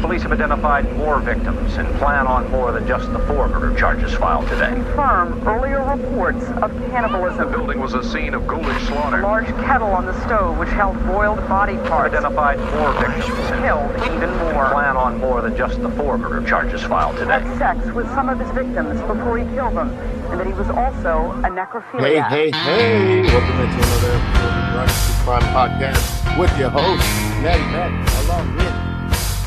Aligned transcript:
Police 0.00 0.22
have 0.22 0.32
identified 0.32 0.90
more 0.96 1.18
victims 1.20 1.76
and 1.76 1.88
plan 1.96 2.26
on 2.26 2.50
more 2.50 2.72
than 2.72 2.86
just 2.86 3.10
the 3.12 3.18
four 3.20 3.48
murder 3.48 3.74
charges 3.78 4.12
filed 4.14 4.46
today. 4.48 4.68
confirm 4.72 5.46
earlier 5.48 5.82
reports 5.82 6.44
of 6.62 6.74
The 6.78 6.86
cannibalism. 6.90 7.50
building 7.50 7.80
was 7.80 7.94
a 7.94 8.02
scene 8.04 8.34
of 8.34 8.46
ghoulish 8.46 8.82
A 8.82 8.86
slaughter. 8.86 9.22
large 9.22 9.46
kettle 9.64 9.88
on 9.92 10.04
the 10.04 10.12
stove 10.26 10.58
which 10.58 10.68
held 10.70 11.02
boiled 11.06 11.38
body 11.48 11.76
parts. 11.88 12.14
Identified 12.14 12.58
more 12.58 12.92
victims 13.00 13.50
and 13.50 13.64
Killed 13.64 14.14
even 14.14 14.30
more. 14.52 14.68
plan 14.70 14.96
on 14.96 15.18
more 15.18 15.40
than 15.40 15.56
just 15.56 15.80
the 15.80 15.90
four 15.92 16.18
murder 16.18 16.46
charges 16.46 16.82
filed 16.82 17.16
today. 17.16 17.40
Had 17.40 17.58
sex 17.58 17.86
with 17.94 18.06
some 18.10 18.28
of 18.28 18.38
his 18.38 18.50
victims 18.50 19.00
before 19.02 19.38
he 19.38 19.44
killed 19.54 19.74
them, 19.74 19.88
and 20.30 20.38
that 20.40 20.46
he 20.46 20.52
was 20.52 20.68
also 20.68 21.32
a 21.44 21.48
necrophiliac. 21.48 22.28
hey, 22.28 22.50
hey! 22.50 22.50
hey! 22.50 23.22
Welcome 23.22 23.60
into 23.60 23.76
another 23.76 24.12
episode 24.20 24.82
of 24.82 25.08
the 25.08 25.22
Crime 25.24 25.42
Podcast 25.56 26.38
with 26.38 26.58
your 26.58 26.68
host, 26.68 27.02
Maddie 27.40 27.62
Matt, 27.72 27.90
along 27.90 28.04
with 28.04 28.13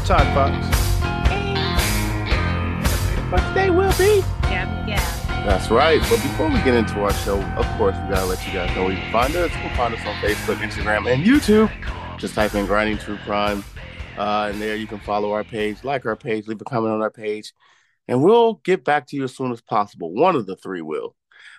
Todd 0.07 0.25
Fox. 0.33 0.67
but 3.29 3.53
they 3.53 3.69
will 3.69 3.91
be. 3.97 4.21
Gab, 4.43 4.87
Gab. 4.87 4.99
That's 5.45 5.69
right. 5.69 5.99
But 6.03 6.21
before 6.21 6.47
we 6.47 6.61
get 6.61 6.75
into 6.75 7.01
our 7.01 7.11
show, 7.11 7.41
of 7.41 7.65
course, 7.77 7.93
we 7.97 8.13
gotta 8.13 8.25
let 8.25 8.47
you 8.47 8.53
guys 8.53 8.73
know 8.73 8.85
where 8.85 8.93
you 8.93 8.99
can 8.99 9.11
find 9.11 9.35
us. 9.35 9.51
You 9.51 9.57
can 9.57 9.75
find 9.75 9.93
us 9.93 9.99
on 10.05 10.15
Facebook, 10.21 10.55
Instagram, 10.65 11.11
and 11.11 11.25
YouTube. 11.25 11.69
Just 12.17 12.35
type 12.35 12.55
in 12.55 12.65
Grinding 12.65 12.97
True 12.99 13.17
Crime, 13.25 13.65
uh, 14.17 14.49
and 14.49 14.61
there 14.61 14.77
you 14.77 14.87
can 14.87 14.99
follow 14.99 15.33
our 15.33 15.43
page, 15.43 15.83
like 15.83 16.05
our 16.05 16.15
page, 16.15 16.47
leave 16.47 16.61
a 16.61 16.63
comment 16.63 16.93
on 16.93 17.01
our 17.01 17.11
page, 17.11 17.51
and 18.07 18.23
we'll 18.23 18.61
get 18.63 18.85
back 18.85 19.07
to 19.07 19.17
you 19.17 19.25
as 19.25 19.35
soon 19.35 19.51
as 19.51 19.59
possible. 19.59 20.13
One 20.13 20.37
of 20.37 20.45
the 20.45 20.55
three 20.55 20.81
will. 20.81 21.17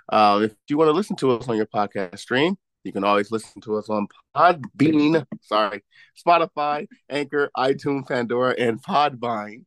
Uh, 0.09 0.41
if 0.45 0.55
you 0.69 0.79
want 0.79 0.89
to 0.89 0.93
listen 0.93 1.17
to 1.17 1.33
us 1.33 1.51
on 1.51 1.57
your 1.59 1.67
podcast 1.67 2.19
stream, 2.19 2.57
you 2.89 2.93
can 2.93 3.05
always 3.05 3.31
listen 3.31 3.61
to 3.61 3.77
us 3.77 3.91
on 3.91 4.09
Podbean, 4.35 5.27
sorry, 5.43 5.85
Spotify, 6.27 6.87
Anchor, 7.11 7.51
iTunes, 7.55 8.09
Pandora, 8.09 8.55
and 8.59 8.83
Podvine. 8.83 9.67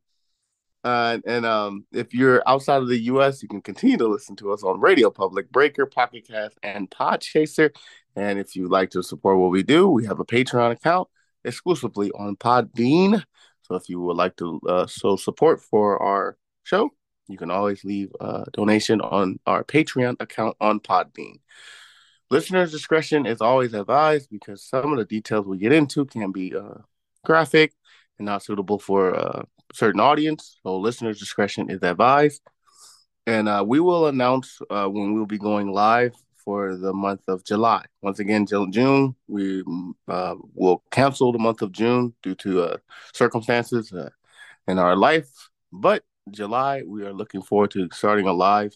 Uh, 0.82 1.18
and 1.24 1.46
um, 1.46 1.84
if 1.92 2.12
you're 2.12 2.42
outside 2.48 2.82
of 2.82 2.88
the 2.88 2.98
U.S., 3.02 3.40
you 3.40 3.48
can 3.48 3.62
continue 3.62 3.96
to 3.96 4.08
listen 4.08 4.34
to 4.36 4.50
us 4.52 4.64
on 4.64 4.80
Radio 4.80 5.08
Public, 5.08 5.52
Breaker, 5.52 5.86
Pocket 5.86 6.26
Cast, 6.26 6.58
and 6.64 6.90
Podchaser. 6.90 7.70
And 8.16 8.40
if 8.40 8.56
you'd 8.56 8.72
like 8.72 8.90
to 8.90 9.04
support 9.04 9.38
what 9.38 9.52
we 9.52 9.62
do, 9.62 9.88
we 9.88 10.04
have 10.06 10.18
a 10.18 10.24
Patreon 10.24 10.72
account 10.72 11.06
exclusively 11.44 12.10
on 12.10 12.34
Podbean. 12.34 13.22
So 13.62 13.76
if 13.76 13.88
you 13.88 14.00
would 14.00 14.16
like 14.16 14.34
to 14.38 14.60
uh, 14.68 14.86
show 14.88 15.14
support 15.14 15.60
for 15.60 16.02
our 16.02 16.36
show, 16.64 16.90
you 17.28 17.38
can 17.38 17.52
always 17.52 17.84
leave 17.84 18.10
a 18.18 18.46
donation 18.52 19.00
on 19.00 19.38
our 19.46 19.62
Patreon 19.62 20.16
account 20.18 20.56
on 20.60 20.80
Podbean. 20.80 21.36
Listeners' 22.32 22.72
discretion 22.72 23.26
is 23.26 23.42
always 23.42 23.74
advised 23.74 24.30
because 24.30 24.64
some 24.64 24.90
of 24.90 24.98
the 24.98 25.04
details 25.04 25.44
we 25.44 25.58
get 25.58 25.70
into 25.70 26.06
can 26.06 26.32
be 26.32 26.56
uh, 26.56 26.78
graphic 27.26 27.74
and 28.18 28.24
not 28.24 28.42
suitable 28.42 28.78
for 28.78 29.14
uh, 29.14 29.42
certain 29.74 30.00
audience. 30.00 30.58
So 30.62 30.78
listeners' 30.78 31.18
discretion 31.18 31.68
is 31.68 31.82
advised. 31.82 32.40
And 33.26 33.50
uh, 33.50 33.62
we 33.66 33.80
will 33.80 34.06
announce 34.06 34.60
uh, 34.70 34.86
when 34.86 35.12
we'll 35.12 35.26
be 35.26 35.36
going 35.36 35.70
live 35.72 36.14
for 36.42 36.74
the 36.74 36.94
month 36.94 37.20
of 37.28 37.44
July. 37.44 37.84
Once 38.00 38.18
again, 38.18 38.46
June, 38.46 39.14
we 39.28 39.62
uh, 40.08 40.34
will 40.54 40.82
cancel 40.90 41.32
the 41.32 41.38
month 41.38 41.60
of 41.60 41.70
June 41.70 42.14
due 42.22 42.34
to 42.36 42.62
uh, 42.62 42.76
circumstances 43.12 43.92
in 44.66 44.78
our 44.78 44.96
life. 44.96 45.50
But 45.70 46.02
July, 46.30 46.82
we 46.86 47.04
are 47.04 47.12
looking 47.12 47.42
forward 47.42 47.72
to 47.72 47.90
starting 47.92 48.26
a 48.26 48.32
live 48.32 48.74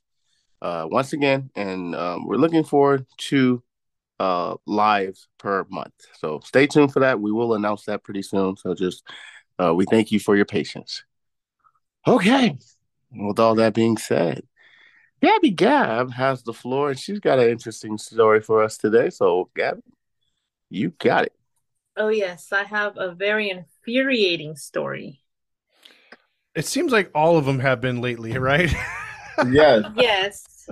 uh, 0.62 0.86
once 0.90 1.12
again, 1.12 1.50
and 1.54 1.94
um, 1.94 2.26
we're 2.26 2.36
looking 2.36 2.64
forward 2.64 3.06
to 3.18 3.62
uh, 4.18 4.56
lives 4.66 5.28
per 5.38 5.66
month. 5.70 5.92
So 6.18 6.40
stay 6.44 6.66
tuned 6.66 6.92
for 6.92 7.00
that. 7.00 7.20
We 7.20 7.32
will 7.32 7.54
announce 7.54 7.84
that 7.84 8.02
pretty 8.02 8.22
soon. 8.22 8.56
So 8.56 8.74
just 8.74 9.04
uh, 9.58 9.74
we 9.74 9.84
thank 9.86 10.10
you 10.10 10.20
for 10.20 10.36
your 10.36 10.44
patience. 10.44 11.04
Okay. 12.06 12.56
With 13.10 13.38
all 13.38 13.54
that 13.56 13.74
being 13.74 13.96
said, 13.96 14.42
Gabby 15.22 15.50
Gab 15.50 16.12
has 16.12 16.42
the 16.42 16.52
floor, 16.52 16.90
and 16.90 16.98
she's 16.98 17.20
got 17.20 17.38
an 17.38 17.48
interesting 17.48 17.98
story 17.98 18.40
for 18.40 18.62
us 18.62 18.76
today. 18.76 19.10
So, 19.10 19.48
Gabby, 19.56 19.82
you 20.68 20.90
got 20.98 21.24
it. 21.24 21.32
Oh, 21.96 22.08
yes, 22.08 22.52
I 22.52 22.64
have 22.64 22.98
a 22.98 23.12
very 23.12 23.48
infuriating 23.48 24.56
story. 24.56 25.20
It 26.54 26.66
seems 26.66 26.92
like 26.92 27.10
all 27.14 27.38
of 27.38 27.46
them 27.46 27.60
have 27.60 27.80
been 27.80 28.00
lately, 28.00 28.36
right? 28.36 28.74
Yes. 29.50 29.84
Yes, 29.96 30.68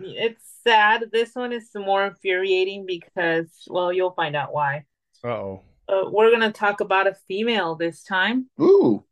it's 0.00 0.44
sad. 0.64 1.04
This 1.12 1.34
one 1.34 1.52
is 1.52 1.68
more 1.74 2.04
infuriating 2.06 2.86
because, 2.86 3.48
well, 3.68 3.92
you'll 3.92 4.12
find 4.12 4.34
out 4.34 4.52
why. 4.52 4.84
Uh-oh. 5.24 5.62
Uh, 5.88 6.10
we're 6.10 6.30
going 6.30 6.40
to 6.40 6.52
talk 6.52 6.80
about 6.80 7.06
a 7.06 7.14
female 7.28 7.74
this 7.74 8.02
time. 8.02 8.48
Ooh. 8.60 9.04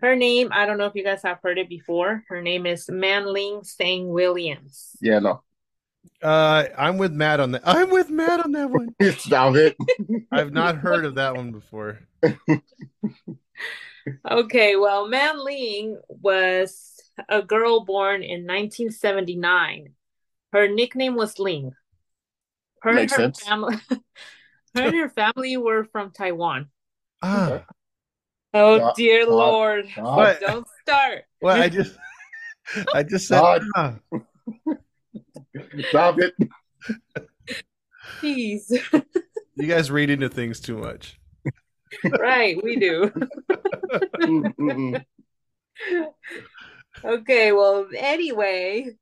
Her 0.00 0.16
name, 0.16 0.48
I 0.52 0.66
don't 0.66 0.78
know 0.78 0.86
if 0.86 0.94
you 0.94 1.04
guys 1.04 1.22
have 1.22 1.38
heard 1.42 1.58
it 1.58 1.68
before. 1.68 2.24
Her 2.28 2.42
name 2.42 2.66
is 2.66 2.88
Manling 2.88 3.62
Tsang 3.62 4.08
Williams. 4.08 4.96
Yeah, 5.00 5.18
no. 5.18 5.42
Uh, 6.22 6.64
I'm 6.76 6.98
with 6.98 7.12
Matt 7.12 7.40
on 7.40 7.52
that. 7.52 7.62
I'm 7.66 7.90
with 7.90 8.10
Matt 8.10 8.44
on 8.44 8.52
that 8.52 8.70
one. 8.70 8.94
Stop 9.18 9.56
it. 9.56 9.76
I've 10.30 10.52
not 10.52 10.76
heard 10.76 11.04
of 11.04 11.16
that 11.16 11.36
one 11.36 11.52
before. 11.52 12.00
Okay, 14.30 14.76
well, 14.76 15.08
Man 15.08 15.44
Ling 15.44 16.00
was 16.08 16.97
a 17.28 17.42
girl 17.42 17.84
born 17.84 18.22
in 18.22 18.46
1979. 18.46 19.94
Her 20.52 20.68
nickname 20.68 21.14
was 21.16 21.38
Ling. 21.38 21.72
Her 22.82 22.92
Makes 22.92 23.12
and 23.14 23.20
her 23.20 23.24
sense. 23.34 23.40
family, 23.40 23.76
her 23.90 24.82
and 24.82 24.94
her 24.96 25.08
family 25.08 25.56
were 25.56 25.84
from 25.84 26.10
Taiwan. 26.12 26.68
Ah, 27.22 27.64
Oh 28.54 28.78
Stop, 28.78 28.96
dear 28.96 29.22
stop, 29.24 29.32
Lord! 29.34 29.88
What? 29.96 30.40
Don't 30.40 30.66
start. 30.82 31.24
well, 31.42 31.60
I 31.60 31.68
just, 31.68 31.94
I 32.94 33.02
just 33.02 33.28
said, 33.28 33.40
Todd. 33.40 33.62
ah. 33.76 33.94
Stop 35.88 36.16
it. 36.20 36.34
Jeez. 38.22 38.70
you 39.56 39.66
guys 39.66 39.90
read 39.90 40.08
into 40.08 40.28
things 40.28 40.60
too 40.60 40.78
much. 40.78 41.18
right, 42.20 42.62
we 42.62 42.76
do. 42.76 43.12
Okay, 47.04 47.52
well, 47.52 47.86
anyway, 47.96 48.96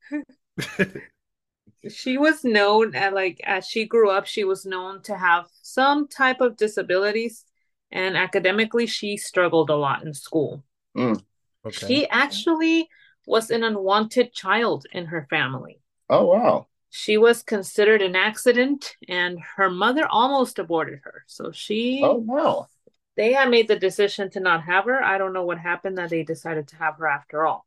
she 1.88 2.18
was 2.18 2.44
known 2.44 2.94
at 2.94 3.14
like 3.14 3.40
as 3.44 3.66
she 3.66 3.86
grew 3.86 4.10
up, 4.10 4.26
she 4.26 4.44
was 4.44 4.66
known 4.66 5.02
to 5.02 5.16
have 5.16 5.46
some 5.62 6.08
type 6.08 6.40
of 6.40 6.56
disabilities, 6.56 7.44
and 7.90 8.16
academically, 8.16 8.86
she 8.86 9.16
struggled 9.16 9.70
a 9.70 9.76
lot 9.76 10.04
in 10.04 10.12
school. 10.14 10.64
Mm. 10.96 11.22
Okay. 11.64 11.86
She 11.86 12.08
actually 12.08 12.88
was 13.26 13.50
an 13.50 13.64
unwanted 13.64 14.32
child 14.32 14.86
in 14.92 15.06
her 15.06 15.26
family. 15.28 15.80
Oh, 16.08 16.26
wow. 16.26 16.66
She 16.90 17.18
was 17.18 17.42
considered 17.42 18.00
an 18.02 18.16
accident, 18.16 18.94
and 19.08 19.38
her 19.56 19.70
mother 19.70 20.06
almost 20.08 20.58
aborted 20.58 21.00
her. 21.04 21.24
So 21.26 21.50
she, 21.52 22.00
Oh, 22.02 22.14
wow. 22.14 22.68
they 23.16 23.32
had 23.32 23.50
made 23.50 23.68
the 23.68 23.78
decision 23.78 24.30
to 24.30 24.40
not 24.40 24.62
have 24.62 24.84
her. 24.84 25.02
I 25.02 25.18
don't 25.18 25.32
know 25.32 25.44
what 25.44 25.58
happened 25.58 25.98
that 25.98 26.10
they 26.10 26.22
decided 26.22 26.68
to 26.68 26.76
have 26.76 26.96
her 26.98 27.06
after 27.08 27.44
all. 27.44 27.66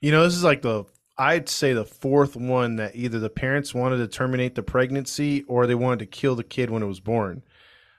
You 0.00 0.10
know, 0.12 0.24
this 0.24 0.34
is 0.34 0.44
like 0.44 0.62
the 0.62 0.84
I'd 1.18 1.50
say 1.50 1.74
the 1.74 1.84
fourth 1.84 2.34
one 2.34 2.76
that 2.76 2.96
either 2.96 3.18
the 3.18 3.28
parents 3.28 3.74
wanted 3.74 3.98
to 3.98 4.08
terminate 4.08 4.54
the 4.54 4.62
pregnancy 4.62 5.42
or 5.42 5.66
they 5.66 5.74
wanted 5.74 5.98
to 5.98 6.06
kill 6.06 6.34
the 6.34 6.44
kid 6.44 6.70
when 6.70 6.82
it 6.82 6.86
was 6.86 7.00
born. 7.00 7.42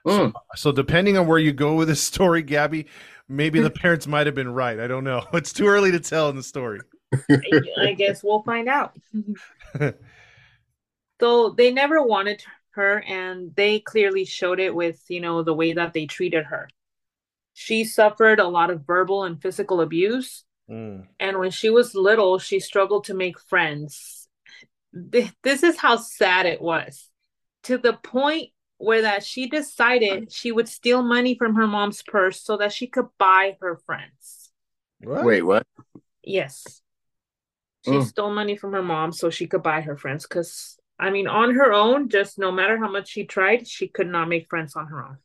Mm. 0.04 0.32
So 0.56 0.72
depending 0.72 1.16
on 1.16 1.28
where 1.28 1.38
you 1.38 1.52
go 1.52 1.76
with 1.76 1.86
this 1.86 2.02
story, 2.12 2.42
Gabby, 2.42 2.86
maybe 3.28 3.60
the 3.60 3.70
parents 3.82 4.08
might 4.08 4.26
have 4.26 4.34
been 4.34 4.52
right. 4.52 4.80
I 4.80 4.88
don't 4.88 5.04
know. 5.04 5.24
It's 5.34 5.52
too 5.52 5.66
early 5.66 5.92
to 5.92 6.00
tell 6.00 6.30
in 6.30 6.36
the 6.36 6.42
story. 6.42 6.80
I 7.30 7.94
guess 7.96 8.24
we'll 8.24 8.42
find 8.42 8.68
out. 8.68 8.96
so 11.20 11.50
they 11.50 11.70
never 11.70 12.02
wanted 12.02 12.42
her, 12.70 13.04
and 13.06 13.54
they 13.54 13.80
clearly 13.80 14.24
showed 14.24 14.58
it 14.58 14.74
with, 14.74 15.00
you 15.08 15.20
know, 15.20 15.42
the 15.42 15.54
way 15.54 15.74
that 15.74 15.92
they 15.92 16.06
treated 16.06 16.44
her. 16.46 16.68
She 17.52 17.84
suffered 17.84 18.40
a 18.40 18.48
lot 18.48 18.70
of 18.70 18.86
verbal 18.86 19.24
and 19.24 19.40
physical 19.40 19.82
abuse. 19.82 20.44
Mm. 20.72 21.06
And 21.20 21.38
when 21.38 21.50
she 21.50 21.68
was 21.68 21.94
little, 21.94 22.38
she 22.38 22.58
struggled 22.58 23.04
to 23.04 23.14
make 23.14 23.38
friends. 23.38 24.28
Th- 25.12 25.32
This 25.42 25.62
is 25.62 25.76
how 25.76 25.96
sad 25.96 26.46
it 26.46 26.62
was 26.62 27.10
to 27.64 27.76
the 27.78 27.92
point 27.92 28.50
where 28.78 29.02
that 29.02 29.22
she 29.22 29.48
decided 29.48 30.32
she 30.32 30.50
would 30.50 30.68
steal 30.68 31.02
money 31.02 31.36
from 31.36 31.54
her 31.54 31.66
mom's 31.66 32.02
purse 32.02 32.42
so 32.42 32.56
that 32.56 32.72
she 32.72 32.86
could 32.86 33.06
buy 33.18 33.56
her 33.60 33.76
friends. 33.86 34.50
What? 35.00 35.24
Wait, 35.24 35.42
what? 35.42 35.66
Yes. 36.24 36.82
She 37.84 37.92
Mm. 37.92 38.06
stole 38.06 38.32
money 38.32 38.56
from 38.56 38.72
her 38.72 38.82
mom 38.82 39.12
so 39.12 39.28
she 39.28 39.46
could 39.46 39.62
buy 39.62 39.82
her 39.82 39.96
friends. 39.96 40.26
Because, 40.26 40.78
I 40.98 41.10
mean, 41.10 41.26
on 41.26 41.54
her 41.54 41.72
own, 41.72 42.08
just 42.08 42.38
no 42.38 42.50
matter 42.50 42.78
how 42.78 42.90
much 42.90 43.08
she 43.08 43.24
tried, 43.24 43.68
she 43.68 43.88
could 43.88 44.08
not 44.08 44.28
make 44.28 44.48
friends 44.48 44.74
on 44.74 44.86
her 44.86 45.04
own. 45.04 45.18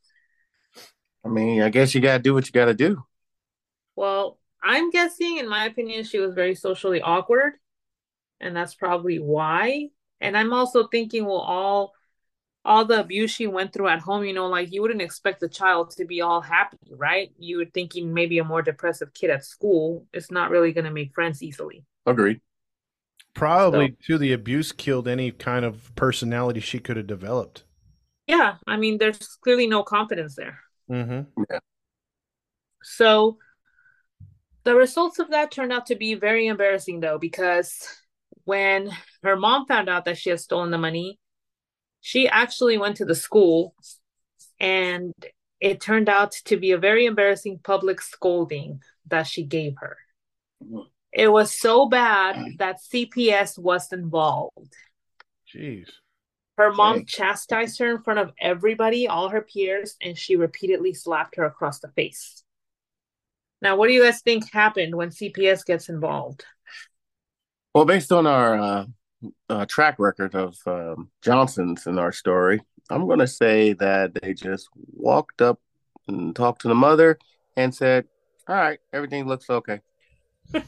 I 1.24 1.28
mean, 1.28 1.62
I 1.62 1.70
guess 1.70 1.94
you 1.94 2.00
got 2.00 2.18
to 2.18 2.22
do 2.22 2.34
what 2.34 2.46
you 2.46 2.52
got 2.52 2.66
to 2.66 2.74
do. 2.74 3.02
Well, 3.96 4.38
I'm 4.62 4.90
guessing, 4.90 5.38
in 5.38 5.48
my 5.48 5.66
opinion, 5.66 6.04
she 6.04 6.18
was 6.18 6.34
very 6.34 6.54
socially 6.54 7.00
awkward, 7.00 7.54
and 8.40 8.56
that's 8.56 8.74
probably 8.74 9.18
why. 9.18 9.88
And 10.20 10.36
I'm 10.36 10.52
also 10.52 10.88
thinking, 10.88 11.24
well, 11.24 11.36
all 11.36 11.92
all 12.64 12.84
the 12.84 13.00
abuse 13.00 13.30
she 13.30 13.46
went 13.46 13.72
through 13.72 13.88
at 13.88 14.00
home, 14.00 14.24
you 14.24 14.32
know, 14.32 14.46
like 14.46 14.72
you 14.72 14.82
wouldn't 14.82 15.00
expect 15.00 15.40
the 15.40 15.48
child 15.48 15.90
to 15.90 16.04
be 16.04 16.20
all 16.20 16.40
happy, 16.40 16.76
right? 16.90 17.30
You 17.38 17.58
would 17.58 17.72
thinking 17.72 18.12
maybe 18.12 18.38
a 18.38 18.44
more 18.44 18.62
depressive 18.62 19.14
kid 19.14 19.30
at 19.30 19.44
school 19.44 20.06
is 20.12 20.30
not 20.30 20.50
really 20.50 20.72
going 20.72 20.84
to 20.84 20.90
make 20.90 21.14
friends 21.14 21.42
easily. 21.42 21.84
Agreed. 22.04 22.40
Probably 23.34 23.96
too. 24.04 24.18
The 24.18 24.32
abuse 24.32 24.72
killed 24.72 25.08
any 25.08 25.30
kind 25.30 25.64
of 25.64 25.94
personality 25.94 26.60
she 26.60 26.78
could 26.78 26.96
have 26.96 27.06
developed. 27.06 27.64
Yeah, 28.26 28.56
I 28.66 28.76
mean, 28.76 28.98
there's 28.98 29.38
clearly 29.42 29.66
no 29.66 29.82
confidence 29.82 30.34
there. 30.34 30.60
Mm-hmm. 30.90 31.42
Yeah. 31.50 31.60
So 32.82 33.38
the 34.68 34.74
results 34.74 35.18
of 35.18 35.30
that 35.30 35.50
turned 35.50 35.72
out 35.72 35.86
to 35.86 35.96
be 35.96 36.12
very 36.12 36.46
embarrassing 36.46 37.00
though, 37.00 37.16
because 37.16 37.72
when 38.44 38.90
her 39.22 39.34
mom 39.34 39.64
found 39.64 39.88
out 39.88 40.04
that 40.04 40.18
she 40.18 40.28
had 40.28 40.40
stolen 40.40 40.70
the 40.70 40.76
money, 40.76 41.18
she 42.02 42.28
actually 42.28 42.76
went 42.76 42.98
to 42.98 43.06
the 43.06 43.14
school 43.14 43.74
and 44.60 45.14
it 45.58 45.80
turned 45.80 46.10
out 46.10 46.32
to 46.44 46.58
be 46.58 46.72
a 46.72 46.76
very 46.78 47.06
embarrassing 47.06 47.60
public 47.64 48.02
scolding 48.02 48.82
that 49.06 49.26
she 49.26 49.42
gave 49.42 49.72
her. 49.78 49.96
Mm-hmm. 50.62 50.80
It 51.14 51.28
was 51.28 51.58
so 51.58 51.88
bad 51.88 52.36
that 52.58 52.76
CPS 52.92 53.58
was 53.58 53.90
involved. 53.90 54.74
Jeez. 55.50 55.88
Her 56.58 56.74
mom 56.74 56.96
Okay. 56.96 57.04
chastised 57.06 57.78
her 57.78 57.90
in 57.90 58.02
front 58.02 58.18
of 58.18 58.32
everybody, 58.38 59.08
all 59.08 59.30
her 59.30 59.40
peers, 59.40 59.96
and 60.02 60.18
she 60.18 60.36
repeatedly 60.36 60.92
slapped 60.92 61.36
her 61.36 61.44
across 61.46 61.78
the 61.80 61.88
face. 61.88 62.44
Now, 63.60 63.76
what 63.76 63.88
do 63.88 63.94
you 63.94 64.04
guys 64.04 64.20
think 64.20 64.50
happened 64.52 64.94
when 64.94 65.10
CPS 65.10 65.64
gets 65.64 65.88
involved? 65.88 66.44
Well, 67.74 67.84
based 67.84 68.12
on 68.12 68.26
our 68.26 68.58
uh, 68.58 68.84
uh, 69.48 69.66
track 69.66 69.96
record 69.98 70.34
of 70.34 70.56
um, 70.66 71.10
Johnson's 71.22 71.86
in 71.86 71.98
our 71.98 72.12
story, 72.12 72.60
I'm 72.90 73.06
going 73.06 73.18
to 73.18 73.26
say 73.26 73.72
that 73.74 74.14
they 74.14 74.32
just 74.32 74.68
walked 74.92 75.42
up 75.42 75.60
and 76.06 76.34
talked 76.34 76.62
to 76.62 76.68
the 76.68 76.74
mother 76.74 77.18
and 77.56 77.74
said, 77.74 78.06
All 78.48 78.54
right, 78.54 78.78
everything 78.92 79.26
looks 79.26 79.50
okay. 79.50 79.80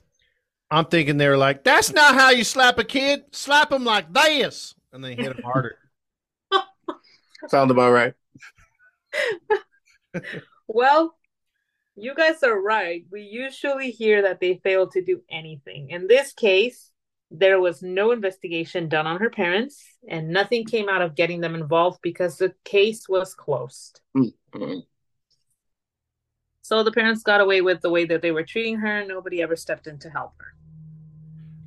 I'm 0.70 0.84
thinking 0.84 1.16
they 1.16 1.28
were 1.28 1.36
like, 1.36 1.64
"That's 1.64 1.92
not 1.92 2.14
how 2.14 2.30
you 2.30 2.44
slap 2.44 2.78
a 2.78 2.84
kid. 2.84 3.24
Slap 3.32 3.72
him 3.72 3.84
like 3.84 4.12
this," 4.12 4.74
and 4.92 5.02
then 5.02 5.16
hit 5.16 5.36
him 5.36 5.42
harder. 5.42 5.76
Sound 7.48 7.70
about 7.70 7.92
right. 7.92 8.14
Well, 10.72 11.16
you 12.00 12.14
guys 12.14 12.42
are 12.42 12.60
right. 12.60 13.04
We 13.10 13.22
usually 13.22 13.90
hear 13.90 14.22
that 14.22 14.40
they 14.40 14.60
failed 14.62 14.92
to 14.92 15.02
do 15.02 15.22
anything. 15.30 15.90
In 15.90 16.06
this 16.06 16.32
case, 16.32 16.90
there 17.30 17.60
was 17.60 17.82
no 17.82 18.10
investigation 18.12 18.88
done 18.88 19.06
on 19.06 19.20
her 19.20 19.30
parents, 19.30 19.82
and 20.08 20.28
nothing 20.30 20.64
came 20.64 20.88
out 20.88 21.02
of 21.02 21.14
getting 21.14 21.40
them 21.40 21.54
involved 21.54 22.00
because 22.02 22.38
the 22.38 22.54
case 22.64 23.08
was 23.08 23.34
closed. 23.34 24.00
Mhm. 24.16 24.82
So 26.62 26.82
the 26.82 26.92
parents 26.92 27.22
got 27.22 27.40
away 27.40 27.60
with 27.60 27.80
the 27.80 27.90
way 27.90 28.04
that 28.06 28.22
they 28.22 28.30
were 28.32 28.44
treating 28.44 28.76
her. 28.78 29.04
Nobody 29.04 29.42
ever 29.42 29.56
stepped 29.56 29.86
in 29.86 29.98
to 30.00 30.10
help 30.10 30.32
her. 30.38 30.54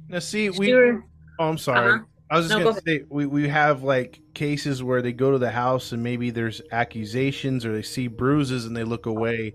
Now, 0.09 0.19
see, 0.19 0.49
we. 0.49 0.73
were- 0.73 1.03
Oh, 1.39 1.49
I'm 1.49 1.57
sorry. 1.57 1.93
Uh-huh. 1.93 2.03
I 2.29 2.37
was 2.37 2.47
just 2.47 2.57
No, 2.57 2.63
gonna 2.63 2.81
say 2.85 3.03
we, 3.09 3.25
we 3.25 3.47
have 3.47 3.83
like 3.83 4.19
cases 4.33 4.81
where 4.81 5.01
they 5.01 5.13
go 5.13 5.31
to 5.31 5.37
the 5.37 5.51
house 5.51 5.91
and 5.91 6.01
maybe 6.01 6.29
there's 6.29 6.61
accusations 6.71 7.65
or 7.65 7.73
they 7.73 7.81
see 7.81 8.07
bruises 8.07 8.65
and 8.65 8.75
they 8.75 8.83
look 8.83 9.05
away. 9.05 9.53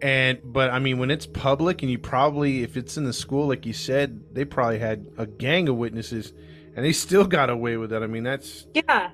And 0.00 0.38
but 0.44 0.70
I 0.70 0.78
mean 0.78 0.98
when 0.98 1.10
it's 1.10 1.26
public 1.26 1.82
and 1.82 1.90
you 1.90 1.98
probably 1.98 2.62
if 2.62 2.76
it's 2.76 2.96
in 2.96 3.04
the 3.04 3.12
school 3.12 3.48
like 3.48 3.66
you 3.66 3.72
said 3.72 4.20
they 4.32 4.44
probably 4.44 4.78
had 4.78 5.06
a 5.18 5.26
gang 5.26 5.68
of 5.68 5.76
witnesses 5.76 6.32
and 6.76 6.84
they 6.84 6.92
still 6.92 7.24
got 7.26 7.50
away 7.50 7.76
with 7.76 7.92
it. 7.92 8.02
I 8.02 8.06
mean 8.06 8.22
that's 8.22 8.66
Yeah. 8.74 9.10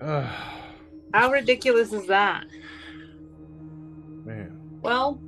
uh, 0.00 0.28
How 1.12 1.30
ridiculous 1.32 1.92
is 1.92 2.06
that? 2.06 2.44
man. 4.24 4.56
Well, 4.82 5.20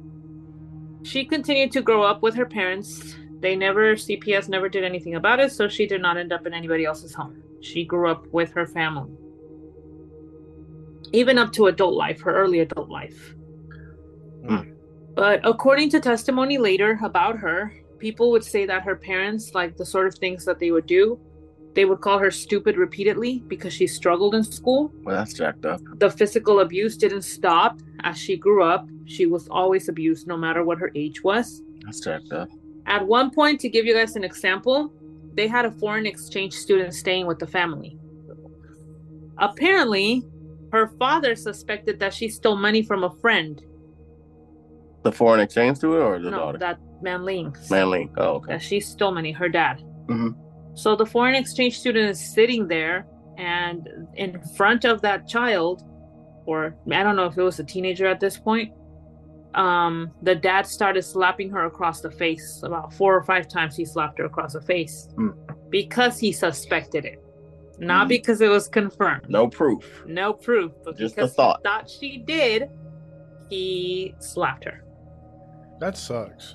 she 1.02 1.25
continued 1.25 1.72
to 1.72 1.82
grow 1.82 2.02
up 2.05 2.22
with 2.22 2.34
her 2.37 2.46
parents. 2.46 3.16
They 3.40 3.56
never, 3.56 3.96
CPS 3.96 4.48
never 4.48 4.69
did 4.69 4.84
anything 4.84 5.16
about 5.16 5.40
it, 5.40 5.50
so 5.50 5.66
she 5.69 5.84
did 5.87 6.00
not 6.00 6.16
end 6.16 6.32
up 6.32 6.46
in 6.46 6.55
anybody 6.55 6.84
else's 6.84 7.12
home. 7.12 7.43
She 7.60 7.84
grew 7.84 8.08
up 8.08 8.26
with 8.28 8.52
her 8.52 8.66
family. 8.66 9.10
Even 11.12 11.38
up 11.38 11.52
to 11.55 11.66
adult 11.66 11.94
life, 11.94 12.20
her 12.20 12.34
early 12.34 12.60
adult 12.60 12.88
life. 12.88 13.34
Hmm. 14.46 14.71
But 15.14 15.40
according 15.44 15.90
to 15.90 16.00
testimony 16.00 16.58
later 16.58 16.98
about 17.02 17.36
her, 17.38 17.72
people 17.98 18.30
would 18.30 18.44
say 18.44 18.66
that 18.66 18.82
her 18.82 18.96
parents, 18.96 19.54
like 19.54 19.76
the 19.76 19.84
sort 19.86 20.06
of 20.06 20.14
things 20.16 20.44
that 20.44 20.58
they 20.58 20.70
would 20.70 20.86
do, 20.86 21.20
they 21.74 21.84
would 21.84 22.00
call 22.00 22.18
her 22.18 22.30
stupid 22.30 22.76
repeatedly 22.76 23.42
because 23.46 23.72
she 23.72 23.86
struggled 23.86 24.34
in 24.34 24.44
school 24.44 24.92
Well, 25.04 25.16
that's 25.16 25.32
jacked 25.32 25.64
up. 25.64 25.80
the 25.98 26.10
physical 26.10 26.60
abuse 26.60 26.96
didn't 26.98 27.22
stop 27.22 27.80
as 28.04 28.18
she 28.18 28.36
grew 28.36 28.62
up. 28.62 28.86
She 29.06 29.26
was 29.26 29.48
always 29.48 29.88
abused, 29.88 30.26
no 30.26 30.36
matter 30.36 30.64
what 30.64 30.78
her 30.78 30.90
age 30.94 31.22
was. 31.24 31.62
That's 31.84 32.00
jacked 32.00 32.32
up. 32.32 32.48
At 32.86 33.06
one 33.06 33.30
point, 33.30 33.60
to 33.60 33.68
give 33.68 33.86
you 33.86 33.94
guys 33.94 34.16
an 34.16 34.24
example, 34.24 34.92
they 35.34 35.46
had 35.48 35.64
a 35.64 35.70
foreign 35.70 36.04
exchange 36.06 36.52
student 36.52 36.92
staying 36.94 37.26
with 37.26 37.38
the 37.38 37.46
family. 37.46 37.96
Apparently, 39.38 40.22
her 40.72 40.88
father 40.98 41.34
suspected 41.36 41.98
that 42.00 42.12
she 42.14 42.28
stole 42.28 42.56
money 42.56 42.82
from 42.82 43.04
a 43.04 43.10
friend. 43.16 43.62
The 45.02 45.12
foreign 45.12 45.40
exchange 45.40 45.78
student 45.78 46.00
or 46.02 46.19
the 46.20 46.31
no, 46.31 46.37
daughter? 46.38 46.58
that 46.58 46.78
man 47.02 47.25
Ling. 47.25 47.56
Manly. 47.70 48.10
Oh, 48.16 48.34
okay. 48.37 48.52
That 48.52 48.62
she 48.62 48.78
stole 48.81 49.12
money, 49.12 49.32
her 49.32 49.49
dad. 49.49 49.82
Mhm. 50.06 50.34
So 50.75 50.94
the 50.96 51.06
foreign 51.06 51.34
exchange 51.34 51.78
student 51.78 52.08
is 52.10 52.20
sitting 52.34 52.69
there, 52.69 53.06
and 53.37 53.88
in 54.14 54.40
front 54.56 54.84
of 54.84 55.02
that 55.02 55.26
child, 55.26 55.82
or 56.46 56.76
I 56.90 57.02
don't 57.02 57.16
know 57.16 57.26
if 57.26 57.37
it 57.37 57.43
was 57.43 57.58
a 57.58 57.64
teenager 57.64 58.06
at 58.06 58.20
this 58.20 58.38
point, 58.38 58.72
um, 59.54 60.10
the 60.22 60.34
dad 60.34 60.66
started 60.66 61.02
slapping 61.02 61.50
her 61.50 61.66
across 61.66 62.00
the 62.00 62.10
face. 62.10 62.62
About 62.62 62.93
four 62.94 63.14
or 63.16 63.22
five 63.25 63.48
times 63.48 63.76
he 63.76 63.84
slapped 63.84 64.19
her 64.19 64.25
across 64.25 64.55
the 64.55 64.62
face 64.62 65.08
Hmm. 65.16 65.31
because 65.69 66.19
he 66.19 66.32
suspected 66.32 67.05
it, 67.05 67.22
not 67.78 68.05
Hmm. 68.05 68.08
because 68.08 68.40
it 68.40 68.48
was 68.48 68.69
confirmed. 68.69 69.28
No 69.28 69.48
proof. 69.48 70.05
No 70.06 70.32
proof, 70.32 70.72
but 70.84 70.96
Just 70.96 71.14
a 71.14 71.16
because 71.16 71.34
thought. 71.34 71.58
he 71.62 71.69
thought 71.69 71.90
she 71.90 72.19
did, 72.19 72.70
he 73.50 74.14
slapped 74.20 74.64
her. 74.64 74.84
That 75.82 75.96
sucks. 75.96 76.55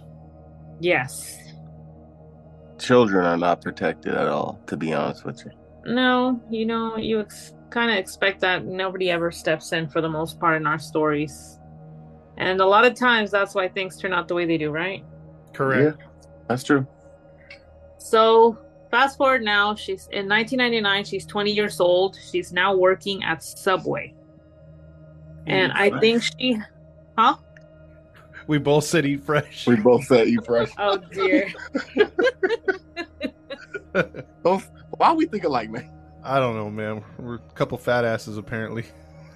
Yes. 0.80 1.38
Children 2.80 3.26
are 3.26 3.36
not 3.36 3.62
protected 3.62 4.14
at 4.14 4.30
all, 4.30 4.58
to 4.68 4.78
be 4.78 4.94
honest 4.94 5.26
with 5.26 5.44
you. 5.44 5.52
No, 5.86 6.42
you 6.50 6.66
know, 6.66 6.96
you 6.96 7.20
ex- 7.20 7.54
kind 7.70 7.92
of 7.92 7.98
expect 7.98 8.40
that 8.40 8.64
nobody 8.64 9.12
ever 9.12 9.30
steps 9.30 9.74
in 9.74 9.90
for 9.90 10.00
the 10.00 10.08
most 10.08 10.40
part 10.40 10.56
in 10.56 10.66
our 10.66 10.80
stories. 10.80 11.60
And 12.38 12.62
a 12.62 12.66
lot 12.66 12.86
of 12.86 12.96
times 12.96 13.30
that's 13.30 13.54
why 13.54 13.68
things 13.68 13.98
turn 13.98 14.14
out 14.14 14.30
the 14.30 14.34
way 14.34 14.46
they 14.46 14.58
do, 14.58 14.72
right? 14.72 15.04
Correct. 15.52 16.02
That's 16.48 16.64
true. 16.64 16.88
So, 17.98 18.58
fast 18.92 19.18
forward 19.18 19.42
now, 19.42 19.76
she's 19.76 20.08
in 20.14 20.30
1999, 20.30 21.04
she's 21.04 21.26
20 21.26 21.52
years 21.52 21.82
old. 21.82 22.18
She's 22.32 22.54
now 22.54 22.74
working 22.74 23.26
at 23.26 23.44
Subway. 23.44 24.14
And 25.48 25.74
I 25.74 26.00
think 26.00 26.24
she, 26.24 26.62
huh? 27.18 27.36
We 28.48 28.58
both 28.58 28.86
said 28.86 29.06
eat 29.06 29.24
fresh. 29.24 29.68
We 29.68 29.76
both 29.76 30.06
said 30.06 30.28
eat 30.28 30.46
fresh. 30.46 30.70
Oh 30.78 30.98
dear. 31.12 31.48
Don't- 34.44 34.64
Why 34.92 35.14
we 35.14 35.26
thinking 35.26 35.50
like 35.50 35.70
man? 35.70 35.90
I 36.24 36.40
don't 36.40 36.56
know, 36.56 36.70
man. 36.70 37.04
We're 37.18 37.36
a 37.36 37.40
couple 37.56 37.78
fat 37.78 38.06
asses 38.06 38.38
apparently. 38.38 38.86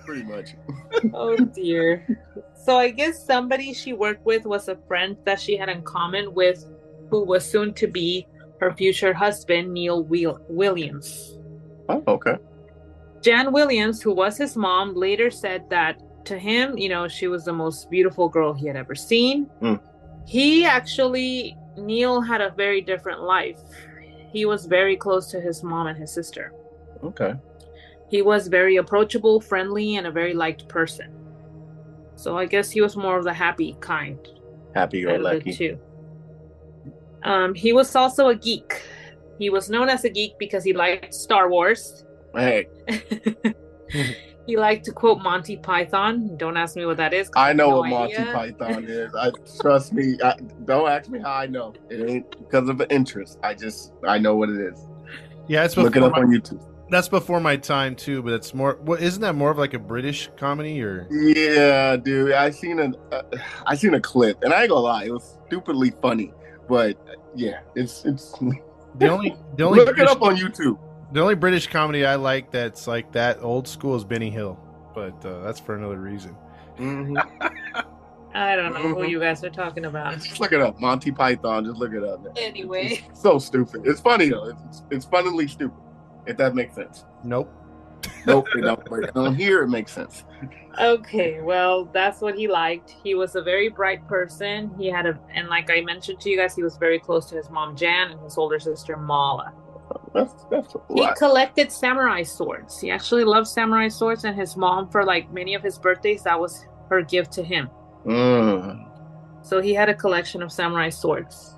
Pretty 0.05 0.23
much. 0.23 0.55
oh 1.13 1.37
dear. 1.37 2.19
So 2.55 2.77
I 2.77 2.89
guess 2.89 3.23
somebody 3.25 3.73
she 3.73 3.93
worked 3.93 4.25
with 4.25 4.45
was 4.45 4.67
a 4.67 4.75
friend 4.87 5.17
that 5.25 5.39
she 5.39 5.57
had 5.57 5.69
in 5.69 5.81
common 5.83 6.33
with 6.33 6.65
who 7.09 7.23
was 7.23 7.49
soon 7.49 7.73
to 7.75 7.87
be 7.87 8.27
her 8.59 8.73
future 8.73 9.13
husband, 9.13 9.73
Neal 9.73 10.03
Will- 10.03 10.39
Williams. 10.47 11.37
Oh, 11.89 12.03
okay. 12.07 12.37
Jan 13.21 13.51
Williams, 13.51 14.01
who 14.01 14.13
was 14.13 14.37
his 14.37 14.55
mom, 14.55 14.95
later 14.95 15.29
said 15.31 15.69
that 15.69 16.01
to 16.25 16.37
him, 16.37 16.77
you 16.77 16.89
know, 16.89 17.07
she 17.07 17.27
was 17.27 17.45
the 17.45 17.53
most 17.53 17.89
beautiful 17.89 18.29
girl 18.29 18.53
he 18.53 18.67
had 18.67 18.75
ever 18.75 18.95
seen. 18.95 19.45
Hmm. 19.59 19.75
He 20.25 20.65
actually, 20.65 21.57
Neal 21.77 22.21
had 22.21 22.41
a 22.41 22.51
very 22.51 22.81
different 22.81 23.21
life. 23.21 23.59
He 24.31 24.45
was 24.45 24.65
very 24.65 24.95
close 24.95 25.27
to 25.31 25.41
his 25.41 25.63
mom 25.63 25.87
and 25.87 25.97
his 25.97 26.11
sister. 26.11 26.53
Okay. 27.03 27.33
He 28.09 28.21
was 28.21 28.47
very 28.47 28.77
approachable, 28.77 29.41
friendly, 29.41 29.95
and 29.95 30.07
a 30.07 30.11
very 30.11 30.33
liked 30.33 30.67
person. 30.67 31.13
So 32.15 32.37
I 32.37 32.45
guess 32.45 32.69
he 32.69 32.81
was 32.81 32.95
more 32.95 33.17
of 33.17 33.23
the 33.23 33.33
happy 33.33 33.75
kind 33.79 34.19
Happy 34.73 35.05
or 35.05 35.19
lucky. 35.19 35.53
Too. 35.53 35.79
Um, 37.23 37.53
he 37.53 37.73
was 37.73 37.95
also 37.95 38.29
a 38.29 38.35
geek. 38.35 38.81
He 39.37 39.49
was 39.49 39.69
known 39.69 39.89
as 39.89 40.05
a 40.05 40.09
geek 40.09 40.37
because 40.37 40.63
he 40.63 40.73
liked 40.73 41.13
Star 41.13 41.49
Wars. 41.49 42.05
Hey, 42.33 42.67
He 44.47 44.57
liked 44.57 44.85
to 44.85 44.91
quote 44.91 45.21
Monty 45.21 45.57
Python. 45.57 46.35
Don't 46.37 46.57
ask 46.57 46.75
me 46.75 46.85
what 46.85 46.97
that 46.97 47.13
is. 47.13 47.29
I 47.35 47.53
know 47.53 47.69
have 47.69 47.77
what 47.77 47.89
no 47.89 47.99
Monty 47.99 48.17
idea. 48.17 48.33
Python 48.33 48.85
is. 48.85 49.15
I 49.15 49.31
trust 49.61 49.93
me. 49.93 50.17
I, 50.23 50.35
don't 50.65 50.89
ask 50.89 51.09
me 51.09 51.19
how 51.19 51.33
I 51.33 51.45
know. 51.45 51.73
It 51.89 52.09
ain't 52.09 52.31
because 52.39 52.67
of 52.67 52.81
an 52.81 52.87
interest. 52.89 53.39
I 53.43 53.53
just 53.53 53.93
I 54.07 54.17
know 54.17 54.35
what 54.35 54.49
it 54.49 54.59
is. 54.59 54.79
Yeah, 55.47 55.63
it's 55.63 55.77
Look 55.77 55.95
it 55.95 56.03
up 56.03 56.13
my, 56.13 56.19
on 56.19 56.27
YouTube. 56.27 56.61
that's 56.89 57.07
before 57.07 57.39
my 57.39 57.55
time 57.55 57.95
too. 57.95 58.21
But 58.23 58.33
it's 58.33 58.53
more. 58.53 58.79
What 58.81 59.01
isn't 59.01 59.21
that 59.21 59.35
more 59.35 59.51
of 59.51 59.57
like 59.57 59.73
a 59.73 59.79
British 59.79 60.29
comedy 60.37 60.81
or? 60.81 61.07
Yeah, 61.11 61.97
dude. 61.97 62.33
I 62.33 62.49
seen 62.49 62.79
a 62.79 62.93
uh, 63.11 63.21
I 63.65 63.75
seen 63.75 63.93
a 63.93 64.01
clip, 64.01 64.43
and 64.43 64.53
I 64.53 64.61
ain't 64.61 64.69
gonna 64.69 64.81
lie, 64.81 65.05
it 65.05 65.11
was 65.11 65.37
stupidly 65.47 65.93
funny. 66.01 66.33
But 66.67 66.97
yeah, 67.35 67.59
it's 67.75 68.05
it's. 68.05 68.33
The 68.95 69.07
only 69.07 69.35
the 69.55 69.63
only 69.63 69.85
Look 69.85 69.97
it 69.97 70.07
up 70.07 70.21
on 70.21 70.35
YouTube. 70.35 70.77
The 71.11 71.21
only 71.21 71.35
British 71.35 71.67
comedy 71.67 72.05
I 72.05 72.15
like 72.15 72.51
that's 72.51 72.87
like 72.87 73.11
that 73.13 73.41
old 73.41 73.67
school 73.67 73.95
is 73.95 74.03
Benny 74.03 74.29
Hill, 74.29 74.59
but 74.93 75.23
uh, 75.25 75.41
that's 75.41 75.59
for 75.59 75.75
another 75.75 75.97
reason. 75.99 76.35
Mhm. 76.77 77.17
I 78.33 78.55
don't 78.55 78.73
know 78.73 78.79
who 78.79 78.95
Mhm. 78.95 79.09
you 79.09 79.19
guys 79.19 79.43
are 79.43 79.49
talking 79.49 79.83
about. 79.85 80.13
Just 80.19 80.39
look 80.39 80.53
it 80.53 80.61
up, 80.61 80.79
Monty 80.79 81.11
Python. 81.11 81.65
Just 81.65 81.77
look 81.77 81.93
it 81.93 82.03
up. 82.03 82.25
Anyway, 82.37 83.03
It's 83.09 83.21
so 83.21 83.39
stupid. 83.39 83.81
It's 83.85 83.99
funny 83.99 84.29
though. 84.29 84.45
It's 84.67 84.83
it's 84.89 85.05
funnily 85.05 85.47
stupid. 85.47 85.77
If 86.25 86.37
that 86.37 86.55
makes 86.55 86.75
sense. 86.75 87.03
Nope. 87.23 87.51
Nope, 88.25 88.47
it 88.55 88.61
don't. 88.61 88.83
But 88.89 89.15
on 89.17 89.35
here, 89.35 89.63
it 89.63 89.67
makes 89.67 89.91
sense. 89.91 90.23
okay, 90.79 91.41
well, 91.41 91.85
that's 91.85 92.21
what 92.21 92.35
he 92.35 92.47
liked. 92.47 92.95
He 93.03 93.13
was 93.15 93.35
a 93.35 93.41
very 93.41 93.67
bright 93.69 94.07
person. 94.07 94.71
He 94.77 94.87
had 94.87 95.05
a, 95.05 95.19
and 95.35 95.47
like 95.49 95.69
I 95.69 95.81
mentioned 95.81 96.19
to 96.21 96.29
you 96.29 96.37
guys, 96.37 96.55
he 96.55 96.63
was 96.63 96.77
very 96.77 96.99
close 96.99 97.25
to 97.31 97.35
his 97.35 97.49
mom 97.49 97.75
Jan 97.75 98.11
and 98.11 98.19
his 98.21 98.37
older 98.37 98.59
sister 98.59 98.95
Mala. 98.97 99.53
That's 100.13 100.33
that's 100.49 100.75
a 100.75 100.79
He 100.93 101.07
collected 101.17 101.71
samurai 101.71 102.23
swords. 102.23 102.79
He 102.79 102.91
actually 102.91 103.23
loved 103.23 103.47
samurai 103.47 103.87
swords, 103.87 104.23
and 104.25 104.35
his 104.35 104.55
mom, 104.57 104.89
for 104.89 105.03
like 105.03 105.31
many 105.31 105.53
of 105.55 105.63
his 105.63 105.77
birthdays, 105.77 106.23
that 106.23 106.39
was 106.39 106.65
her 106.89 107.01
gift 107.01 107.31
to 107.33 107.43
him. 107.43 107.69
Mm. 108.05 108.87
So 109.43 109.61
he 109.61 109.73
had 109.73 109.89
a 109.89 109.93
collection 109.93 110.41
of 110.41 110.51
samurai 110.51 110.89
swords. 110.89 111.55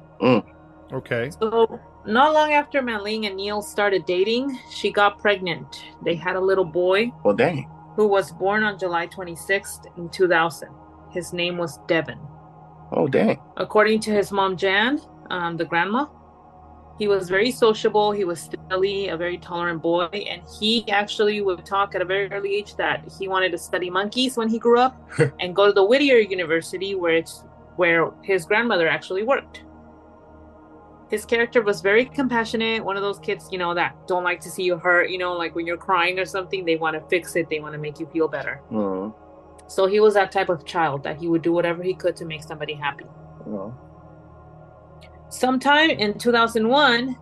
Okay. 0.92 1.32
So 1.40 1.80
not 2.06 2.34
long 2.34 2.54
after 2.54 2.82
Manling 2.82 3.26
and 3.26 3.36
Neal 3.36 3.62
started 3.62 4.06
dating, 4.06 4.58
she 4.72 4.92
got 4.92 5.20
pregnant. 5.20 5.84
They 6.04 6.16
had 6.16 6.36
a 6.36 6.40
little 6.40 6.66
boy 6.66 7.12
Well, 7.24 7.36
dang. 7.36 7.70
who 7.96 8.08
was 8.08 8.32
born 8.32 8.64
on 8.64 8.78
July 8.78 9.08
26th 9.08 9.86
in 9.98 10.10
2000. 10.10 10.70
His 11.12 11.34
name 11.34 11.58
was 11.58 11.80
Devon. 11.88 12.20
Oh, 12.92 13.08
dang. 13.08 13.40
According 13.58 14.02
to 14.02 14.12
his 14.12 14.32
mom 14.32 14.56
Jan, 14.56 15.02
um, 15.30 15.58
the 15.58 15.66
grandma, 15.66 16.06
he 17.00 17.08
was 17.08 17.28
very 17.28 17.52
sociable. 17.52 18.12
He 18.12 18.24
was 18.24 18.50
silly, 18.70 19.08
a 19.10 19.18
very 19.18 19.38
tolerant 19.38 19.82
boy, 19.82 20.06
and 20.06 20.42
he 20.60 20.90
actually 20.92 21.42
would 21.42 21.66
talk 21.66 21.96
at 21.96 22.02
a 22.02 22.06
very 22.06 22.32
early 22.32 22.56
age 22.56 22.76
that 22.76 23.04
he 23.20 23.28
wanted 23.28 23.52
to 23.54 23.58
study 23.58 23.90
monkeys 23.90 24.38
when 24.38 24.48
he 24.48 24.60
grew 24.60 24.80
up 24.80 24.96
and 25.40 25.56
go 25.56 25.66
to 25.66 25.74
the 25.74 25.84
Whittier 25.84 26.18
University, 26.18 26.94
where 26.94 27.16
it's 27.16 27.46
where 27.78 28.12
his 28.22 28.46
grandmother 28.46 28.88
actually 28.88 29.24
worked. 29.24 29.64
His 31.10 31.26
character 31.26 31.62
was 31.62 31.82
very 31.82 32.06
compassionate. 32.06 32.84
One 32.84 32.96
of 32.96 33.04
those 33.04 33.20
kids, 33.20 33.50
you 33.52 33.58
know, 33.58 33.74
that 33.74 33.96
don't 34.08 34.24
like 34.24 34.40
to 34.42 34.50
see 34.50 34.64
you 34.64 34.78
hurt. 34.78 35.10
You 35.10 35.18
know, 35.18 35.34
like 35.34 35.56
when 35.56 35.66
you're 35.66 35.78
crying 35.78 36.20
or 36.20 36.26
something, 36.26 36.66
they 36.66 36.76
want 36.76 36.96
to 36.96 37.02
fix 37.10 37.36
it. 37.36 37.50
They 37.50 37.60
want 37.60 37.74
to 37.74 37.80
make 37.80 38.00
you 38.00 38.08
feel 38.08 38.28
better. 38.28 38.62
Mm. 38.72 39.14
So 39.68 39.88
he 39.88 40.00
was 40.00 40.14
that 40.14 40.32
type 40.32 40.50
of 40.50 40.66
child 40.66 41.04
that 41.04 41.18
he 41.18 41.28
would 41.28 41.42
do 41.42 41.52
whatever 41.52 41.82
he 41.84 41.94
could 41.94 42.16
to 42.18 42.26
make 42.26 42.44
somebody 42.44 42.74
happy. 42.74 43.06
Well, 43.46 43.78
Sometime 45.34 45.90
in 45.90 46.20
2001, 46.20 47.18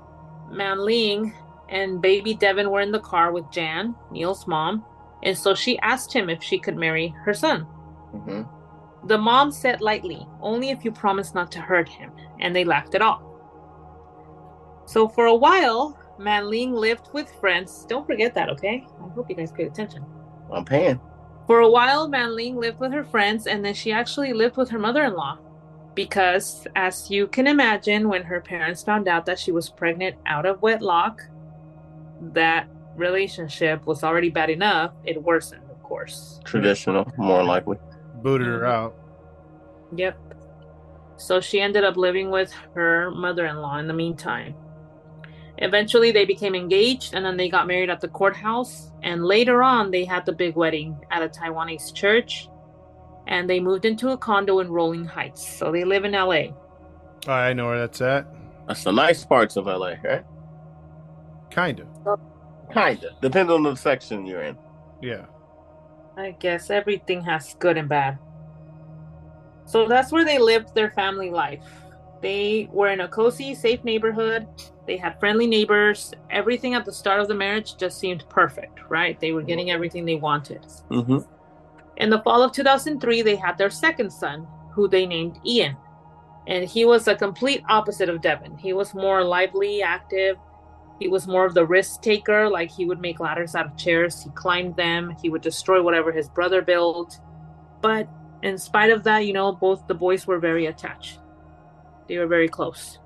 Man 0.51 0.85
Ling 0.85 1.33
and 1.69 2.01
baby 2.01 2.33
Devon 2.33 2.69
were 2.69 2.81
in 2.81 2.91
the 2.91 2.99
car 2.99 3.31
with 3.31 3.49
Jan, 3.51 3.95
Neal's 4.11 4.45
mom, 4.47 4.83
and 5.23 5.37
so 5.37 5.55
she 5.55 5.79
asked 5.79 6.11
him 6.11 6.29
if 6.29 6.43
she 6.43 6.59
could 6.59 6.75
marry 6.75 7.15
her 7.23 7.33
son. 7.33 7.65
mhm. 8.13 8.45
The 9.07 9.17
mom 9.17 9.49
said 9.49 9.79
lightly, 9.79 10.27
Only 10.41 10.71
if 10.71 10.83
you 10.83 10.91
promise 10.91 11.33
not 11.33 11.53
to 11.53 11.61
hurt 11.61 11.87
him, 11.87 12.11
and 12.41 12.53
they 12.53 12.65
laughed 12.65 12.95
it 12.95 13.01
off. 13.01 13.23
So 14.85 15.07
for 15.07 15.27
a 15.27 15.35
while, 15.35 15.97
Man 16.19 16.49
Ling 16.49 16.73
lived 16.73 17.07
with 17.13 17.31
friends. 17.39 17.85
Don't 17.87 18.05
forget 18.05 18.33
that, 18.33 18.49
okay? 18.49 18.85
I 19.01 19.07
hope 19.13 19.29
you 19.29 19.37
guys 19.37 19.53
paid 19.53 19.67
attention. 19.67 20.03
I'm 20.51 20.65
paying. 20.65 20.99
For 21.47 21.61
a 21.61 21.69
while, 21.69 22.09
Man 22.09 22.35
Ling 22.35 22.57
lived 22.57 22.81
with 22.81 22.91
her 22.91 23.05
friends, 23.05 23.47
and 23.47 23.63
then 23.63 23.73
she 23.73 23.93
actually 23.93 24.33
lived 24.33 24.57
with 24.57 24.69
her 24.69 24.79
mother 24.79 25.05
in 25.05 25.13
law. 25.13 25.39
Because, 25.93 26.67
as 26.75 27.11
you 27.11 27.27
can 27.27 27.47
imagine, 27.47 28.07
when 28.07 28.23
her 28.23 28.39
parents 28.39 28.81
found 28.83 29.07
out 29.07 29.25
that 29.25 29.37
she 29.37 29.51
was 29.51 29.69
pregnant 29.69 30.15
out 30.25 30.45
of 30.45 30.61
wedlock, 30.61 31.21
that 32.33 32.67
relationship 32.95 33.85
was 33.85 34.03
already 34.03 34.29
bad 34.29 34.49
enough. 34.49 34.93
It 35.03 35.21
worsened, 35.21 35.69
of 35.69 35.81
course. 35.83 36.39
Traditional, 36.45 37.11
more 37.17 37.43
likely. 37.43 37.77
Booted 38.21 38.47
her 38.47 38.59
mm-hmm. 38.59 38.71
out. 38.71 38.95
Yep. 39.95 40.17
So 41.17 41.41
she 41.41 41.59
ended 41.59 41.83
up 41.83 41.97
living 41.97 42.31
with 42.31 42.51
her 42.73 43.11
mother 43.11 43.45
in 43.45 43.57
law 43.57 43.77
in 43.77 43.87
the 43.87 43.93
meantime. 43.93 44.55
Eventually, 45.57 46.11
they 46.11 46.25
became 46.25 46.55
engaged 46.55 47.13
and 47.13 47.23
then 47.23 47.37
they 47.37 47.49
got 47.49 47.67
married 47.67 47.89
at 47.89 48.01
the 48.01 48.07
courthouse. 48.07 48.91
And 49.03 49.23
later 49.23 49.61
on, 49.61 49.91
they 49.91 50.05
had 50.05 50.25
the 50.25 50.31
big 50.31 50.55
wedding 50.55 50.97
at 51.11 51.21
a 51.21 51.29
Taiwanese 51.29 51.93
church. 51.93 52.49
And 53.31 53.49
they 53.49 53.61
moved 53.61 53.85
into 53.85 54.09
a 54.09 54.17
condo 54.17 54.59
in 54.59 54.69
Rowland 54.69 55.07
Heights. 55.07 55.57
So 55.57 55.71
they 55.71 55.85
live 55.85 56.03
in 56.03 56.11
LA. 56.11 56.51
Oh, 57.27 57.31
I 57.31 57.53
know 57.53 57.67
where 57.67 57.79
that's 57.79 58.01
at. 58.01 58.27
That's 58.67 58.83
the 58.83 58.91
nice 58.91 59.23
parts 59.23 59.55
of 59.55 59.67
LA, 59.67 59.93
right? 60.03 60.25
Kind 61.49 61.79
of. 61.79 62.19
Kinda. 62.73 63.11
Depends 63.21 63.49
on 63.49 63.63
the 63.63 63.75
section 63.75 64.25
you're 64.25 64.41
in. 64.41 64.57
Yeah. 65.01 65.25
I 66.17 66.31
guess 66.31 66.69
everything 66.69 67.21
has 67.21 67.55
good 67.57 67.77
and 67.77 67.87
bad. 67.87 68.19
So 69.65 69.87
that's 69.87 70.11
where 70.11 70.25
they 70.25 70.37
lived 70.37 70.75
their 70.75 70.91
family 70.91 71.31
life. 71.31 71.63
They 72.21 72.67
were 72.71 72.89
in 72.89 72.99
a 72.99 73.07
cozy, 73.07 73.55
safe 73.55 73.81
neighborhood. 73.85 74.45
They 74.85 74.97
had 74.97 75.19
friendly 75.21 75.47
neighbors. 75.47 76.13
Everything 76.29 76.73
at 76.73 76.83
the 76.83 76.91
start 76.91 77.21
of 77.21 77.29
the 77.29 77.35
marriage 77.35 77.77
just 77.77 77.97
seemed 77.97 78.25
perfect, 78.27 78.81
right? 78.89 79.17
They 79.21 79.31
were 79.31 79.41
getting 79.41 79.71
everything 79.71 80.03
they 80.03 80.15
wanted. 80.15 80.65
Mm-hmm. 80.89 81.19
In 81.97 82.09
the 82.09 82.21
fall 82.21 82.41
of 82.41 82.51
2003, 82.51 83.21
they 83.21 83.35
had 83.35 83.57
their 83.57 83.69
second 83.69 84.11
son, 84.11 84.47
who 84.71 84.87
they 84.87 85.05
named 85.05 85.39
Ian. 85.45 85.77
And 86.47 86.67
he 86.67 86.85
was 86.85 87.07
a 87.07 87.15
complete 87.15 87.63
opposite 87.69 88.09
of 88.09 88.21
Devon. 88.21 88.57
He 88.57 88.73
was 88.73 88.93
more 88.93 89.23
lively, 89.23 89.81
active. 89.81 90.37
He 90.99 91.07
was 91.07 91.27
more 91.27 91.45
of 91.45 91.53
the 91.53 91.65
risk 91.65 92.01
taker. 92.01 92.49
Like 92.49 92.71
he 92.71 92.85
would 92.85 93.01
make 93.01 93.19
ladders 93.19 93.55
out 93.55 93.65
of 93.65 93.77
chairs, 93.77 94.23
he 94.23 94.29
climbed 94.31 94.75
them, 94.75 95.15
he 95.21 95.29
would 95.29 95.41
destroy 95.41 95.81
whatever 95.81 96.11
his 96.11 96.29
brother 96.29 96.61
built. 96.61 97.19
But 97.81 98.07
in 98.43 98.57
spite 98.57 98.91
of 98.91 99.03
that, 99.03 99.25
you 99.25 99.33
know, 99.33 99.51
both 99.51 99.85
the 99.87 99.93
boys 99.93 100.25
were 100.25 100.39
very 100.39 100.67
attached. 100.67 101.19
They 102.07 102.17
were 102.17 102.27
very 102.27 102.47
close. 102.47 102.99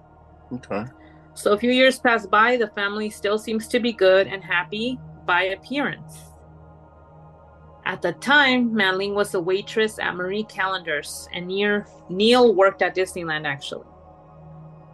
Okay. 0.51 0.85
So 1.33 1.51
a 1.51 1.57
few 1.57 1.71
years 1.71 1.99
pass 1.99 2.25
by, 2.25 2.55
the 2.57 2.69
family 2.69 3.09
still 3.09 3.37
seems 3.37 3.67
to 3.69 3.79
be 3.79 3.91
good 3.91 4.27
and 4.27 4.43
happy 4.43 4.99
by 5.25 5.43
appearance. 5.43 6.31
At 7.85 8.01
the 8.01 8.13
time, 8.13 8.73
Manling 8.73 9.13
was 9.13 9.33
a 9.35 9.39
waitress 9.39 9.99
at 9.99 10.15
Marie 10.15 10.43
Callender's, 10.43 11.29
and 11.33 11.47
near 11.47 11.87
Neal 12.09 12.55
worked 12.55 12.81
at 12.81 12.95
Disneyland 12.95 13.45
actually. 13.45 13.85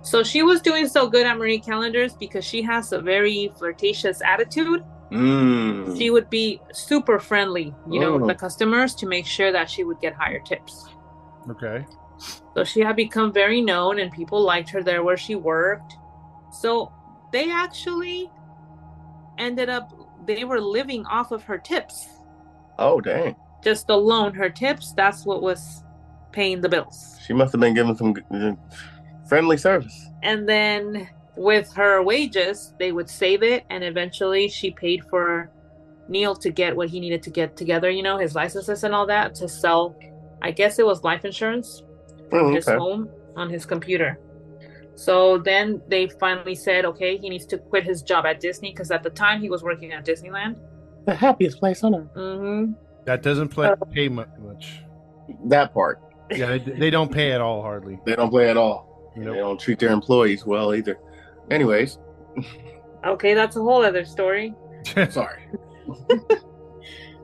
So 0.03 0.23
she 0.23 0.43
was 0.43 0.61
doing 0.61 0.87
so 0.87 1.07
good 1.07 1.25
at 1.25 1.37
Marie 1.37 1.59
Callender's 1.59 2.13
because 2.15 2.43
she 2.43 2.61
has 2.63 2.91
a 2.91 2.99
very 2.99 3.51
flirtatious 3.57 4.21
attitude. 4.21 4.83
Mm. 5.11 5.97
She 5.97 6.09
would 6.09 6.29
be 6.29 6.59
super 6.71 7.19
friendly, 7.19 7.73
you 7.89 7.99
know, 7.99 8.13
with 8.13 8.23
Oh. 8.23 8.27
the 8.27 8.35
customers 8.35 8.95
to 8.95 9.05
make 9.05 9.25
sure 9.25 9.51
that 9.51 9.69
she 9.69 9.83
would 9.83 9.99
get 9.99 10.13
higher 10.13 10.39
tips. 10.39 10.87
Okay. 11.49 11.85
So 12.55 12.63
she 12.63 12.81
had 12.81 12.95
become 12.95 13.31
very 13.31 13.61
known 13.61 13.99
and 13.99 14.11
people 14.11 14.41
liked 14.41 14.69
her 14.69 14.81
there 14.83 15.03
where 15.03 15.17
she 15.17 15.35
worked. 15.35 15.95
So 16.51 16.91
they 17.31 17.51
actually 17.51 18.31
ended 19.37 19.69
up, 19.69 19.91
they 20.25 20.43
were 20.43 20.59
living 20.59 21.05
off 21.05 21.31
of 21.31 21.43
her 21.43 21.57
tips. 21.57 22.07
Oh, 22.81 22.99
dang. 22.99 23.35
Just 23.63 23.89
alone, 23.89 24.33
her 24.33 24.49
tips, 24.49 24.93
that's 24.93 25.25
what 25.25 25.41
was 25.41 25.83
paying 26.31 26.61
the 26.61 26.69
bills. 26.69 27.17
She 27.25 27.33
must 27.33 27.51
have 27.51 27.61
been 27.61 27.73
giving 27.73 27.95
some 27.95 28.15
uh, 28.31 28.53
friendly 29.27 29.57
service. 29.57 30.09
And 30.23 30.47
then 30.49 31.07
with 31.35 31.71
her 31.73 32.01
wages, 32.01 32.73
they 32.79 32.91
would 32.91 33.09
save 33.09 33.43
it 33.43 33.65
and 33.69 33.83
eventually 33.83 34.47
she 34.47 34.71
paid 34.71 35.03
for 35.05 35.49
Neal 36.07 36.35
to 36.35 36.49
get 36.49 36.75
what 36.75 36.89
he 36.89 36.99
needed 36.99 37.23
to 37.23 37.29
get 37.29 37.55
together, 37.55 37.89
you 37.89 38.03
know, 38.03 38.17
his 38.17 38.35
licenses 38.35 38.83
and 38.83 38.93
all 38.93 39.05
that 39.07 39.35
to 39.35 39.47
sell, 39.47 39.95
I 40.41 40.51
guess 40.51 40.79
it 40.79 40.85
was 40.85 41.03
life 41.03 41.23
insurance 41.23 41.83
Mm, 42.31 42.55
his 42.55 42.67
okay. 42.67 42.77
home 42.77 43.09
on 43.35 43.49
his 43.49 43.65
computer. 43.65 44.17
So 44.95 45.37
then 45.37 45.81
they 45.87 46.07
finally 46.07 46.55
said, 46.55 46.85
okay, 46.85 47.17
he 47.17 47.29
needs 47.29 47.45
to 47.47 47.57
quit 47.57 47.83
his 47.83 48.01
job 48.01 48.25
at 48.25 48.39
Disney 48.39 48.71
because 48.71 48.91
at 48.91 49.03
the 49.03 49.09
time 49.09 49.41
he 49.41 49.49
was 49.49 49.63
working 49.63 49.91
at 49.93 50.05
Disneyland. 50.05 50.59
The 51.05 51.15
happiest 51.15 51.59
place 51.59 51.83
on 51.83 51.95
earth. 51.95 52.09
hmm 52.13 52.73
That 53.05 53.23
doesn't 53.23 53.49
play, 53.49 53.71
pay 53.91 54.07
much. 54.09 54.27
That 55.45 55.73
part. 55.73 56.01
Yeah, 56.29 56.57
they, 56.57 56.59
they 56.59 56.89
don't 56.89 57.11
pay 57.11 57.31
at 57.31 57.41
all, 57.41 57.61
hardly. 57.61 57.99
They 58.05 58.15
don't 58.15 58.29
play 58.29 58.49
at 58.49 58.57
all. 58.57 59.11
Nope. 59.15 59.33
They 59.33 59.39
don't 59.39 59.59
treat 59.59 59.79
their 59.79 59.91
employees 59.91 60.45
well 60.45 60.73
either. 60.73 60.97
Anyways, 61.49 61.97
Okay, 63.05 63.33
that's 63.33 63.55
a 63.55 63.61
whole 63.61 63.83
other 63.83 64.05
story. 64.05 64.53
sorry. 65.09 65.41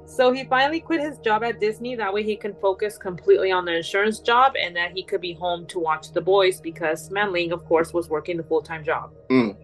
So 0.05 0.31
he 0.31 0.45
finally 0.45 0.79
quit 0.79 0.99
his 0.99 1.19
job 1.19 1.43
at 1.43 1.59
Disney. 1.59 1.95
That 1.95 2.11
way 2.11 2.23
he 2.23 2.35
can 2.35 2.55
focus 2.55 2.97
completely 2.97 3.51
on 3.51 3.65
the 3.65 3.75
insurance 3.75 4.19
job 4.19 4.53
and 4.59 4.75
that 4.75 4.91
he 4.93 5.03
could 5.03 5.21
be 5.21 5.33
home 5.33 5.67
to 5.67 5.77
watch 5.79 6.11
the 6.11 6.21
boys 6.21 6.59
because 6.59 7.11
Manling, 7.11 7.51
of 7.51 7.63
course, 7.65 7.93
was 7.93 8.09
working 8.09 8.35
the 8.37 8.43
full 8.43 8.63
time 8.63 8.83
job. 8.83 9.11
Mm. 9.29 9.55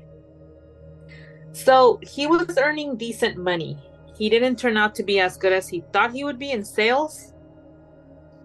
So 1.54 2.00
he 2.04 2.28
was 2.28 2.56
earning 2.58 2.98
decent 2.98 3.38
money. 3.38 3.80
He 4.18 4.30
didn't 4.30 4.58
turn 4.58 4.78
out 4.78 4.94
to 4.96 5.04
be 5.04 5.20
as 5.20 5.38
good 5.38 5.54
as 5.54 5.68
he 5.68 5.84
thought 5.92 6.12
he 6.14 6.24
would 6.24 6.38
be 6.40 6.52
in 6.52 6.64
sales. 6.64 7.34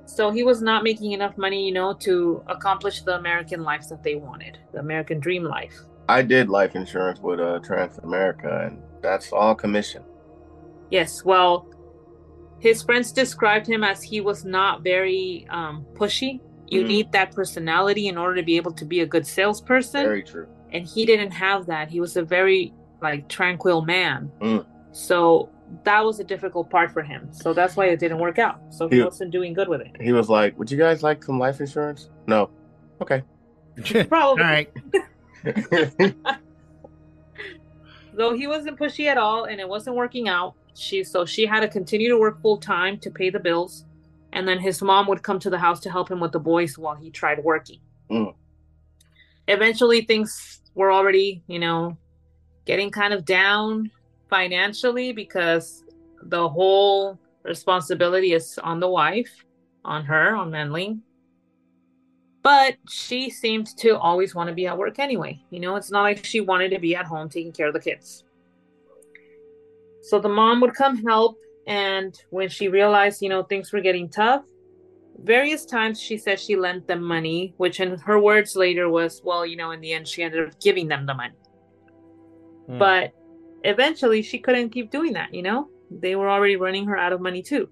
So 0.07 0.31
he 0.31 0.43
was 0.43 0.63
not 0.63 0.83
making 0.85 1.13
enough 1.13 1.37
money, 1.37 1.67
you 1.67 1.73
know, 1.73 1.93
to 1.95 2.43
accomplish 2.47 3.03
the 3.03 3.17
American 3.17 3.63
lives 3.63 3.89
that 3.91 4.03
they 4.03 4.17
wanted, 4.17 4.59
the 4.73 4.79
American 4.81 5.21
dream 5.21 5.45
life. 5.45 5.75
I 6.09 6.23
did 6.23 6.49
life 6.49 6.75
insurance 6.75 7.21
with 7.21 7.39
uh, 7.41 7.61
Transamerica, 7.61 8.67
and 8.67 8.83
that's 9.03 9.31
all 9.33 9.55
commission. 9.55 10.03
Yes, 10.91 11.23
well, 11.23 11.67
his 12.61 12.83
friends 12.83 13.13
described 13.13 13.67
him 13.67 13.85
as 13.85 14.03
he 14.03 14.23
was 14.23 14.45
not 14.47 14.83
very 14.83 15.47
um, 15.51 15.85
pushy. 15.93 16.41
You 16.69 16.83
Mm. 16.85 16.87
need 16.89 17.13
that 17.13 17.33
personality 17.33 18.09
in 18.09 18.17
order 18.19 18.37
to 18.37 18.43
be 18.43 18.57
able 18.57 18.73
to 18.73 18.85
be 18.87 19.01
a 19.01 19.07
good 19.07 19.27
salesperson. 19.27 20.03
Very 20.05 20.23
true. 20.23 20.47
and 20.71 20.87
he 20.87 21.07
didn't 21.07 21.31
have 21.31 21.65
that. 21.67 21.89
He 21.89 21.99
was 22.01 22.17
a 22.19 22.23
very 22.23 22.75
like 23.01 23.27
tranquil 23.29 23.81
man. 23.83 24.31
Mm. 24.41 24.67
So 24.93 25.49
that 25.85 26.05
was 26.05 26.19
a 26.21 26.25
difficult 26.25 26.71
part 26.71 26.91
for 26.93 27.03
him. 27.03 27.29
So 27.33 27.53
that's 27.53 27.77
why 27.77 27.87
it 27.87 27.99
didn't 28.01 28.19
work 28.19 28.39
out. 28.39 28.61
So 28.71 28.89
he 28.89 28.97
He- 28.97 29.03
wasn't 29.03 29.31
doing 29.31 29.53
good 29.55 29.69
with 29.69 29.81
it. 29.81 29.91
He 30.01 30.13
was 30.13 30.29
like, 30.29 30.59
"Would 30.59 30.71
you 30.71 30.79
guys 30.79 31.03
like 31.03 31.23
some 31.25 31.39
life 31.39 31.61
insurance?" 31.61 32.11
No. 32.27 32.51
Okay. 33.01 33.23
Probably. 34.09 34.43
right. 34.43 34.71
Though 38.15 38.35
he 38.35 38.47
wasn't 38.49 38.79
pushy 38.79 39.07
at 39.07 39.17
all 39.17 39.45
and 39.45 39.61
it 39.61 39.69
wasn't 39.69 39.95
working 39.97 40.29
out. 40.29 40.55
She 40.75 41.05
so 41.05 41.25
she 41.25 41.47
had 41.47 41.61
to 41.61 41.69
continue 41.69 42.09
to 42.09 42.19
work 42.19 42.41
full 42.43 42.57
time 42.59 42.99
to 43.01 43.11
pay 43.11 43.31
the 43.31 43.39
bills. 43.39 43.85
And 44.33 44.47
then 44.47 44.59
his 44.59 44.83
mom 44.83 45.07
would 45.09 45.23
come 45.23 45.39
to 45.41 45.51
the 45.51 45.59
house 45.59 45.81
to 45.81 45.91
help 45.91 46.11
him 46.11 46.21
with 46.21 46.33
the 46.33 46.39
boys 46.41 46.77
while 46.77 46.95
he 46.95 47.11
tried 47.11 47.43
working. 47.43 47.81
Mm. 48.11 48.35
Eventually 49.47 50.03
things 50.03 50.61
were 50.75 50.93
already, 50.93 51.43
you 51.47 51.59
know, 51.59 51.97
getting 52.67 52.91
kind 52.91 53.15
of 53.15 53.25
down 53.25 53.91
financially 54.29 55.13
because 55.13 55.85
the 56.23 56.49
whole 56.49 57.19
responsibility 57.43 58.33
is 58.33 58.59
on 58.63 58.81
the 58.81 58.89
wife, 58.89 59.45
on 59.85 60.05
her, 60.05 60.35
on 60.35 60.51
Manling. 60.51 61.03
But 62.43 62.77
she 62.89 63.31
seemed 63.31 63.77
to 63.79 63.99
always 63.99 64.35
want 64.35 64.49
to 64.49 64.55
be 64.55 64.67
at 64.67 64.79
work 64.79 64.99
anyway. 64.99 65.41
You 65.51 65.61
know, 65.61 65.77
it's 65.77 65.91
not 65.91 66.03
like 66.03 66.25
she 66.25 66.41
wanted 66.41 66.71
to 66.71 66.79
be 66.79 66.95
at 66.95 67.07
home 67.07 67.29
taking 67.29 67.53
care 67.53 67.67
of 67.67 67.75
the 67.75 67.81
kids. 67.81 68.25
So 70.03 70.19
the 70.19 70.29
mom 70.29 70.61
would 70.61 70.75
come 70.75 71.05
help, 71.05 71.37
and 71.67 72.19
when 72.31 72.49
she 72.49 72.69
realized, 72.69 73.21
you 73.21 73.29
know, 73.29 73.43
things 73.43 73.73
were 73.73 73.81
getting 73.81 74.09
tough, 74.09 74.45
various 75.19 75.67
times 75.67 76.01
she 76.01 76.17
said 76.17 76.41
she 76.41 76.57
lent 76.57 76.87
them 76.87 77.03
money, 77.03 77.53
which 77.59 77.81
in 77.81 77.99
her 77.99 78.19
words 78.19 78.57
later 78.57 78.89
was, 78.89 79.21
well, 79.25 79.45
you 79.45 79.57
know, 79.57 79.73
in 79.73 79.81
the 79.81 79.93
end, 79.93 80.09
she 80.09 80.23
ended 80.23 80.49
up 80.49 80.59
giving 80.61 80.89
them 80.89 81.05
the 81.05 81.15
money. 81.15 81.35
Hmm. 82.67 82.79
But 82.79 83.13
eventually, 83.65 84.23
she 84.23 84.39
couldn't 84.39 84.71
keep 84.71 84.91
doing 84.91 85.13
that, 85.15 85.33
you 85.35 85.43
know? 85.43 85.69
They 85.91 86.17
were 86.17 86.29
already 86.29 86.57
running 86.57 86.87
her 86.87 86.97
out 86.97 87.13
of 87.13 87.21
money, 87.21 87.43
too. 87.43 87.69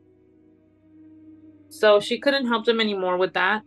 So 1.69 2.01
she 2.01 2.19
couldn't 2.19 2.47
help 2.47 2.65
them 2.65 2.81
anymore 2.81 3.17
with 3.17 3.35
that. 3.35 3.63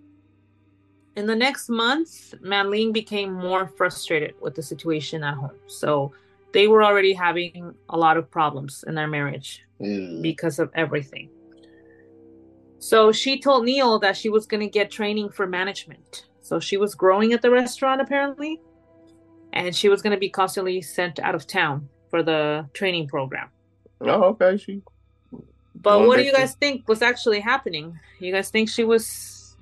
In 1.15 1.27
the 1.27 1.35
next 1.35 1.69
months, 1.69 2.33
Manling 2.41 2.91
became 2.91 3.33
more 3.33 3.67
frustrated 3.67 4.35
with 4.41 4.55
the 4.55 4.63
situation 4.63 5.23
at 5.23 5.35
home. 5.35 5.57
So 5.67 6.13
they 6.53 6.67
were 6.67 6.83
already 6.83 7.13
having 7.13 7.75
a 7.89 7.97
lot 7.97 8.17
of 8.17 8.31
problems 8.31 8.83
in 8.88 8.95
their 8.95 9.07
marriage 9.07 9.63
Mm. 9.79 10.21
because 10.21 10.59
of 10.59 10.69
everything. 10.75 11.29
So 12.79 13.11
she 13.11 13.39
told 13.39 13.65
Neal 13.65 13.99
that 13.99 14.17
she 14.17 14.29
was 14.29 14.45
going 14.45 14.61
to 14.61 14.69
get 14.69 14.91
training 14.91 15.29
for 15.29 15.47
management. 15.47 16.25
So 16.41 16.59
she 16.59 16.77
was 16.77 16.95
growing 16.95 17.33
at 17.33 17.41
the 17.41 17.49
restaurant 17.49 18.01
apparently, 18.01 18.59
and 19.53 19.75
she 19.75 19.89
was 19.89 20.01
going 20.01 20.13
to 20.13 20.19
be 20.19 20.29
constantly 20.29 20.81
sent 20.81 21.19
out 21.19 21.35
of 21.35 21.47
town 21.47 21.88
for 22.09 22.23
the 22.23 22.67
training 22.73 23.07
program. 23.07 23.50
Oh, 24.01 24.35
okay. 24.35 24.57
She. 24.57 24.81
But 25.75 26.07
what 26.07 26.17
do 26.17 26.24
you 26.24 26.33
guys 26.33 26.55
think 26.55 26.87
was 26.87 27.01
actually 27.01 27.39
happening? 27.39 27.98
You 28.19 28.33
guys 28.33 28.50
think 28.50 28.69
she 28.69 28.83
was 28.83 29.55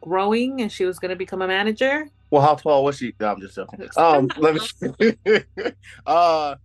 growing 0.00 0.60
and 0.60 0.70
she 0.70 0.84
was 0.84 0.98
going 0.98 1.10
to 1.10 1.16
become 1.16 1.42
a 1.42 1.48
manager? 1.48 2.08
Well, 2.30 2.42
how 2.42 2.54
tall 2.54 2.84
was 2.84 2.98
she? 2.98 3.14
No, 3.18 3.32
I'm 3.32 3.40
just 3.40 3.54
joking. 3.54 3.88
Um, 3.96 4.28
let 4.36 4.54
me. 4.54 5.14
uh, 6.06 6.56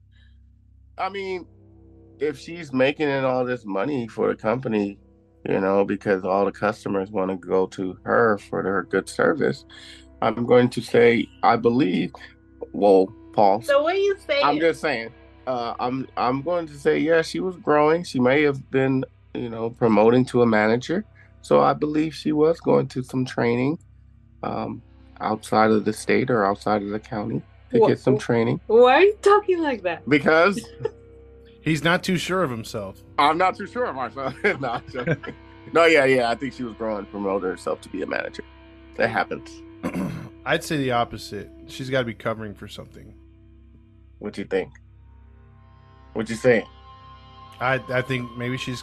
I 0.97 1.09
mean, 1.09 1.47
if 2.19 2.37
she's 2.39 2.73
making 2.73 3.09
in 3.09 3.23
all 3.23 3.45
this 3.45 3.65
money 3.65 4.07
for 4.07 4.27
the 4.29 4.35
company, 4.35 4.97
you 5.47 5.59
know, 5.59 5.85
because 5.85 6.23
all 6.23 6.45
the 6.45 6.51
customers 6.51 7.09
want 7.09 7.31
to 7.31 7.37
go 7.37 7.67
to 7.67 7.97
her 8.03 8.37
for 8.37 8.63
their 8.63 8.83
good 8.83 9.07
service, 9.07 9.65
I'm 10.21 10.45
going 10.45 10.69
to 10.71 10.81
say 10.81 11.27
I 11.41 11.55
believe. 11.55 12.11
Whoa, 12.71 13.13
pause. 13.33 13.67
what 13.67 13.85
way 13.85 13.97
you 13.97 14.15
say 14.25 14.41
I'm 14.41 14.59
just 14.59 14.81
saying. 14.81 15.13
Uh, 15.45 15.73
I'm 15.79 16.07
I'm 16.15 16.41
going 16.41 16.67
to 16.67 16.73
say 16.73 16.99
yeah, 16.99 17.21
she 17.21 17.39
was 17.39 17.57
growing. 17.57 18.03
She 18.03 18.19
may 18.19 18.43
have 18.43 18.69
been, 18.71 19.03
you 19.33 19.49
know, 19.49 19.69
promoting 19.71 20.25
to 20.25 20.41
a 20.41 20.45
manager. 20.45 21.05
So 21.41 21.61
I 21.61 21.73
believe 21.73 22.15
she 22.15 22.31
was 22.31 22.61
going 22.61 22.87
to 22.89 23.03
some 23.03 23.25
training, 23.25 23.77
um, 24.43 24.81
outside 25.19 25.71
of 25.71 25.83
the 25.83 25.91
state 25.91 26.29
or 26.29 26.45
outside 26.45 26.81
of 26.81 26.89
the 26.89 26.99
county 26.99 27.41
to 27.71 27.79
Wha- 27.79 27.87
get 27.89 27.99
some 27.99 28.17
training. 28.17 28.61
Why 28.67 28.93
are 28.93 29.01
you 29.01 29.17
talking 29.21 29.61
like 29.61 29.83
that? 29.83 30.07
Because 30.07 30.65
He's 31.63 31.81
not 31.81 32.03
too 32.03 32.17
sure 32.17 32.43
of 32.43 32.51
himself. 32.51 33.01
I'm 33.17 33.37
not 33.37 33.55
too 33.55 33.67
sure 33.67 33.85
of 33.85 33.95
myself. 33.95 34.35
no, 34.43 34.67
I'm 34.67 34.83
joking. 34.91 35.17
no, 35.71 35.85
yeah, 35.85 36.03
yeah. 36.03 36.29
I 36.29 36.35
think 36.35 36.53
she 36.53 36.63
was 36.63 36.73
growing, 36.73 37.05
promoting 37.05 37.49
herself 37.49 37.79
to 37.81 37.89
be 37.89 38.01
a 38.01 38.05
manager. 38.05 38.43
That 38.97 39.09
happens. 39.09 39.49
I'd 40.45 40.63
say 40.63 40.75
the 40.75 40.91
opposite. 40.91 41.49
She's 41.67 41.89
got 41.89 41.99
to 41.99 42.05
be 42.05 42.13
covering 42.13 42.53
for 42.53 42.67
something. 42.67 43.13
What 44.23 44.37
you 44.37 44.45
think? 44.45 44.71
What 46.13 46.29
you 46.29 46.37
saying? 46.37 46.65
I 47.59 47.73
I 47.89 48.01
think 48.01 48.37
maybe 48.37 48.55
she's. 48.55 48.81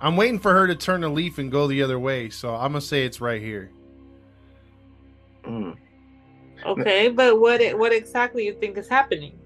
I'm 0.00 0.16
waiting 0.16 0.38
for 0.38 0.54
her 0.54 0.66
to 0.66 0.74
turn 0.74 1.04
a 1.04 1.08
leaf 1.10 1.36
and 1.36 1.52
go 1.52 1.66
the 1.66 1.82
other 1.82 1.98
way. 1.98 2.30
So 2.30 2.54
I'm 2.54 2.72
gonna 2.72 2.80
say 2.80 3.04
it's 3.04 3.20
right 3.20 3.42
here. 3.42 3.70
Mm. 5.44 5.76
Okay, 6.64 7.10
but 7.10 7.38
what 7.40 7.60
what 7.78 7.92
exactly 7.92 8.46
you 8.46 8.54
think 8.54 8.78
is 8.78 8.88
happening? 8.88 9.38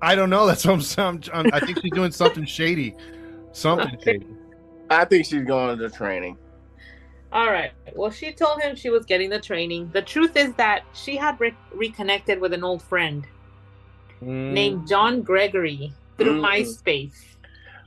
I 0.00 0.14
don't 0.14 0.30
know. 0.30 0.46
That's 0.50 0.64
what 0.64 0.96
I'm. 0.96 1.20
I'm 1.32 1.52
I 1.52 1.58
think 1.58 1.80
she's 1.80 1.92
doing 1.92 2.12
something 2.12 2.44
shady. 2.58 2.94
Something 3.50 3.88
Okay. 3.94 4.12
shady. 4.12 4.26
I 4.88 5.04
think 5.04 5.26
she's 5.26 5.42
going 5.42 5.78
to 5.78 5.90
training. 5.90 6.38
All 7.32 7.50
right. 7.50 7.72
Well, 7.96 8.12
she 8.12 8.32
told 8.32 8.62
him 8.62 8.76
she 8.76 8.88
was 8.88 9.04
getting 9.04 9.30
the 9.30 9.40
training. 9.40 9.90
The 9.92 10.02
truth 10.02 10.36
is 10.36 10.54
that 10.54 10.84
she 10.94 11.16
had 11.16 11.40
re- 11.40 11.56
reconnected 11.74 12.40
with 12.40 12.52
an 12.52 12.62
old 12.62 12.82
friend 12.82 13.26
Mm, 14.22 14.52
named 14.52 14.88
John 14.88 15.22
Gregory 15.22 15.92
through 16.16 16.40
Mm. 16.40 16.46
MySpace. 16.46 17.12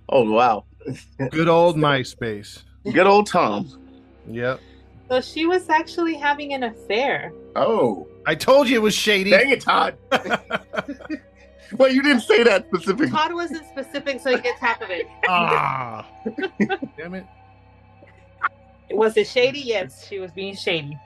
Oh 0.09 0.29
wow, 0.31 0.65
good 1.31 1.47
old 1.49 1.75
MySpace. 1.77 2.63
good 2.83 3.07
old 3.07 3.27
Tom. 3.27 3.67
Yep. 4.27 4.59
So 5.09 5.19
she 5.21 5.45
was 5.45 5.67
actually 5.69 6.15
having 6.15 6.53
an 6.53 6.63
affair. 6.63 7.33
Oh, 7.55 8.07
I 8.25 8.35
told 8.35 8.69
you 8.69 8.77
it 8.77 8.81
was 8.81 8.93
shady. 8.95 9.29
dang 9.31 9.49
it, 9.49 9.61
Todd. 9.61 9.97
well, 11.77 11.91
you 11.91 12.01
didn't 12.01 12.21
say 12.21 12.43
that 12.43 12.65
specifically. 12.67 13.09
Todd 13.09 13.33
wasn't 13.33 13.65
specific, 13.67 14.21
so 14.21 14.29
he 14.35 14.41
gets 14.41 14.59
half 14.59 14.81
of 14.81 14.89
it. 14.89 15.07
ah. 15.27 16.07
Damn 16.97 17.15
it. 17.15 17.25
Was 18.91 19.15
it 19.17 19.27
shady? 19.27 19.59
Yes, 19.59 20.07
she 20.07 20.19
was 20.19 20.31
being 20.31 20.55
shady. 20.55 20.97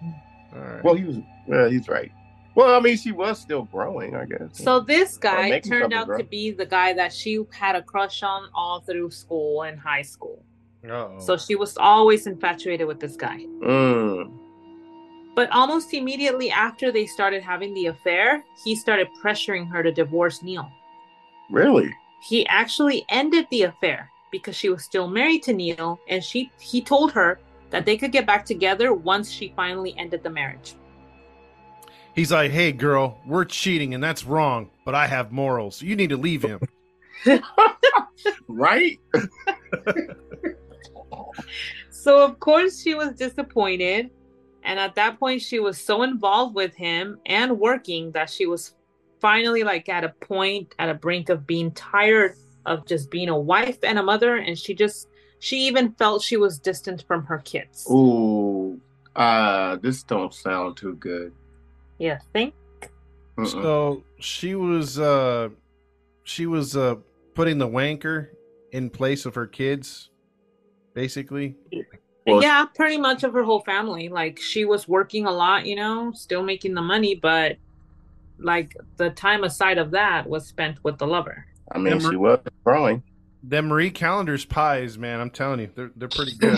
All 0.56 0.60
right. 0.62 0.84
Well, 0.84 0.94
he 0.96 1.04
was. 1.04 1.18
Yeah, 1.48 1.70
he's 1.70 1.88
right. 1.88 2.12
Well, 2.56 2.74
I 2.74 2.80
mean, 2.80 2.98
she 2.98 3.12
was 3.12 3.40
still 3.40 3.64
growing, 3.64 4.16
I 4.16 4.26
guess. 4.26 4.64
So 4.64 4.80
this 4.80 5.18
guy 5.18 5.60
turned 5.60 5.94
out 5.94 6.08
grow. 6.08 6.18
to 6.18 6.24
be 6.24 6.52
the 6.52 6.66
guy 6.66 6.94
that 6.94 7.12
she 7.14 7.44
had 7.52 7.76
a 7.76 7.84
crush 7.84 8.24
on 8.24 8.50
all 8.56 8.80
through 8.80 9.12
school 9.12 9.64
and 9.64 9.78
high 9.78 10.02
school. 10.02 10.42
Uh-oh. 10.86 11.20
So 11.20 11.36
she 11.36 11.56
was 11.56 11.76
always 11.78 12.28
infatuated 12.28 12.88
with 12.88 13.00
this 13.02 13.18
guy. 13.18 13.40
Mm. 13.62 14.32
But 15.36 15.52
almost 15.52 15.94
immediately 15.94 16.50
after 16.50 16.94
they 16.94 17.06
started 17.06 17.44
having 17.44 17.74
the 17.74 17.88
affair, 17.88 18.44
he 18.64 18.74
started 18.74 19.10
pressuring 19.22 19.70
her 19.70 19.84
to 19.84 19.92
divorce 19.92 20.42
Neal. 20.42 20.72
Really? 21.52 21.94
He 22.22 22.48
actually 22.48 23.06
ended 23.10 23.48
the 23.52 23.64
affair 23.64 24.10
because 24.32 24.56
she 24.56 24.70
was 24.70 24.84
still 24.84 25.10
married 25.10 25.44
to 25.44 25.54
Neal 25.54 26.00
and 26.08 26.24
she 26.24 26.52
he 26.60 26.82
told 26.82 27.12
her 27.12 27.40
that 27.70 27.86
they 27.86 27.98
could 27.98 28.14
get 28.14 28.26
back 28.26 28.46
together 28.46 28.94
once 28.94 29.30
she 29.30 29.54
finally 29.56 29.94
ended 29.98 30.24
the 30.24 30.30
marriage. 30.30 30.76
He's 32.16 32.32
like, 32.32 32.52
"Hey, 32.52 32.72
girl, 32.72 33.20
we're 33.26 33.46
cheating, 33.46 33.94
and 33.94 34.04
that's 34.04 34.26
wrong. 34.26 34.70
But 34.86 34.96
I 34.96 35.08
have 35.08 35.32
morals. 35.32 35.82
You 35.82 35.96
need 35.96 36.10
to 36.10 36.18
leave 36.18 36.44
him." 36.44 36.60
Right? 38.48 39.00
So 41.90 42.24
of 42.24 42.40
course 42.40 42.82
she 42.82 42.96
was 42.96 43.12
disappointed 43.14 44.10
and 44.64 44.80
at 44.80 44.96
that 44.96 45.20
point 45.20 45.42
she 45.42 45.60
was 45.60 45.78
so 45.78 46.04
involved 46.04 46.56
with 46.56 46.74
him 46.76 47.20
and 47.26 47.60
working 47.60 48.12
that 48.12 48.30
she 48.30 48.46
was 48.46 48.74
finally 49.20 49.64
like 49.64 49.88
at 49.90 50.04
a 50.04 50.10
point 50.10 50.76
at 50.80 50.90
a 50.90 50.94
brink 50.94 51.30
of 51.30 51.48
being 51.48 51.72
tired 51.72 52.36
of 52.66 52.86
just 52.86 53.12
being 53.12 53.30
a 53.30 53.38
wife 53.38 53.78
and 53.84 54.00
a 54.00 54.04
mother, 54.04 54.36
and 54.38 54.58
she 54.58 54.74
just 54.74 55.08
she 55.40 55.68
even 55.68 55.92
felt 55.94 56.24
she 56.24 56.38
was 56.38 56.60
distant 56.60 57.04
from 57.08 57.24
her 57.26 57.38
kids. 57.40 57.88
Ooh, 57.92 58.80
uh, 59.16 59.76
this 59.78 60.04
don't 60.04 60.34
sound 60.34 60.78
too 60.78 60.96
good. 60.96 61.32
Yeah, 61.98 62.20
think. 62.34 62.54
Mm-mm. 63.38 63.52
So 63.52 64.04
she 64.20 64.56
was 64.56 65.00
uh 65.00 65.50
she 66.24 66.46
was 66.46 66.76
uh 66.76 66.96
putting 67.34 67.58
the 67.58 67.68
wanker 67.68 68.30
in 68.72 68.90
place 68.90 69.26
of 69.26 69.36
her 69.36 69.48
kids, 69.48 70.10
basically. 70.94 71.56
Well, 72.26 72.42
yeah, 72.42 72.66
pretty 72.66 72.98
much 72.98 73.24
of 73.24 73.34
her 73.34 73.44
whole 73.44 73.62
family. 73.62 74.10
Like 74.10 74.40
she 74.40 74.66
was 74.66 74.88
working 74.88 75.26
a 75.26 75.32
lot, 75.32 75.66
you 75.66 75.76
know, 75.76 76.12
still 76.14 76.44
making 76.44 76.74
the 76.74 76.82
money, 76.82 77.16
but 77.16 77.58
like 78.40 78.76
the 78.98 79.12
time 79.12 79.44
aside 79.44 79.78
of 79.78 79.92
that 79.92 80.28
was 80.28 80.48
spent 80.48 80.84
with 80.84 80.98
the 80.98 81.08
lover. 81.08 81.46
I 81.72 81.78
mean, 81.78 81.86
Remember- 81.94 82.12
she 82.12 82.18
was 82.18 82.40
growing. 82.64 83.04
Them 83.44 83.68
Marie 83.68 83.92
Callender's 83.92 84.44
pies, 84.44 84.98
man, 84.98 85.22
I'm 85.22 85.30
telling 85.30 85.60
you, 85.60 85.70
they're 85.76 85.92
they're 85.96 86.08
pretty 86.08 86.36
good. 86.36 86.58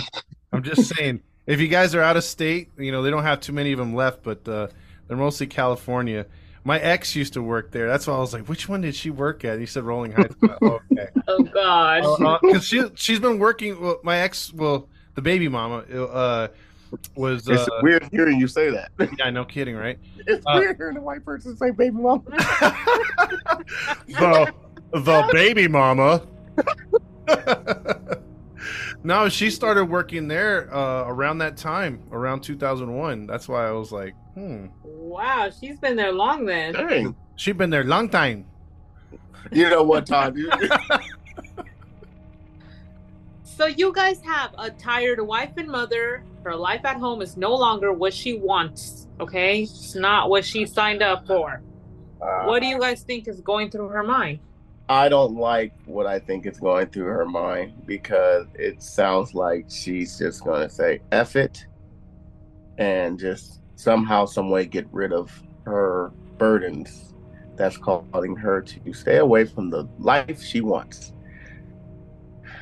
I'm 0.54 0.64
just 0.64 0.86
saying, 0.96 1.22
if 1.46 1.60
you 1.60 1.68
guys 1.68 1.94
are 1.94 2.02
out 2.02 2.16
of 2.16 2.24
state, 2.24 2.70
you 2.78 2.94
know 2.94 3.02
they 3.02 3.10
don't 3.10 3.24
have 3.24 3.42
too 3.42 3.52
many 3.52 3.74
of 3.74 3.78
them 3.80 3.94
left, 3.94 4.24
but 4.24 4.48
uh, 4.48 4.68
they're 5.08 5.18
mostly 5.18 5.48
California. 5.48 6.26
My 6.64 6.80
ex 6.80 7.16
used 7.16 7.34
to 7.34 7.42
work 7.42 7.72
there. 7.72 7.88
That's 7.88 8.08
why 8.08 8.16
I 8.16 8.20
was 8.20 8.34
like, 8.34 8.50
which 8.50 8.68
one 8.68 8.82
did 8.82 8.94
she 8.96 9.10
work 9.10 9.46
at? 9.46 9.58
He 9.60 9.66
said 9.66 9.84
Rowland 9.84 10.14
Heights. 10.16 10.36
oh, 10.62 10.80
okay. 10.92 11.08
Oh 11.30 11.44
God. 11.44 12.40
because 12.42 12.66
she 12.66 12.84
she's 12.96 13.20
been 13.20 13.38
working. 13.40 13.80
Well, 13.80 14.00
my 14.04 14.18
ex, 14.18 14.52
well, 14.54 14.88
the 15.16 15.22
baby 15.22 15.48
mama, 15.48 15.78
uh, 15.80 16.48
was. 17.16 17.48
Uh, 17.50 17.54
It's 17.54 17.70
weird 17.82 18.08
hearing 18.12 18.40
you 18.40 18.48
say 18.48 18.70
that. 18.72 18.92
yeah, 19.20 19.30
no 19.30 19.44
kidding, 19.46 19.76
right? 19.76 19.98
It's 20.26 20.46
Uh, 20.46 20.60
weird 20.60 20.78
hearing 20.78 20.98
a 20.98 21.02
white 21.02 21.24
person 21.26 21.56
say 21.58 21.72
"baby 21.72 21.92
mama." 21.98 22.22
the 24.08 24.54
the 24.94 25.30
baby 25.34 25.68
mama. 25.68 26.22
no, 29.04 29.30
she 29.30 29.50
started 29.50 29.86
working 29.86 30.28
there 30.28 30.74
uh, 30.74 31.06
around 31.08 31.40
that 31.40 31.58
time, 31.58 32.04
around 32.12 32.42
2001. 32.42 33.28
That's 33.28 33.48
why 33.48 33.68
I 33.68 33.72
was 33.72 33.92
like, 33.92 34.16
hmm. 34.34 34.68
Wow, 35.08 35.50
she's 35.50 35.78
been 35.80 35.96
there 35.96 36.12
long 36.12 36.46
then. 36.46 36.74
Dang. 36.74 37.16
She's 37.36 37.56
been 37.56 37.70
there 37.70 37.84
long 37.84 38.10
time. 38.10 38.46
You 39.52 39.70
know 39.70 39.84
what, 39.84 40.06
time? 40.06 40.36
So 43.44 43.66
you 43.66 43.92
guys 43.92 44.22
have 44.22 44.54
a 44.60 44.70
tired 44.70 45.20
wife 45.20 45.54
and 45.58 45.68
mother. 45.68 46.24
Her 46.44 46.56
life 46.56 46.86
at 46.86 46.98
home 46.98 47.24
is 47.24 47.38
no 47.38 47.56
longer 47.56 47.92
what 47.92 48.14
she 48.14 48.38
wants. 48.38 49.08
Okay, 49.20 49.64
it's 49.64 49.96
not 49.96 50.30
what 50.30 50.46
she 50.46 50.68
signed 50.68 51.02
up 51.02 51.26
for. 51.26 51.64
Uh, 52.22 52.44
What 52.44 52.62
do 52.62 52.68
you 52.68 52.80
guys 52.80 53.02
think 53.02 53.28
is 53.28 53.42
going 53.42 53.72
through 53.72 53.88
her 53.88 54.04
mind? 54.04 54.38
I 54.90 55.10
don't 55.10 55.38
like 55.38 55.74
what 55.86 56.06
I 56.06 56.20
think 56.20 56.46
is 56.46 56.60
going 56.60 56.90
through 56.90 57.08
her 57.08 57.26
mind 57.26 57.74
because 57.88 58.46
it 58.54 58.84
sounds 58.84 59.34
like 59.34 59.66
she's 59.70 60.20
just 60.20 60.44
going 60.44 60.62
to 60.62 60.70
say 60.70 61.00
F 61.12 61.36
it 61.36 61.66
and 62.78 63.18
just 63.18 63.62
somehow, 63.78 64.26
some 64.26 64.50
way 64.50 64.66
get 64.66 64.88
rid 64.92 65.14
of 65.14 65.32
her 65.66 66.12
burdens 66.38 67.14
that's 67.56 67.78
causing 67.78 68.36
her 68.36 68.62
to 68.62 68.94
stay 68.94 69.18
away 69.18 69.46
from 69.46 69.70
the 69.70 69.88
life 70.00 70.42
she 70.44 70.62
wants. 70.62 71.14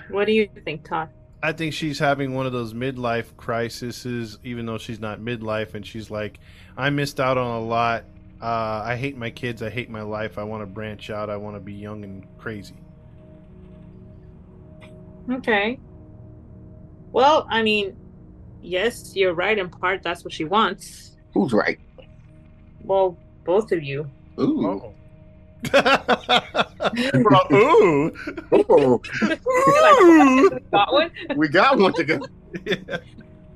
What 0.10 0.26
do 0.26 0.34
you 0.34 0.48
think, 0.64 0.88
Todd? 0.88 1.10
I 1.42 1.52
think 1.52 1.74
she's 1.74 2.00
having 2.00 2.34
one 2.34 2.46
of 2.46 2.54
those 2.54 2.74
midlife 2.74 3.36
crises, 3.38 4.38
even 4.44 4.66
though 4.66 4.78
she's 4.78 5.00
not 5.00 5.20
midlife, 5.20 5.74
and 5.74 5.86
she's 5.86 6.10
like, 6.12 6.40
I 6.78 6.90
missed 6.90 7.20
out 7.20 7.38
on 7.38 7.62
a 7.62 7.66
lot. 7.66 8.06
Uh, 8.42 8.84
I 8.86 8.96
hate 8.96 9.18
my 9.18 9.30
kids. 9.30 9.62
I 9.62 9.70
hate 9.70 9.90
my 9.90 10.02
life. 10.02 10.38
I 10.38 10.44
want 10.44 10.62
to 10.64 10.68
branch 10.68 11.10
out. 11.10 11.30
I 11.30 11.38
want 11.38 11.56
to 11.56 11.60
be 11.60 11.74
young 11.74 12.04
and 12.04 12.26
crazy. 12.38 12.76
Okay. 15.32 15.80
Well, 17.12 17.48
I 17.50 17.64
mean, 17.64 17.96
yes, 18.66 19.16
you're 19.16 19.34
right 19.34 19.58
in 19.58 19.70
part. 19.70 20.04
That's 20.04 20.24
what 20.24 20.34
she 20.34 20.44
wants. 20.46 21.16
Who's 21.34 21.54
right? 21.54 21.80
Well, 22.84 23.18
both 23.44 23.72
of 23.72 23.84
you. 23.84 24.10
Ooh. 24.40 24.68
Oh. 24.68 24.94
Bro, 25.72 27.40
ooh. 27.52 28.14
Ooh. 28.54 29.02
Ooh. 29.48 30.60
Got 30.72 30.94
one? 30.94 31.12
we 31.36 31.48
got 31.48 31.78
one 31.78 31.94
together. 31.94 32.28
Yeah. 32.66 33.00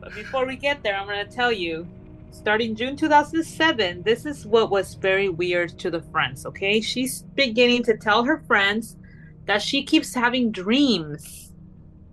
But 0.02 0.14
before 0.14 0.46
we 0.46 0.58
get 0.58 0.84
there, 0.84 0.98
I'm 0.98 1.08
going 1.08 1.26
to 1.26 1.32
tell 1.32 1.54
you 1.54 1.88
starting 2.32 2.76
June 2.76 2.98
2007, 2.98 4.02
this 4.04 4.26
is 4.26 4.46
what 4.46 4.70
was 4.70 4.96
very 4.96 5.30
weird 5.30 5.78
to 5.80 5.90
the 5.90 6.02
friends, 6.02 6.46
okay? 6.46 6.82
She's 6.82 7.22
beginning 7.36 7.84
to 7.84 7.96
tell 7.96 8.26
her 8.26 8.44
friends 8.46 8.98
that 9.46 9.62
she 9.62 9.84
keeps 9.84 10.14
having 10.14 10.52
dreams 10.52 11.49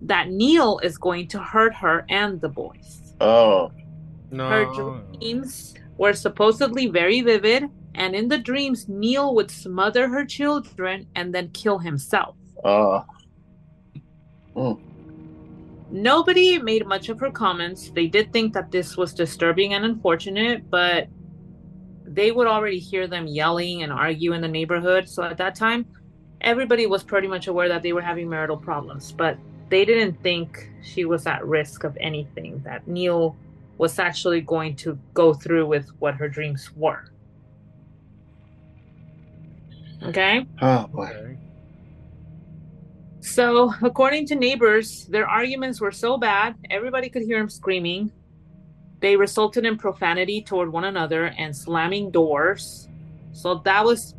that 0.02 0.30
Neal 0.30 0.78
is 0.82 0.98
going 0.98 1.28
to 1.28 1.38
hurt 1.38 1.74
her 1.74 2.04
and 2.08 2.40
the 2.40 2.48
boys. 2.48 3.14
Oh, 3.20 3.70
No. 4.30 4.48
Her 4.48 4.64
dreams 5.18 5.74
were 5.96 6.12
supposedly 6.12 6.88
very 6.88 7.20
vivid, 7.22 7.64
and 7.94 8.14
in 8.14 8.28
the 8.28 8.38
dreams, 8.38 8.88
Neil 8.88 9.34
would 9.34 9.50
smother 9.50 10.08
her 10.08 10.24
children 10.24 11.06
and 11.14 11.34
then 11.34 11.48
kill 11.50 11.78
himself. 11.78 12.36
uh, 12.64 13.02
mm, 14.54 14.78
Nobody 15.90 16.58
made 16.58 16.86
much 16.86 17.08
of 17.08 17.20
her 17.20 17.30
comments. 17.30 17.90
They 17.94 18.08
did 18.08 18.32
think 18.32 18.52
that 18.54 18.70
this 18.70 18.96
was 18.96 19.14
disturbing 19.14 19.72
and 19.74 19.84
unfortunate, 19.84 20.68
but 20.68 21.08
they 22.04 22.32
would 22.32 22.46
already 22.48 22.78
hear 22.78 23.06
them 23.06 23.26
yelling 23.26 23.82
and 23.82 23.92
argue 23.92 24.32
in 24.32 24.40
the 24.42 24.48
neighborhood. 24.48 25.08
So 25.08 25.22
at 25.22 25.38
that 25.38 25.54
time, 25.54 25.86
everybody 26.40 26.86
was 26.86 27.02
pretty 27.04 27.28
much 27.28 27.46
aware 27.46 27.68
that 27.68 27.82
they 27.82 27.92
were 27.92 28.02
having 28.02 28.28
marital 28.28 28.56
problems, 28.56 29.12
but 29.12 29.38
they 29.68 29.84
didn't 29.84 30.22
think 30.22 30.70
she 30.82 31.04
was 31.04 31.26
at 31.26 31.44
risk 31.46 31.84
of 31.84 31.96
anything, 32.00 32.60
that 32.64 32.86
Neal 32.86 33.36
was 33.78 33.98
actually 33.98 34.40
going 34.40 34.76
to 34.76 34.98
go 35.12 35.34
through 35.34 35.66
with 35.66 35.88
what 35.98 36.14
her 36.14 36.28
dreams 36.28 36.70
were. 36.74 37.04
Okay? 40.02 40.46
oh 40.62 40.86
boy. 40.86 41.04
Okay. 41.04 41.36
So, 43.20 43.74
according 43.82 44.26
to 44.28 44.36
neighbors, 44.36 45.06
their 45.06 45.28
arguments 45.28 45.80
were 45.80 45.90
so 45.90 46.16
bad, 46.16 46.54
everybody 46.70 47.08
could 47.08 47.22
hear 47.22 47.38
them 47.38 47.50
screaming. 47.50 48.12
They 49.00 49.16
resulted 49.16 49.66
in 49.66 49.76
profanity 49.76 50.42
toward 50.42 50.72
one 50.72 50.84
another 50.84 51.26
and 51.36 51.54
slamming 51.54 52.12
doors. 52.12 52.88
So, 53.32 53.56
that 53.64 53.84
was 53.84 54.14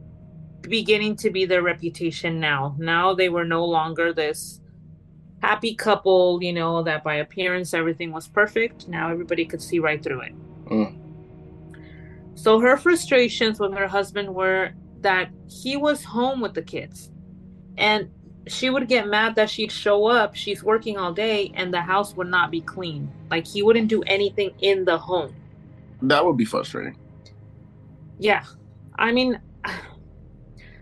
beginning 0.61 1.15
to 1.17 1.29
be 1.29 1.45
their 1.45 1.61
reputation 1.61 2.39
now. 2.39 2.75
Now 2.77 3.13
they 3.13 3.29
were 3.29 3.45
no 3.45 3.63
longer 3.63 4.11
this 4.11 4.59
happy 5.41 5.75
couple, 5.75 6.39
you 6.41 6.53
know, 6.53 6.83
that 6.83 7.03
by 7.03 7.15
appearance 7.15 7.73
everything 7.73 8.11
was 8.11 8.27
perfect. 8.27 8.87
Now 8.87 9.11
everybody 9.11 9.45
could 9.45 9.61
see 9.61 9.79
right 9.79 10.01
through 10.01 10.21
it. 10.21 10.33
Mm. 10.65 10.99
So, 12.35 12.59
her 12.59 12.77
frustrations 12.77 13.59
with 13.59 13.73
her 13.73 13.87
husband 13.87 14.33
were 14.33 14.73
that 15.01 15.29
he 15.47 15.77
was 15.77 16.03
home 16.03 16.39
with 16.39 16.53
the 16.53 16.61
kids. 16.61 17.11
And 17.77 18.09
she 18.47 18.69
would 18.69 18.87
get 18.87 19.07
mad 19.07 19.35
that 19.35 19.49
she'd 19.49 19.71
show 19.71 20.07
up, 20.07 20.35
she's 20.35 20.63
working 20.63 20.97
all 20.97 21.13
day, 21.13 21.51
and 21.55 21.73
the 21.73 21.81
house 21.81 22.15
would 22.15 22.27
not 22.27 22.51
be 22.51 22.61
clean. 22.61 23.11
Like 23.29 23.45
he 23.45 23.63
wouldn't 23.63 23.87
do 23.87 24.03
anything 24.03 24.51
in 24.61 24.85
the 24.85 24.97
home. 24.97 25.35
That 26.01 26.25
would 26.25 26.37
be 26.37 26.45
frustrating. 26.45 26.97
Yeah. 28.19 28.43
I 28.97 29.11
mean, 29.11 29.39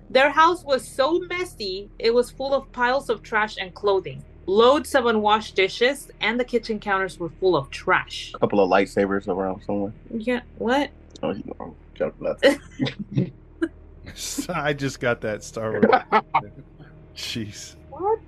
their 0.10 0.30
house 0.30 0.64
was 0.64 0.88
so 0.88 1.20
messy, 1.20 1.90
it 2.00 2.14
was 2.14 2.30
full 2.30 2.54
of 2.54 2.72
piles 2.72 3.10
of 3.10 3.24
trash 3.24 3.58
and 3.60 3.74
clothing, 3.74 4.24
loads 4.46 4.96
of 4.96 5.06
unwashed 5.06 5.56
dishes, 5.56 6.10
and 6.20 6.40
the 6.40 6.44
kitchen 6.44 6.80
counters 6.80 7.20
were 7.20 7.30
full 7.30 7.56
of 7.56 7.70
trash. 7.70 8.32
A 8.36 8.40
couple 8.40 8.60
of 8.60 8.70
lightsabers 8.70 9.28
around 9.28 9.64
somewhere. 9.64 9.94
Yeah, 10.12 10.42
what? 10.58 10.92
Oh, 11.24 11.32
you 11.32 11.44
know, 11.60 11.76
jump 11.94 12.20
nothing. 12.22 12.60
I 14.50 14.74
just 14.74 15.00
got 15.00 15.22
that 15.22 15.44
Star 15.44 15.72
Wars. 15.72 15.86
Jeez. 17.16 17.76
What? 17.90 18.20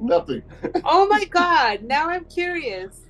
nothing. 0.00 0.42
Oh 0.84 1.06
my 1.08 1.24
god, 1.24 1.82
now 1.82 2.08
I'm 2.08 2.24
curious. 2.26 3.00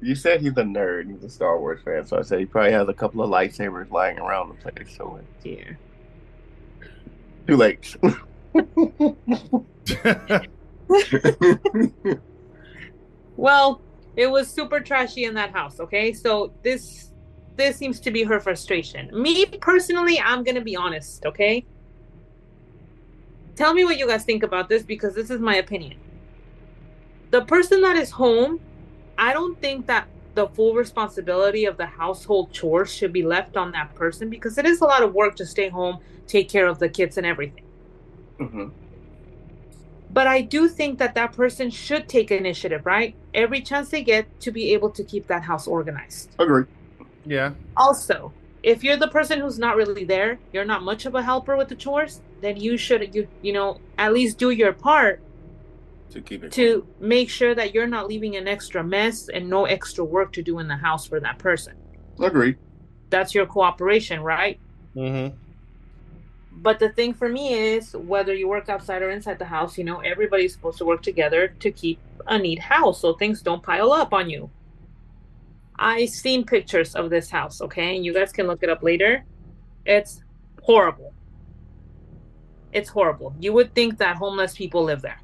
You 0.00 0.16
said 0.16 0.40
he's 0.40 0.56
a 0.56 0.62
nerd. 0.62 1.12
He's 1.12 1.22
a 1.22 1.30
Star 1.30 1.60
Wars 1.60 1.80
fan, 1.84 2.04
so 2.04 2.18
I 2.18 2.22
said 2.22 2.40
he 2.40 2.44
probably 2.44 2.72
has 2.72 2.88
a 2.88 2.92
couple 2.92 3.22
of 3.22 3.30
lightsabers 3.30 3.88
lying 3.92 4.18
around 4.18 4.48
the 4.48 4.70
place. 4.70 4.96
So 4.96 5.20
Dear. 5.44 5.78
too 7.46 7.56
late. 7.56 7.96
Well, 13.36 13.80
it 14.16 14.30
was 14.30 14.48
super 14.48 14.80
trashy 14.80 15.24
in 15.24 15.34
that 15.34 15.50
house, 15.52 15.80
okay? 15.80 16.12
So 16.12 16.52
this 16.62 17.10
this 17.56 17.76
seems 17.76 18.00
to 18.00 18.10
be 18.10 18.22
her 18.24 18.40
frustration. 18.40 19.10
Me 19.12 19.44
personally, 19.46 20.18
I'm 20.20 20.42
going 20.42 20.54
to 20.54 20.62
be 20.62 20.76
honest, 20.76 21.26
okay? 21.26 21.66
Tell 23.56 23.74
me 23.74 23.84
what 23.84 23.98
you 23.98 24.06
guys 24.06 24.24
think 24.24 24.42
about 24.42 24.68
this 24.68 24.82
because 24.82 25.14
this 25.14 25.28
is 25.28 25.38
my 25.40 25.56
opinion. 25.56 25.98
The 27.30 27.42
person 27.44 27.82
that 27.82 27.96
is 27.96 28.10
home, 28.10 28.60
I 29.18 29.32
don't 29.32 29.60
think 29.60 29.86
that 29.86 30.08
the 30.34 30.48
full 30.48 30.74
responsibility 30.74 31.66
of 31.66 31.76
the 31.76 31.86
household 31.86 32.52
chores 32.52 32.94
should 32.94 33.12
be 33.12 33.22
left 33.22 33.56
on 33.56 33.70
that 33.72 33.94
person 33.94 34.30
because 34.30 34.56
it 34.56 34.64
is 34.64 34.80
a 34.80 34.84
lot 34.84 35.02
of 35.02 35.12
work 35.12 35.36
to 35.36 35.44
stay 35.44 35.68
home, 35.68 35.98
take 36.26 36.48
care 36.48 36.66
of 36.66 36.78
the 36.78 36.88
kids 36.88 37.18
and 37.18 37.26
everything. 37.26 37.64
Hmm 38.38 38.68
But 40.10 40.26
I 40.26 40.42
do 40.42 40.68
think 40.68 40.98
that 40.98 41.14
that 41.14 41.32
person 41.32 41.70
should 41.70 42.08
take 42.08 42.30
initiative, 42.30 42.84
right? 42.84 43.14
Every 43.34 43.62
chance 43.62 43.88
they 43.88 44.02
get 44.04 44.28
to 44.40 44.50
be 44.50 44.74
able 44.74 44.90
to 44.90 45.04
keep 45.04 45.26
that 45.28 45.42
house 45.42 45.66
organized. 45.66 46.34
Agree. 46.38 46.64
Yeah. 47.24 47.54
Also, 47.76 48.32
if 48.62 48.84
you're 48.84 48.98
the 48.98 49.08
person 49.08 49.40
who's 49.40 49.58
not 49.58 49.76
really 49.76 50.04
there, 50.04 50.38
you're 50.52 50.64
not 50.66 50.82
much 50.82 51.06
of 51.06 51.14
a 51.14 51.22
helper 51.22 51.56
with 51.56 51.68
the 51.68 51.76
chores, 51.76 52.20
then 52.42 52.56
you 52.56 52.76
should 52.76 53.14
you 53.14 53.26
you 53.40 53.52
know 53.52 53.78
at 53.98 54.12
least 54.12 54.38
do 54.38 54.50
your 54.50 54.72
part 54.72 55.20
To 56.10 56.20
keep 56.20 56.44
it. 56.44 56.52
to 56.52 56.86
make 57.00 57.30
sure 57.30 57.54
that 57.54 57.72
you're 57.72 57.86
not 57.86 58.06
leaving 58.06 58.36
an 58.36 58.46
extra 58.48 58.84
mess 58.84 59.28
and 59.28 59.48
no 59.48 59.64
extra 59.64 60.04
work 60.04 60.32
to 60.34 60.42
do 60.42 60.58
in 60.58 60.68
the 60.68 60.76
house 60.76 61.06
for 61.06 61.20
that 61.20 61.38
person. 61.38 61.74
Agree. 62.20 62.56
That's 63.10 63.34
your 63.34 63.46
cooperation, 63.46 64.20
right? 64.20 64.58
Mm-hmm. 64.96 65.36
But 66.56 66.78
the 66.78 66.90
thing 66.90 67.14
for 67.14 67.28
me 67.28 67.54
is 67.54 67.94
whether 67.94 68.34
you 68.34 68.48
work 68.48 68.68
outside 68.68 69.02
or 69.02 69.10
inside 69.10 69.38
the 69.38 69.44
house, 69.44 69.76
you 69.76 69.84
know, 69.84 70.00
everybody's 70.00 70.52
supposed 70.52 70.78
to 70.78 70.84
work 70.84 71.02
together 71.02 71.48
to 71.60 71.70
keep 71.72 71.98
a 72.26 72.38
neat 72.38 72.60
house 72.60 73.00
so 73.00 73.14
things 73.14 73.42
don't 73.42 73.62
pile 73.62 73.92
up 73.92 74.12
on 74.12 74.30
you. 74.30 74.50
I 75.76 76.06
seen 76.06 76.44
pictures 76.44 76.94
of 76.94 77.10
this 77.10 77.30
house, 77.30 77.60
okay? 77.60 77.96
And 77.96 78.04
you 78.04 78.14
guys 78.14 78.32
can 78.32 78.46
look 78.46 78.62
it 78.62 78.68
up 78.68 78.82
later. 78.82 79.24
It's 79.84 80.22
horrible. 80.62 81.12
It's 82.72 82.88
horrible. 82.88 83.34
You 83.40 83.52
would 83.54 83.74
think 83.74 83.98
that 83.98 84.16
homeless 84.16 84.54
people 84.56 84.84
live 84.84 85.02
there. 85.02 85.20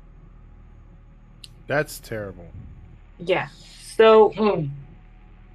That's 1.69 2.01
terrible. 2.01 2.49
Yeah. 3.19 3.49
So 3.97 4.31
mm, 4.31 4.71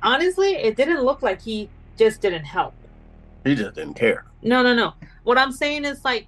honestly, 0.02 0.56
it 0.56 0.78
didn't 0.78 1.02
look 1.02 1.22
like 1.22 1.42
he 1.42 1.70
just 1.98 2.22
didn't 2.22 2.46
help. 2.46 2.74
He 3.44 3.56
just 3.56 3.76
didn't 3.76 3.96
care. 3.96 4.26
No, 4.42 4.64
no, 4.64 4.74
no. 4.74 4.94
What 5.24 5.38
I'm 5.38 5.52
saying 5.52 5.86
is 5.86 6.04
like 6.04 6.28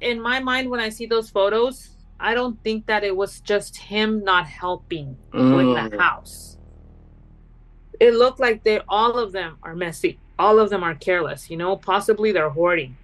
in 0.00 0.20
my 0.20 0.40
mind 0.40 0.70
when 0.70 0.80
I 0.80 0.88
see 0.88 1.06
those 1.06 1.30
photos, 1.30 1.90
I 2.20 2.34
don't 2.34 2.62
think 2.62 2.86
that 2.86 3.04
it 3.04 3.16
was 3.16 3.40
just 3.40 3.76
him 3.76 4.22
not 4.24 4.46
helping 4.46 5.16
with 5.32 5.42
Mm. 5.42 5.90
the 5.90 5.98
house. 5.98 6.58
It 8.00 8.14
looked 8.14 8.40
like 8.40 8.64
they 8.64 8.80
all 8.88 9.18
of 9.18 9.32
them 9.32 9.58
are 9.62 9.74
messy. 9.74 10.18
All 10.38 10.58
of 10.58 10.70
them 10.70 10.82
are 10.82 10.94
careless, 10.94 11.48
you 11.50 11.56
know, 11.56 11.76
possibly 11.76 12.32
they're 12.32 12.50
hoarding. 12.50 12.96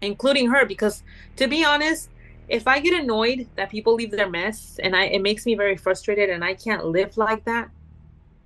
Including 0.00 0.50
her 0.50 0.64
because 0.66 1.02
to 1.36 1.48
be 1.48 1.64
honest, 1.64 2.10
if 2.48 2.68
I 2.68 2.78
get 2.78 2.98
annoyed 2.98 3.48
that 3.56 3.70
people 3.70 3.94
leave 3.94 4.10
their 4.10 4.28
mess 4.28 4.78
and 4.82 4.94
I 4.94 5.04
it 5.06 5.22
makes 5.22 5.46
me 5.46 5.54
very 5.54 5.76
frustrated 5.76 6.30
and 6.30 6.44
I 6.44 6.54
can't 6.54 6.86
live 6.86 7.16
like 7.16 7.44
that, 7.44 7.70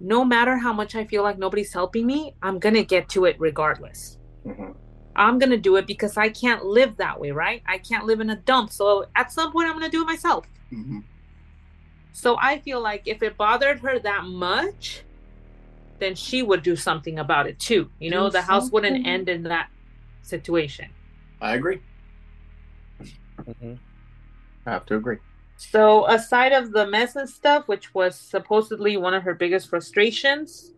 no 0.01 0.25
matter 0.25 0.57
how 0.59 0.73
much 0.73 0.95
I 0.95 1.05
feel 1.05 1.23
like 1.25 1.39
nobody's 1.39 1.73
helping 1.73 2.07
me, 2.07 2.35
I'm 2.43 2.59
going 2.61 2.75
to 2.77 2.85
get 2.85 3.09
to 3.11 3.25
it 3.25 3.37
regardless. 3.39 4.19
Mhm. 4.47 4.75
I'm 5.19 5.39
gonna 5.39 5.57
do 5.57 5.77
it 5.77 5.87
because 5.87 6.17
I 6.17 6.29
can't 6.29 6.65
live 6.65 6.97
that 6.97 7.21
way, 7.21 7.33
right? 7.33 7.63
I 7.67 7.79
can't 7.79 8.07
live 8.07 8.21
in 8.21 8.31
a 8.31 8.37
dump. 8.37 8.71
So 8.71 9.07
at 9.17 9.33
some 9.33 9.53
point, 9.53 9.69
I'm 9.69 9.75
gonna 9.75 9.91
do 9.91 10.03
it 10.03 10.07
myself. 10.07 10.47
Mhm. 10.73 11.03
So 12.13 12.37
I 12.41 12.61
feel 12.61 12.81
like 12.81 13.03
if 13.07 13.23
it 13.23 13.37
bothered 13.37 13.81
her 13.81 13.99
that 13.99 14.25
much, 14.25 15.03
then 15.99 16.15
she 16.15 16.43
would 16.43 16.63
do 16.63 16.77
something 16.77 17.19
about 17.19 17.47
it 17.47 17.59
too. 17.59 17.91
You 17.99 18.11
know, 18.11 18.27
Do 18.29 18.33
the 18.33 18.43
house 18.43 18.71
wouldn't 18.71 19.07
end 19.07 19.29
in 19.29 19.43
that 19.45 19.69
situation. 20.23 20.91
I 21.41 21.55
agree. 21.55 21.81
Mm-hmm. 23.01 23.75
I 24.67 24.71
have 24.71 24.87
to 24.87 24.97
agree. 24.97 25.19
So 25.57 26.07
aside 26.07 26.53
of 26.53 26.73
the 26.73 26.87
mess 26.87 27.17
and 27.17 27.29
stuff, 27.29 27.67
which 27.67 27.93
was 27.95 28.17
supposedly 28.17 28.97
one 28.97 29.15
of 29.15 29.25
her 29.25 29.35
biggest 29.35 29.69
frustrations, 29.69 30.73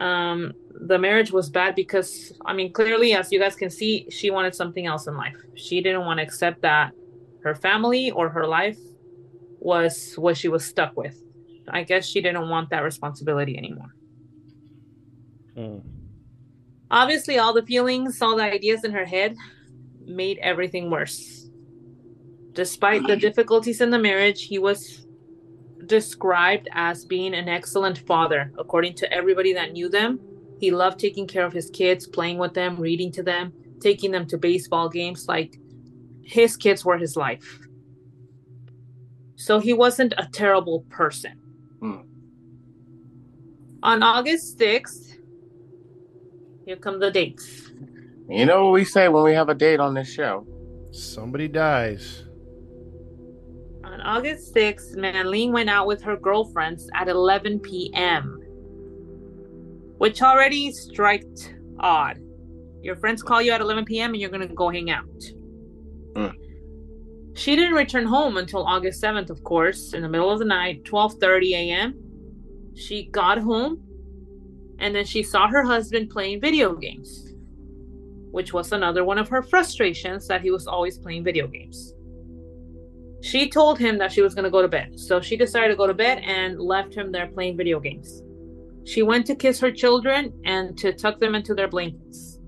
um, 0.00 0.54
the 0.72 0.98
marriage 0.98 1.32
was 1.32 1.50
bad 1.50 1.74
because 1.74 2.32
I 2.44 2.52
mean, 2.52 2.72
clearly, 2.72 3.14
as 3.14 3.32
you 3.32 3.38
guys 3.38 3.56
can 3.56 3.70
see, 3.70 4.06
she 4.10 4.30
wanted 4.30 4.54
something 4.54 4.86
else 4.86 5.06
in 5.06 5.16
life. 5.16 5.36
She 5.54 5.80
didn't 5.80 6.04
want 6.04 6.18
to 6.18 6.22
accept 6.24 6.62
that 6.62 6.92
her 7.42 7.54
family 7.54 8.10
or 8.10 8.28
her 8.28 8.46
life 8.46 8.78
was 9.58 10.14
what 10.14 10.36
she 10.36 10.48
was 10.48 10.64
stuck 10.64 10.96
with. 10.96 11.22
I 11.68 11.84
guess 11.84 12.06
she 12.06 12.20
didn't 12.20 12.48
want 12.48 12.70
that 12.70 12.82
responsibility 12.82 13.56
anymore. 13.56 13.94
Mm. 15.56 15.82
Obviously, 16.90 17.38
all 17.38 17.52
the 17.52 17.62
feelings, 17.62 18.20
all 18.20 18.36
the 18.36 18.42
ideas 18.42 18.84
in 18.84 18.90
her 18.92 19.04
head 19.04 19.36
made 20.04 20.38
everything 20.38 20.90
worse. 20.90 21.48
Despite 22.52 23.06
the 23.06 23.16
difficulties 23.16 23.80
in 23.80 23.90
the 23.90 23.98
marriage, 23.98 24.42
he 24.42 24.58
was 24.58 25.06
described 25.86 26.68
as 26.72 27.04
being 27.04 27.34
an 27.34 27.48
excellent 27.48 27.98
father, 27.98 28.52
according 28.58 28.94
to 28.94 29.12
everybody 29.12 29.52
that 29.52 29.72
knew 29.72 29.88
them. 29.88 30.18
He 30.60 30.70
loved 30.70 31.00
taking 31.00 31.26
care 31.26 31.46
of 31.46 31.54
his 31.54 31.70
kids, 31.70 32.06
playing 32.06 32.36
with 32.36 32.52
them, 32.52 32.76
reading 32.76 33.10
to 33.12 33.22
them, 33.22 33.54
taking 33.80 34.10
them 34.10 34.26
to 34.26 34.36
baseball 34.36 34.90
games. 34.90 35.26
Like 35.26 35.58
his 36.22 36.54
kids 36.54 36.84
were 36.84 36.98
his 36.98 37.16
life. 37.16 37.60
So 39.36 39.58
he 39.58 39.72
wasn't 39.72 40.12
a 40.18 40.28
terrible 40.30 40.82
person. 40.90 41.32
Hmm. 41.80 42.00
On 43.82 44.02
August 44.02 44.58
6th, 44.58 45.16
here 46.66 46.76
come 46.76 47.00
the 47.00 47.10
dates. 47.10 47.70
You 48.28 48.44
know 48.44 48.66
what 48.66 48.72
we 48.72 48.84
say 48.84 49.08
when 49.08 49.24
we 49.24 49.32
have 49.32 49.48
a 49.48 49.54
date 49.54 49.80
on 49.80 49.94
this 49.94 50.12
show? 50.12 50.46
Somebody 50.90 51.48
dies. 51.48 52.24
On 53.82 53.98
August 54.02 54.54
6th, 54.54 54.94
Manling 54.96 55.52
went 55.52 55.70
out 55.70 55.86
with 55.86 56.02
her 56.02 56.16
girlfriends 56.16 56.90
at 56.94 57.08
11 57.08 57.60
p.m., 57.60 58.39
which 60.00 60.22
already 60.22 60.72
striked 60.72 61.54
odd. 61.78 62.18
Your 62.80 62.96
friends 62.96 63.22
call 63.22 63.42
you 63.42 63.52
at 63.52 63.60
11 63.60 63.84
p.m. 63.84 64.12
and 64.12 64.20
you're 64.20 64.30
going 64.30 64.48
to 64.48 64.54
go 64.54 64.70
hang 64.70 64.90
out. 64.90 65.04
Hmm. 66.16 66.28
She 67.34 67.54
didn't 67.54 67.74
return 67.74 68.06
home 68.06 68.38
until 68.38 68.64
August 68.64 69.02
7th, 69.02 69.28
of 69.28 69.44
course, 69.44 69.92
in 69.92 70.00
the 70.00 70.08
middle 70.08 70.30
of 70.30 70.38
the 70.38 70.46
night, 70.46 70.84
12:30 70.84 71.50
a.m. 71.52 71.94
She 72.74 73.10
got 73.12 73.36
home 73.36 73.82
and 74.78 74.96
then 74.96 75.04
she 75.04 75.22
saw 75.22 75.46
her 75.48 75.62
husband 75.62 76.08
playing 76.08 76.40
video 76.40 76.74
games, 76.74 77.34
which 78.30 78.54
was 78.54 78.72
another 78.72 79.04
one 79.04 79.18
of 79.18 79.28
her 79.28 79.42
frustrations 79.42 80.26
that 80.28 80.40
he 80.40 80.50
was 80.50 80.66
always 80.66 80.96
playing 80.96 81.24
video 81.24 81.46
games. 81.46 81.92
She 83.20 83.50
told 83.50 83.78
him 83.78 83.98
that 83.98 84.12
she 84.12 84.22
was 84.22 84.34
going 84.34 84.44
to 84.44 84.50
go 84.50 84.62
to 84.62 84.68
bed. 84.68 84.98
So 84.98 85.20
she 85.20 85.36
decided 85.36 85.68
to 85.68 85.76
go 85.76 85.86
to 85.86 85.92
bed 85.92 86.22
and 86.24 86.58
left 86.58 86.94
him 86.94 87.12
there 87.12 87.26
playing 87.26 87.58
video 87.58 87.78
games. 87.80 88.22
She 88.84 89.02
went 89.02 89.26
to 89.26 89.34
kiss 89.34 89.60
her 89.60 89.70
children 89.70 90.32
and 90.44 90.76
to 90.78 90.92
tuck 90.92 91.18
them 91.18 91.34
into 91.34 91.54
their 91.54 91.68
blankets. 91.68 92.38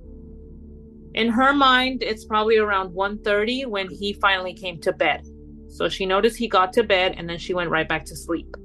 In 1.14 1.28
her 1.28 1.52
mind, 1.52 2.02
it's 2.02 2.24
probably 2.24 2.56
around 2.56 2.94
1:30 2.94 3.66
when 3.66 3.90
he 3.90 4.14
finally 4.14 4.54
came 4.54 4.80
to 4.80 4.92
bed. 4.92 5.26
So 5.68 5.88
she 5.88 6.06
noticed 6.06 6.38
he 6.38 6.48
got 6.48 6.72
to 6.74 6.82
bed 6.82 7.14
and 7.16 7.28
then 7.28 7.38
she 7.38 7.54
went 7.54 7.70
right 7.70 7.88
back 7.88 8.04
to 8.06 8.16
sleep. 8.16 8.56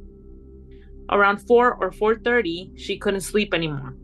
Around 1.10 1.40
4 1.40 1.76
or 1.76 1.92
4:30, 1.92 2.72
she 2.78 2.98
couldn't 2.98 3.22
sleep 3.22 3.54
anymore. 3.54 3.96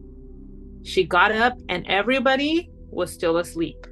She 0.84 1.06
got 1.06 1.32
up 1.32 1.58
and 1.70 1.86
everybody 1.88 2.70
was 2.90 3.12
still 3.12 3.38
asleep. 3.38 3.88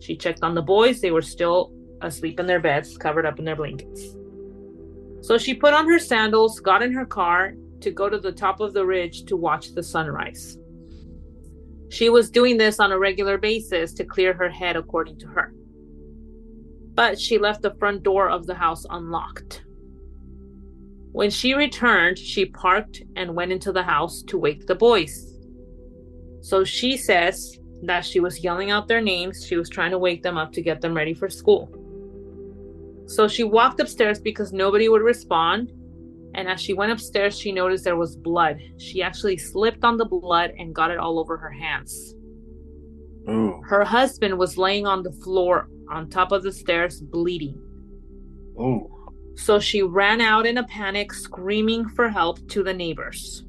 She 0.00 0.16
checked 0.16 0.42
on 0.42 0.54
the 0.54 0.62
boys, 0.62 1.00
they 1.00 1.10
were 1.10 1.22
still 1.22 1.72
asleep 2.00 2.40
in 2.40 2.46
their 2.46 2.60
beds, 2.60 2.96
covered 2.96 3.26
up 3.26 3.38
in 3.38 3.44
their 3.44 3.56
blankets. 3.56 4.16
So 5.20 5.38
she 5.38 5.54
put 5.54 5.74
on 5.74 5.86
her 5.86 5.98
sandals, 5.98 6.60
got 6.60 6.82
in 6.82 6.92
her 6.92 7.06
car 7.06 7.54
to 7.82 7.90
go 7.90 8.08
to 8.08 8.18
the 8.18 8.32
top 8.32 8.60
of 8.60 8.72
the 8.72 8.86
ridge 8.86 9.24
to 9.24 9.36
watch 9.36 9.74
the 9.74 9.82
sunrise. 9.82 10.58
She 11.90 12.08
was 12.08 12.30
doing 12.30 12.56
this 12.56 12.80
on 12.80 12.90
a 12.90 12.98
regular 12.98 13.36
basis 13.36 13.92
to 13.94 14.04
clear 14.04 14.32
her 14.32 14.48
head, 14.48 14.76
according 14.76 15.18
to 15.18 15.26
her. 15.26 15.52
But 16.94 17.20
she 17.20 17.38
left 17.38 17.62
the 17.62 17.74
front 17.74 18.02
door 18.02 18.30
of 18.30 18.46
the 18.46 18.54
house 18.54 18.86
unlocked. 18.88 19.62
When 21.12 21.28
she 21.28 21.52
returned, 21.52 22.18
she 22.18 22.46
parked 22.46 23.02
and 23.16 23.34
went 23.34 23.52
into 23.52 23.72
the 23.72 23.82
house 23.82 24.22
to 24.28 24.38
wake 24.38 24.66
the 24.66 24.74
boys. 24.74 25.38
So 26.40 26.64
she 26.64 26.96
says 26.96 27.58
that 27.82 28.06
she 28.06 28.20
was 28.20 28.42
yelling 28.42 28.70
out 28.70 28.88
their 28.88 29.02
names. 29.02 29.46
She 29.46 29.56
was 29.56 29.68
trying 29.68 29.90
to 29.90 29.98
wake 29.98 30.22
them 30.22 30.38
up 30.38 30.52
to 30.52 30.62
get 30.62 30.80
them 30.80 30.94
ready 30.94 31.12
for 31.12 31.28
school. 31.28 31.70
So 33.06 33.28
she 33.28 33.44
walked 33.44 33.80
upstairs 33.80 34.18
because 34.18 34.52
nobody 34.52 34.88
would 34.88 35.02
respond. 35.02 35.70
And 36.34 36.48
as 36.48 36.60
she 36.60 36.72
went 36.72 36.92
upstairs, 36.92 37.38
she 37.38 37.52
noticed 37.52 37.84
there 37.84 37.96
was 37.96 38.16
blood. 38.16 38.58
She 38.78 39.02
actually 39.02 39.36
slipped 39.36 39.84
on 39.84 39.98
the 39.98 40.04
blood 40.04 40.52
and 40.58 40.74
got 40.74 40.90
it 40.90 40.98
all 40.98 41.18
over 41.18 41.36
her 41.36 41.50
hands. 41.50 42.14
Ooh. 43.28 43.60
Her 43.64 43.84
husband 43.84 44.38
was 44.38 44.58
laying 44.58 44.86
on 44.86 45.02
the 45.02 45.12
floor 45.12 45.68
on 45.90 46.08
top 46.08 46.32
of 46.32 46.42
the 46.42 46.52
stairs, 46.52 47.00
bleeding. 47.00 47.60
Ooh. 48.58 48.88
So 49.34 49.60
she 49.60 49.82
ran 49.82 50.20
out 50.20 50.46
in 50.46 50.58
a 50.58 50.64
panic, 50.64 51.12
screaming 51.12 51.88
for 51.90 52.08
help 52.08 52.46
to 52.48 52.62
the 52.62 52.74
neighbors. 52.74 53.44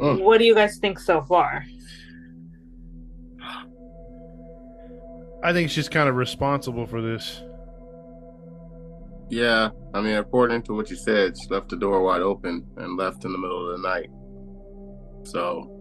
Mm. 0.00 0.22
What 0.22 0.38
do 0.38 0.44
you 0.44 0.54
guys 0.54 0.78
think 0.78 0.98
so 0.98 1.22
far? 1.22 1.64
I 5.42 5.52
think 5.52 5.70
she's 5.70 5.88
kind 5.88 6.08
of 6.08 6.16
responsible 6.16 6.86
for 6.86 7.00
this. 7.00 7.42
Yeah, 9.30 9.70
I 9.94 10.00
mean, 10.00 10.16
according 10.16 10.62
to 10.62 10.74
what 10.74 10.88
you 10.90 10.96
said, 10.96 11.34
she 11.38 11.48
left 11.48 11.68
the 11.68 11.76
door 11.76 12.02
wide 12.02 12.22
open 12.22 12.66
and 12.78 12.96
left 12.96 13.24
in 13.24 13.32
the 13.32 13.38
middle 13.38 13.70
of 13.70 13.80
the 13.80 13.88
night. 13.88 14.08
So, 15.24 15.74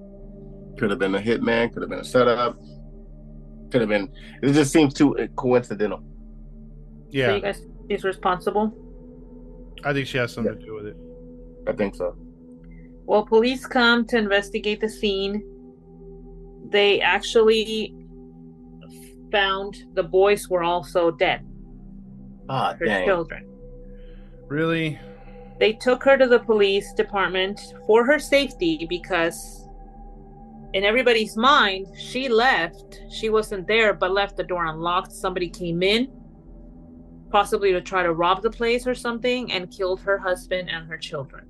Could 0.77 0.89
have 0.89 0.99
been 0.99 1.15
a 1.15 1.19
hitman. 1.19 1.71
Could 1.73 1.81
have 1.83 1.89
been 1.89 1.99
a 1.99 2.03
setup. 2.03 2.57
Could 3.71 3.81
have 3.81 3.89
been. 3.89 4.11
It 4.43 4.53
just 4.53 4.71
seems 4.71 4.93
too 4.93 5.15
coincidental. 5.35 5.99
So 5.99 6.05
Yeah, 7.09 7.35
you 7.35 7.41
guys 7.41 7.65
is 7.89 8.03
responsible. 8.03 8.73
I 9.83 9.93
think 9.93 10.07
she 10.07 10.17
has 10.17 10.33
something 10.33 10.59
to 10.59 10.65
do 10.65 10.73
with 10.75 10.87
it. 10.87 10.97
I 11.67 11.73
think 11.73 11.95
so. 11.95 12.15
Well, 13.05 13.25
police 13.25 13.65
come 13.65 14.05
to 14.07 14.17
investigate 14.17 14.81
the 14.81 14.89
scene. 14.89 15.41
They 16.69 16.99
actually 16.99 17.95
found 19.31 19.83
the 19.93 20.03
boys 20.03 20.49
were 20.49 20.63
also 20.63 21.11
dead, 21.11 21.45
Ah, 22.49 22.75
her 22.79 22.85
dang. 22.85 23.05
children. 23.05 23.45
Really? 24.47 24.99
They 25.59 25.73
took 25.73 26.03
her 26.03 26.17
to 26.17 26.27
the 26.27 26.39
police 26.39 26.93
department 26.93 27.73
for 27.85 28.05
her 28.05 28.19
safety 28.19 28.85
because, 28.87 29.67
in 30.73 30.83
everybody's 30.83 31.35
mind, 31.35 31.87
she 31.97 32.29
left. 32.29 33.01
She 33.09 33.29
wasn't 33.29 33.67
there, 33.67 33.93
but 33.93 34.11
left 34.11 34.37
the 34.37 34.43
door 34.43 34.65
unlocked. 34.65 35.11
Somebody 35.11 35.49
came 35.49 35.81
in, 35.81 36.09
possibly 37.31 37.71
to 37.73 37.81
try 37.81 38.03
to 38.03 38.13
rob 38.13 38.43
the 38.43 38.51
place 38.51 38.85
or 38.85 38.95
something, 38.95 39.51
and 39.51 39.71
killed 39.71 40.01
her 40.01 40.19
husband 40.19 40.69
and 40.69 40.87
her 40.87 40.97
children. 40.97 41.45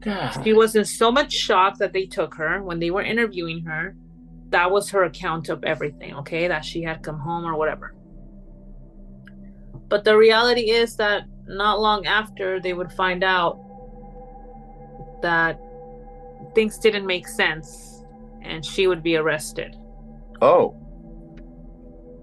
God. 0.00 0.40
She 0.42 0.52
was 0.52 0.76
in 0.76 0.84
so 0.84 1.12
much 1.12 1.32
shock 1.32 1.78
that 1.78 1.92
they 1.92 2.06
took 2.06 2.34
her 2.34 2.62
when 2.62 2.78
they 2.78 2.90
were 2.90 3.02
interviewing 3.02 3.64
her. 3.64 3.94
That 4.48 4.70
was 4.70 4.90
her 4.90 5.04
account 5.04 5.48
of 5.48 5.62
everything, 5.64 6.14
okay? 6.14 6.48
That 6.48 6.64
she 6.64 6.82
had 6.82 7.02
come 7.02 7.18
home 7.18 7.44
or 7.44 7.56
whatever. 7.56 7.94
But 9.90 10.04
the 10.04 10.16
reality 10.16 10.70
is 10.70 10.96
that 10.96 11.24
not 11.46 11.80
long 11.80 12.06
after, 12.06 12.60
they 12.60 12.72
would 12.72 12.92
find 12.92 13.22
out 13.22 13.60
that 15.20 15.60
things 16.54 16.78
didn't 16.78 17.06
make 17.06 17.28
sense 17.28 18.02
and 18.42 18.64
she 18.64 18.86
would 18.86 19.02
be 19.02 19.16
arrested. 19.16 19.76
Oh. 20.40 20.76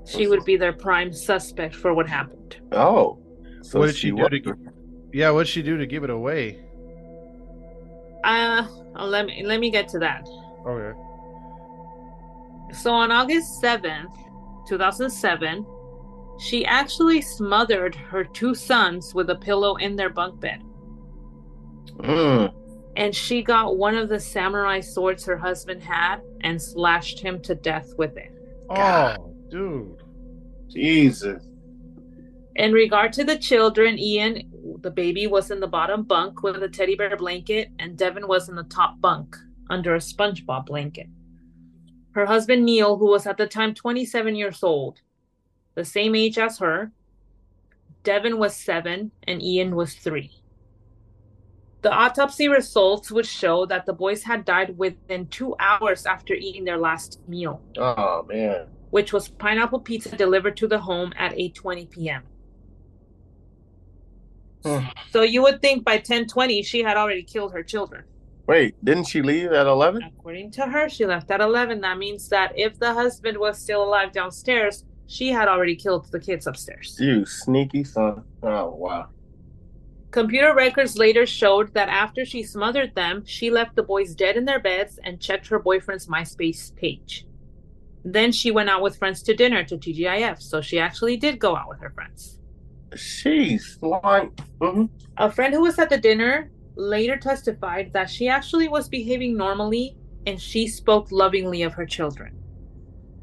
She 0.06 0.28
would 0.28 0.46
be 0.46 0.56
their 0.56 0.74
prime 0.74 1.12
suspect 1.14 1.76
for 1.76 1.94
what 1.94 2.08
happened. 2.08 2.58
Oh. 2.72 3.20
So 3.62 3.80
what 3.80 3.88
did 3.88 3.96
she, 3.98 4.12
do 4.12 4.28
to? 4.30 4.40
gi- 4.40 4.52
Yeah, 5.14 5.32
what 5.32 5.46
did 5.46 5.50
she 5.50 5.62
do 5.62 5.78
to 5.78 5.86
give 5.86 6.04
it 6.06 6.10
away? 6.10 6.64
Uh, 8.24 8.66
let 8.98 9.26
me 9.26 9.44
let 9.46 9.60
me 9.60 9.70
get 9.70 9.88
to 9.90 10.00
that. 10.00 10.28
Okay. 10.66 10.98
So 12.74 12.92
on 12.92 13.12
August 13.12 13.62
7th, 13.62 14.14
2007, 14.68 15.66
she 16.38 16.66
actually 16.66 17.22
smothered 17.22 17.96
her 17.96 18.24
two 18.24 18.54
sons 18.54 19.14
with 19.14 19.30
a 19.30 19.36
pillow 19.36 19.76
in 19.78 19.96
their 19.96 20.10
bunk 20.10 20.40
bed. 20.40 20.62
Mm. 21.98 22.54
And 22.96 23.16
she 23.16 23.42
got 23.42 23.78
one 23.78 23.96
of 23.96 24.10
the 24.10 24.20
samurai 24.20 24.80
swords 24.80 25.26
her 25.26 25.38
husband 25.38 25.82
had 25.82 26.22
and 26.42 26.62
slashed 26.62 27.20
him 27.20 27.42
to 27.44 27.56
death 27.56 27.94
with 27.98 28.18
it. 28.18 28.32
God. 28.70 29.18
Oh, 29.20 29.34
dude. 29.50 30.04
Jesus. 30.70 31.44
In 32.56 32.72
regard 32.72 33.14
to 33.14 33.24
the 33.24 33.38
children, 33.38 34.00
Ian, 34.00 34.52
the 34.82 34.90
baby, 34.90 35.28
was 35.28 35.52
in 35.52 35.60
the 35.60 35.68
bottom 35.68 36.04
bunk 36.04 36.42
with 36.42 36.62
a 36.62 36.68
teddy 36.68 36.96
bear 36.96 37.16
blanket, 37.16 37.70
and 37.78 37.98
Devon 37.98 38.28
was 38.28 38.50
in 38.50 38.56
the 38.56 38.64
top 38.64 39.00
bunk 39.00 39.36
under 39.70 39.96
a 39.96 40.00
SpongeBob 40.00 40.66
blanket. 40.66 41.08
Her 42.12 42.26
husband, 42.26 42.66
Neal, 42.66 42.98
who 42.98 43.06
was 43.06 43.28
at 43.28 43.38
the 43.38 43.46
time 43.46 43.76
27 43.76 44.36
years 44.36 44.64
old, 44.64 45.02
the 45.78 45.86
same 45.86 46.16
age 46.16 46.40
as 46.40 46.58
her, 46.58 46.92
Devon 48.04 48.40
was 48.40 48.56
seven, 48.56 49.12
and 49.28 49.44
Ian 49.44 49.76
was 49.76 49.94
three. 49.94 50.32
The 51.84 51.92
autopsy 51.94 52.48
results 52.48 53.12
would 53.12 53.28
show 53.28 53.68
that 53.68 53.86
the 53.86 53.94
boys 53.94 54.24
had 54.24 54.44
died 54.44 54.76
within 54.76 55.28
two 55.28 55.56
hours 55.60 56.08
after 56.08 56.34
eating 56.34 56.66
their 56.66 56.80
last 56.80 57.20
meal, 57.28 57.62
Oh 57.78 58.24
man. 58.24 58.66
which 58.90 59.14
was 59.14 59.28
pineapple 59.28 59.80
pizza 59.82 60.16
delivered 60.18 60.58
to 60.58 60.68
the 60.68 60.80
home 60.80 61.14
at 61.16 61.34
8:20 61.34 61.90
p.m. 61.92 62.24
Hmm. 64.66 64.86
So 65.12 65.22
you 65.22 65.44
would 65.44 65.62
think 65.62 65.86
by 65.86 66.00
10:20 66.00 66.66
she 66.66 66.82
had 66.82 66.98
already 66.98 67.22
killed 67.22 67.54
her 67.54 67.62
children. 67.62 68.04
Wait, 68.48 68.74
didn't 68.84 69.04
she 69.06 69.22
leave 69.22 69.52
at 69.52 69.68
eleven? 69.68 70.02
According 70.02 70.50
to 70.52 70.66
her, 70.66 70.90
she 70.90 71.06
left 71.06 71.30
at 71.30 71.42
11. 71.42 71.82
That 71.82 71.98
means 72.00 72.30
that 72.30 72.54
if 72.58 72.80
the 72.80 72.94
husband 72.94 73.38
was 73.38 73.62
still 73.62 73.84
alive 73.84 74.12
downstairs, 74.12 74.86
she 75.08 75.30
had 75.30 75.48
already 75.48 75.76
killed 75.76 76.12
the 76.12 76.20
kids 76.20 76.48
upstairs. 76.48 76.98
You 77.00 77.26
sneaky 77.26 77.84
son. 77.84 78.24
Oh 78.44 78.70
wow. 78.70 79.08
Computer 80.12 80.54
records 80.54 80.98
later 80.98 81.26
showed 81.26 81.74
that 81.74 81.90
after 81.90 82.26
she 82.26 82.44
smothered 82.44 82.96
them, 82.96 83.24
she 83.26 83.50
left 83.50 83.76
the 83.76 83.84
boys 83.84 84.16
dead 84.16 84.38
in 84.38 84.46
their 84.46 84.60
beds 84.60 85.00
and 85.04 85.20
checked 85.20 85.48
her 85.48 85.60
boyfriend's 85.60 86.08
MySpace 86.08 86.74
page. 86.76 87.26
Then 88.04 88.32
she 88.32 88.52
went 88.52 88.70
out 88.70 88.82
with 88.82 88.98
friends 88.98 89.22
to 89.24 89.36
dinner 89.36 89.64
to 89.66 89.78
TGIF, 89.78 90.42
so 90.42 90.62
she 90.62 90.80
actually 90.80 91.18
did 91.18 91.40
go 91.40 91.56
out 91.58 91.68
with 91.68 91.82
her 91.82 91.90
friends. 91.90 92.40
She's 92.96 93.78
lying. 93.82 94.32
hmm 94.62 94.86
A 95.18 95.30
friend 95.30 95.54
who 95.54 95.62
was 95.62 95.78
at 95.78 95.90
the 95.90 95.98
dinner 95.98 96.52
later 96.76 97.18
testified 97.18 97.92
that 97.94 98.10
she 98.10 98.28
actually 98.30 98.70
was 98.70 98.88
behaving 98.88 99.36
normally 99.36 99.98
and 100.26 100.40
she 100.42 100.68
spoke 100.68 101.12
lovingly 101.12 101.64
of 101.64 101.74
her 101.74 101.86
children. 101.86 102.38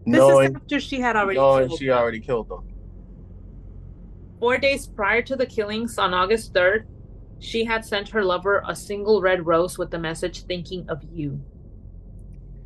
This 0.07 0.19
Knowing, 0.19 0.51
is 0.51 0.57
after 0.57 0.81
she 0.81 1.01
had 1.01 1.17
already 1.17 1.39
knowing 1.39 1.69
killed 1.69 1.79
she 1.79 1.91
already 1.91 2.21
killed 2.21 2.49
them. 2.49 2.69
Four 4.39 4.59
days 4.59 4.87
prior 4.87 5.23
to 5.23 5.37
the 5.37 5.47
killings 5.47 5.97
on 5.97 6.13
August 6.13 6.53
3rd, 6.53 6.85
she 7.39 7.65
had 7.65 7.85
sent 7.85 8.11
her 8.11 8.23
lover 8.23 8.63
a 8.67 8.77
single 8.77 9.23
red 9.23 9.47
rose 9.47 9.79
with 9.79 9.91
the 9.91 9.99
message 9.99 10.45
thinking 10.45 10.89
of 10.91 11.03
you. 11.11 11.41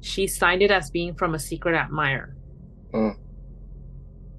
She 0.01 0.27
signed 0.27 0.62
it 0.62 0.70
as 0.70 0.90
being 0.90 1.14
from 1.14 1.35
a 1.35 1.38
secret 1.38 1.74
admirer. 1.74 2.37
Hmm. 2.92 3.11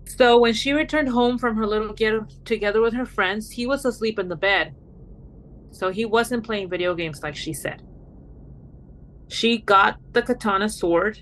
So 0.05 0.39
when 0.39 0.53
she 0.53 0.73
returned 0.73 1.09
home 1.09 1.38
from 1.38 1.55
her 1.55 1.65
little 1.65 1.93
get 1.93 2.13
together 2.43 2.81
with 2.81 2.93
her 2.93 3.05
friends, 3.05 3.51
he 3.51 3.67
was 3.67 3.85
asleep 3.85 4.19
in 4.19 4.27
the 4.27 4.35
bed. 4.35 4.75
So 5.71 5.91
he 5.91 6.03
wasn't 6.03 6.45
playing 6.45 6.69
video 6.69 6.95
games 6.95 7.21
like 7.21 7.35
she 7.35 7.53
said. 7.53 7.81
She 9.29 9.59
got 9.59 9.99
the 10.13 10.21
katana 10.21 10.67
sword 10.67 11.19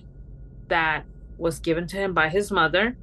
that 0.70 1.06
was 1.38 1.60
given 1.60 1.88
to 1.88 1.98
him 1.98 2.14
by 2.14 2.30
his 2.30 2.52
mother. 2.52 2.98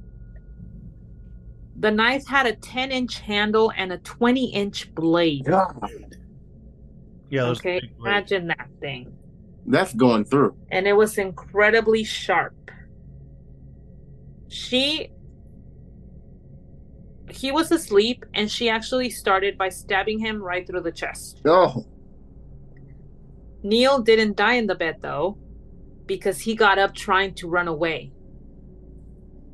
The 1.79 1.91
knife 1.91 2.25
had 2.27 2.45
a 2.45 2.55
10 2.55 2.91
inch 2.91 3.19
handle 3.19 3.71
and 3.75 3.91
a 3.91 3.97
20 3.99 4.45
inch 4.53 4.93
blade. 4.95 5.45
God, 5.45 5.77
Yeah, 7.29 7.45
Okay, 7.47 7.81
imagine 7.99 8.47
that 8.47 8.69
thing. 8.79 9.13
that's 9.65 9.93
going 9.93 10.25
through. 10.25 10.55
And 10.71 10.87
it 10.87 10.93
was 10.93 11.17
incredibly 11.17 12.03
sharp. 12.03 12.53
She. 14.47 15.09
He 17.29 17.51
was 17.51 17.71
asleep, 17.71 18.23
and 18.35 18.49
she 18.49 18.69
actually 18.69 19.09
started 19.09 19.57
by 19.57 19.67
stabbing 19.69 20.19
him 20.19 20.41
right 20.41 20.65
through 20.65 20.81
the 20.81 20.91
chest. 20.91 21.41
Oh, 21.43 21.85
Neal 23.63 23.99
didn't 23.99 24.37
die 24.37 24.53
in 24.53 24.67
the 24.67 24.75
bed, 24.75 24.97
though, 25.01 25.37
because 26.05 26.39
he 26.39 26.55
got 26.55 26.77
up 26.77 26.93
trying 26.93 27.33
to 27.35 27.49
run 27.49 27.67
away. 27.67 28.11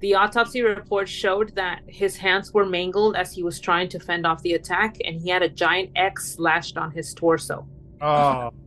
The 0.01 0.15
autopsy 0.15 0.63
report 0.63 1.07
showed 1.07 1.55
that 1.55 1.81
his 1.87 2.17
hands 2.17 2.51
were 2.53 2.65
mangled 2.65 3.15
as 3.15 3.33
he 3.33 3.43
was 3.43 3.59
trying 3.59 3.87
to 3.89 3.99
fend 3.99 4.25
off 4.25 4.41
the 4.41 4.53
attack, 4.53 4.97
and 5.05 5.21
he 5.21 5.29
had 5.29 5.43
a 5.43 5.49
giant 5.49 5.91
X 5.95 6.33
slashed 6.33 6.77
on 6.77 6.91
his 6.91 7.13
torso. 7.13 7.67
Oh, 8.01 8.49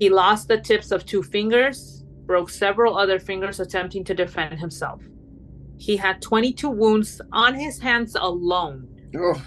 He 0.00 0.10
lost 0.10 0.48
the 0.48 0.60
tips 0.60 0.90
of 0.90 1.06
two 1.06 1.22
fingers, 1.22 2.04
broke 2.26 2.50
several 2.50 2.96
other 2.98 3.18
fingers 3.18 3.60
attempting 3.60 4.04
to 4.04 4.14
defend 4.14 4.58
himself. 4.58 5.00
He 5.76 5.96
had 5.96 6.20
22 6.20 6.68
wounds 6.68 7.20
on 7.32 7.54
his 7.54 7.78
hands 7.78 8.16
alone, 8.18 8.88
oh. 9.16 9.40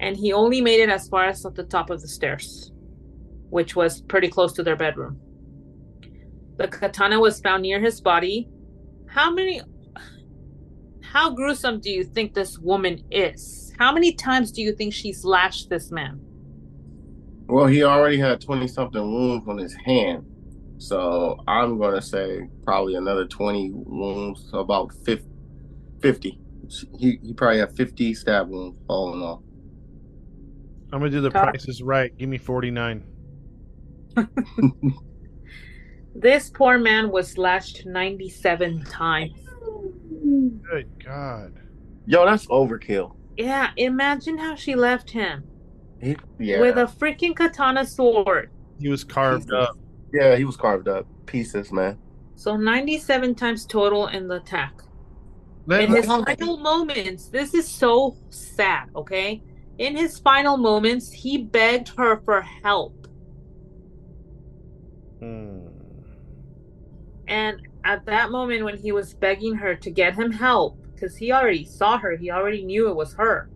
and 0.00 0.16
he 0.16 0.32
only 0.32 0.60
made 0.60 0.80
it 0.80 0.88
as 0.88 1.08
far 1.08 1.26
as 1.26 1.44
at 1.46 1.54
the 1.54 1.64
top 1.64 1.90
of 1.90 2.00
the 2.00 2.08
stairs, 2.08 2.72
which 3.50 3.76
was 3.76 4.00
pretty 4.02 4.28
close 4.28 4.52
to 4.54 4.62
their 4.62 4.76
bedroom. 4.76 5.20
The 6.56 6.68
katana 6.68 7.20
was 7.20 7.40
found 7.40 7.62
near 7.62 7.80
his 7.80 8.00
body. 8.00 8.48
How 9.14 9.30
many. 9.30 9.62
How 11.00 11.30
gruesome 11.30 11.78
do 11.78 11.88
you 11.88 12.02
think 12.02 12.34
this 12.34 12.58
woman 12.58 13.04
is? 13.12 13.72
How 13.78 13.92
many 13.92 14.12
times 14.12 14.50
do 14.50 14.60
you 14.60 14.74
think 14.74 14.92
she's 14.92 15.24
lashed 15.24 15.70
this 15.70 15.92
man? 15.92 16.20
Well, 17.46 17.66
he 17.66 17.84
already 17.84 18.18
had 18.18 18.40
20 18.40 18.66
something 18.66 19.00
wounds 19.00 19.46
on 19.46 19.58
his 19.58 19.72
hand. 19.72 20.26
So 20.78 21.38
I'm 21.46 21.78
going 21.78 21.94
to 21.94 22.02
say 22.02 22.48
probably 22.64 22.96
another 22.96 23.24
20 23.24 23.70
wounds, 23.72 24.50
about 24.52 24.92
50. 25.04 25.28
50. 26.02 26.40
He, 26.98 27.18
he 27.22 27.32
probably 27.34 27.60
had 27.60 27.76
50 27.76 28.14
stab 28.14 28.48
wounds 28.48 28.76
all 28.88 29.14
in 29.14 29.22
all. 29.22 29.44
I'm 30.92 30.98
gonna 30.98 31.10
do 31.10 31.20
the 31.20 31.30
prices 31.30 31.82
right. 31.82 32.16
Give 32.18 32.28
me 32.28 32.38
49. 32.38 33.04
This 36.14 36.50
poor 36.50 36.78
man 36.78 37.10
was 37.10 37.36
lashed 37.38 37.86
97 37.86 38.84
times. 38.84 39.32
Good 40.70 40.88
God. 41.04 41.52
Yo, 42.06 42.24
that's 42.24 42.46
overkill. 42.46 43.16
Yeah, 43.36 43.70
imagine 43.76 44.38
how 44.38 44.54
she 44.54 44.74
left 44.76 45.10
him 45.10 45.42
He, 46.00 46.16
yeah. 46.38 46.60
with 46.60 46.76
a 46.76 46.84
freaking 46.84 47.34
katana 47.34 47.84
sword. 47.84 48.50
He 48.80 48.88
was 48.88 49.02
carved 49.04 49.44
Jesus. 49.48 49.68
up. 49.68 49.76
Yeah, 50.12 50.36
he 50.36 50.44
was 50.44 50.56
carved 50.56 50.86
up 50.86 51.06
pieces, 51.26 51.72
man. 51.72 51.98
So 52.36 52.56
97 52.56 53.34
times 53.34 53.66
total 53.66 54.06
in 54.08 54.28
the 54.28 54.36
attack. 54.36 54.72
Let- 55.66 55.84
In 55.84 55.90
his 55.94 56.06
let- 56.06 56.26
final 56.38 56.58
moments, 56.58 57.28
this 57.28 57.54
is 57.54 57.66
so 57.66 58.16
sad, 58.30 58.90
okay? 58.94 59.42
In 59.78 59.96
his 59.96 60.20
final 60.20 60.56
moments, 60.56 61.10
he 61.10 61.38
begged 61.38 61.88
her 61.96 62.20
for 62.24 62.42
help. 62.42 63.08
Hmm. 65.20 65.63
And 67.28 67.66
at 67.84 68.04
that 68.06 68.30
moment, 68.30 68.64
when 68.64 68.76
he 68.76 68.92
was 68.92 69.14
begging 69.14 69.54
her 69.54 69.74
to 69.74 69.90
get 69.90 70.14
him 70.14 70.30
help, 70.32 70.78
because 70.94 71.16
he 71.16 71.32
already 71.32 71.64
saw 71.64 71.98
her, 71.98 72.16
he 72.16 72.30
already 72.30 72.64
knew 72.64 72.88
it 72.88 72.96
was 72.96 73.14
her, 73.14 73.50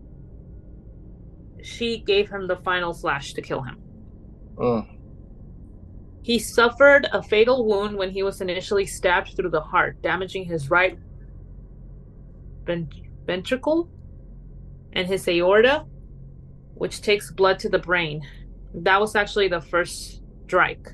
she 1.61 1.99
gave 1.99 2.29
him 2.29 2.47
the 2.47 2.57
final 2.57 2.93
slash 2.93 3.33
to 3.33 3.41
kill 3.41 3.61
him. 3.61 3.77
Mm. 4.55 4.87
He 6.21 6.39
suffered 6.39 7.07
a 7.11 7.23
fatal 7.23 7.65
wound 7.65 7.97
when 7.97 8.11
he 8.11 8.23
was 8.23 8.41
initially 8.41 8.85
stabbed 8.85 9.35
through 9.35 9.49
the 9.49 9.61
heart, 9.61 10.01
damaging 10.01 10.45
his 10.45 10.69
right 10.69 10.97
vent- 12.65 12.93
ventricle 13.25 13.89
and 14.93 15.07
his 15.07 15.27
aorta, 15.27 15.85
which 16.75 17.01
takes 17.01 17.31
blood 17.31 17.59
to 17.59 17.69
the 17.69 17.79
brain. 17.79 18.21
That 18.73 18.99
was 18.99 19.15
actually 19.15 19.47
the 19.47 19.61
first 19.61 20.21
strike. 20.45 20.87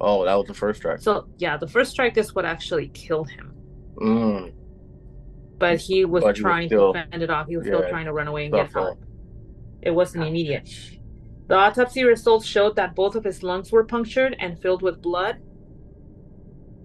Oh, 0.00 0.24
that 0.24 0.34
was 0.34 0.46
the 0.46 0.54
first 0.54 0.78
strike. 0.80 1.00
So, 1.00 1.26
yeah, 1.38 1.56
the 1.56 1.66
first 1.66 1.90
strike 1.90 2.16
is 2.16 2.34
what 2.34 2.44
actually 2.44 2.88
killed 2.88 3.28
him. 3.30 3.52
Mm. 3.96 4.52
But 5.58 5.80
he 5.80 6.04
was 6.04 6.22
But 6.22 6.36
he 6.36 6.42
was 6.42 6.50
trying 6.50 6.68
still- 6.68 6.92
to 6.92 7.04
fend 7.10 7.22
it 7.22 7.30
off. 7.30 7.48
He 7.48 7.56
was 7.56 7.66
still 7.66 7.88
trying 7.88 8.04
to 8.06 8.12
run 8.12 8.28
away 8.28 8.44
and 8.46 8.54
get 8.54 8.66
suffering. 8.68 8.84
help. 8.84 8.98
It 9.82 9.90
wasn't 9.90 10.24
immediate. 10.24 10.68
The 11.48 11.56
autopsy 11.56 12.04
results 12.04 12.46
showed 12.46 12.76
that 12.76 12.94
both 12.94 13.14
of 13.16 13.24
his 13.24 13.42
lungs 13.42 13.72
were 13.72 13.84
punctured 13.84 14.36
and 14.38 14.60
filled 14.60 14.82
with 14.82 15.00
blood. 15.02 15.38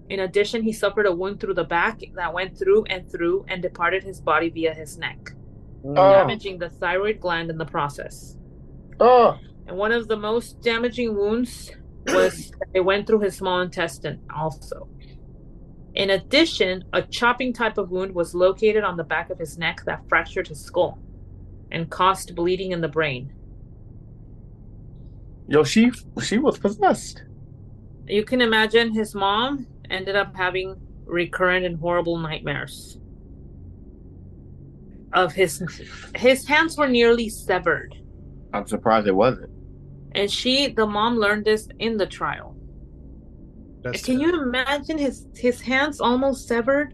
In 0.09 0.19
addition, 0.21 0.63
he 0.63 0.71
suffered 0.71 1.05
a 1.05 1.11
wound 1.13 1.39
through 1.39 1.53
the 1.55 1.63
back 1.63 1.99
that 2.15 2.33
went 2.33 2.57
through 2.57 2.83
and 2.85 3.09
through 3.11 3.45
and 3.47 3.61
departed 3.61 4.03
his 4.03 4.19
body 4.21 4.49
via 4.49 4.73
his 4.73 4.97
neck, 4.97 5.31
Oh, 5.85 5.93
damaging 5.95 6.59
the 6.59 6.69
thyroid 6.69 7.19
gland 7.19 7.49
in 7.49 7.57
the 7.57 7.65
process. 7.65 8.37
oh, 8.99 9.37
And 9.67 9.77
one 9.77 9.91
of 9.91 10.07
the 10.07 10.17
most 10.17 10.61
damaging 10.61 11.15
wounds 11.15 11.71
was 12.07 12.51
it 12.73 12.81
went 12.81 13.07
through 13.07 13.19
his 13.19 13.35
small 13.35 13.61
intestine 13.61 14.19
also. 14.35 14.87
In 15.95 16.09
addition, 16.09 16.83
a 16.93 17.01
chopping 17.03 17.53
type 17.53 17.77
of 17.77 17.91
wound 17.91 18.15
was 18.15 18.33
located 18.33 18.83
on 18.83 18.97
the 18.97 19.03
back 19.03 19.29
of 19.29 19.37
his 19.37 19.57
neck 19.57 19.83
that 19.85 20.01
fractured 20.09 20.47
his 20.47 20.59
skull 20.59 20.99
and 21.71 21.89
caused 21.89 22.35
bleeding 22.35 22.71
in 22.71 22.81
the 22.81 22.87
brain. 22.87 23.33
yo, 25.47 25.63
she 25.63 25.91
she 26.21 26.37
was 26.37 26.57
possessed. 26.57 27.23
You 28.07 28.23
can 28.23 28.41
imagine 28.41 28.93
his 28.93 29.13
mom 29.13 29.67
ended 29.89 30.15
up 30.15 30.35
having 30.35 30.75
recurrent 31.05 31.65
and 31.65 31.79
horrible 31.79 32.17
nightmares 32.17 32.97
of 35.13 35.33
his 35.33 35.61
his 36.15 36.47
hands 36.47 36.75
were 36.77 36.87
nearly 36.87 37.29
severed 37.29 37.95
I'm 38.53 38.67
surprised 38.67 39.07
it 39.07 39.15
wasn't. 39.15 39.49
And 40.15 40.31
she 40.31 40.67
the 40.73 40.85
mom 40.85 41.17
learned 41.17 41.45
this 41.45 41.67
in 41.79 41.97
the 41.97 42.07
trial 42.07 42.57
That's 43.83 44.01
can 44.01 44.19
you 44.19 44.41
imagine 44.41 44.97
his 44.97 45.27
his 45.35 45.61
hands 45.61 45.99
almost 46.01 46.47
severed 46.47 46.93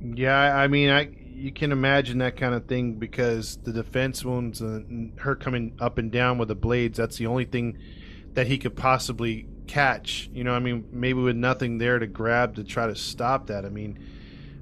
Yeah, 0.00 0.56
I 0.56 0.68
mean, 0.68 0.90
I 0.90 1.10
you 1.22 1.52
can 1.52 1.72
imagine 1.72 2.18
that 2.18 2.36
kind 2.36 2.54
of 2.54 2.66
thing 2.66 2.94
because 2.96 3.58
the 3.64 3.72
defense 3.72 4.24
wounds 4.24 4.60
and 4.60 5.18
her 5.20 5.34
coming 5.36 5.74
up 5.80 5.98
and 5.98 6.12
down 6.12 6.38
with 6.38 6.48
the 6.48 6.54
blades. 6.54 6.98
That's 6.98 7.16
the 7.16 7.26
only 7.26 7.44
thing 7.46 7.78
that 8.34 8.46
he 8.46 8.58
could 8.58 8.76
possibly 8.76 9.48
catch. 9.66 10.30
You 10.32 10.44
know, 10.44 10.52
I 10.54 10.58
mean, 10.58 10.86
maybe 10.92 11.20
with 11.20 11.36
nothing 11.36 11.78
there 11.78 11.98
to 11.98 12.06
grab 12.06 12.56
to 12.56 12.64
try 12.64 12.86
to 12.86 12.94
stop 12.96 13.46
that. 13.48 13.64
I 13.64 13.70
mean, 13.70 13.98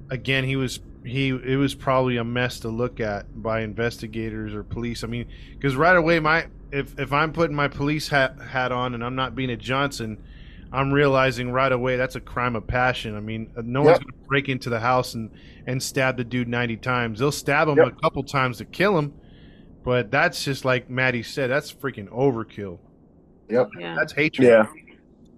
again, 0.09 0.43
he 0.45 0.55
was 0.55 0.79
he 1.05 1.29
it 1.29 1.57
was 1.57 1.75
probably 1.75 2.17
a 2.17 2.23
mess 2.23 2.59
to 2.61 2.69
look 2.69 2.99
at 2.99 3.41
by 3.41 3.61
investigators 3.61 4.53
or 4.53 4.63
police. 4.63 5.03
I 5.03 5.07
mean, 5.07 5.27
because 5.51 5.75
right 5.75 5.95
away, 5.95 6.19
my 6.19 6.47
if 6.71 6.99
if 6.99 7.13
I'm 7.13 7.31
putting 7.33 7.55
my 7.55 7.67
police 7.67 8.07
hat 8.07 8.37
hat 8.39 8.71
on 8.71 8.93
and 8.93 9.03
I'm 9.03 9.15
not 9.15 9.35
being 9.35 9.49
a 9.49 9.57
Johnson. 9.57 10.23
I'm 10.71 10.91
realizing 10.91 11.51
right 11.51 11.71
away 11.71 11.97
that's 11.97 12.15
a 12.15 12.19
crime 12.21 12.55
of 12.55 12.67
passion. 12.67 13.17
I 13.17 13.21
mean, 13.21 13.49
uh, 13.57 13.63
no 13.65 13.81
one's 13.81 13.97
going 13.97 14.11
to 14.13 14.27
break 14.27 14.49
into 14.49 14.69
the 14.69 14.79
house 14.79 15.15
and, 15.15 15.31
and 15.65 15.81
stab 15.81 16.15
the 16.15 16.23
dude 16.23 16.47
90 16.47 16.77
times. 16.77 17.17
They'll 17.17 17.31
stab 17.31 17.67
him 17.67 17.77
Yep. 17.77 17.87
a 17.87 17.91
couple 18.01 18.21
times 18.23 18.59
to 18.59 18.65
kill 18.65 18.95
him, 18.95 19.13
but 19.83 20.11
that's 20.11 20.43
just 20.45 20.65
like 20.65 20.87
Maddie 20.87 21.23
said. 21.23 21.49
That's 21.49 21.73
freaking 21.73 22.07
overkill. 22.09 22.77
Yep. 23.49 23.69
yeah 23.79 23.95
That's 23.97 24.13
hatred. 24.13 24.47
Yeah, 24.47 24.67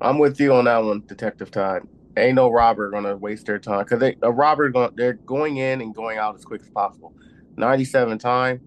I'm 0.02 0.20
with 0.20 0.38
you 0.38 0.54
on 0.54 0.66
that 0.66 0.80
one, 0.84 1.04
Detective 1.08 1.50
Todd. 1.50 1.88
Ain't 2.18 2.36
no 2.36 2.52
robber 2.52 2.90
gonna 2.92 3.16
waste 3.16 3.46
their 3.46 3.58
time 3.58 3.86
because 3.86 4.04
a 4.22 4.32
robber 4.32 4.68
going 4.70 4.92
they're 4.98 5.14
going 5.14 5.58
in 5.58 5.80
and 5.80 5.96
going 5.96 6.18
out 6.18 6.36
as 6.36 6.44
quick 6.44 6.62
as 6.62 6.70
possible. 6.70 7.14
97 7.56 8.18
time, 8.20 8.60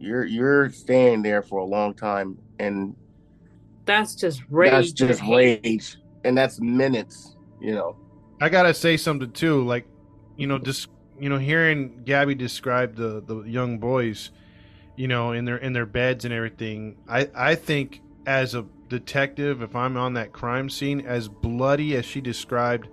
you're 0.00 0.24
you're 0.24 0.70
staying 0.70 1.22
there 1.22 1.42
for 1.42 1.58
a 1.58 1.64
long 1.64 1.94
time, 1.94 2.38
and 2.58 2.96
that's 3.84 4.14
just 4.14 4.42
rage 4.48 4.70
that's 4.70 4.92
just 4.92 5.20
and 5.20 5.36
rage, 5.36 5.96
and 6.24 6.36
that's 6.36 6.60
minutes. 6.60 7.36
You 7.60 7.74
know. 7.74 7.96
I 8.40 8.48
gotta 8.48 8.72
say 8.72 8.96
something 8.96 9.30
too. 9.32 9.62
Like, 9.64 9.86
you 10.36 10.46
know, 10.46 10.58
just 10.58 10.88
you 11.18 11.28
know, 11.28 11.36
hearing 11.36 12.02
Gabby 12.04 12.34
describe 12.34 12.96
the 12.96 13.22
the 13.24 13.42
young 13.42 13.78
boys, 13.78 14.30
you 14.96 15.06
know, 15.06 15.32
in 15.32 15.44
their 15.44 15.58
in 15.58 15.74
their 15.74 15.86
beds 15.86 16.24
and 16.24 16.32
everything. 16.32 16.96
I 17.06 17.28
I 17.34 17.54
think 17.54 18.00
as 18.26 18.54
a 18.54 18.64
detective, 18.88 19.60
if 19.60 19.76
I'm 19.76 19.98
on 19.98 20.14
that 20.14 20.32
crime 20.32 20.70
scene, 20.70 21.02
as 21.02 21.28
bloody 21.28 21.94
as 21.96 22.06
she 22.06 22.22
described 22.22 22.88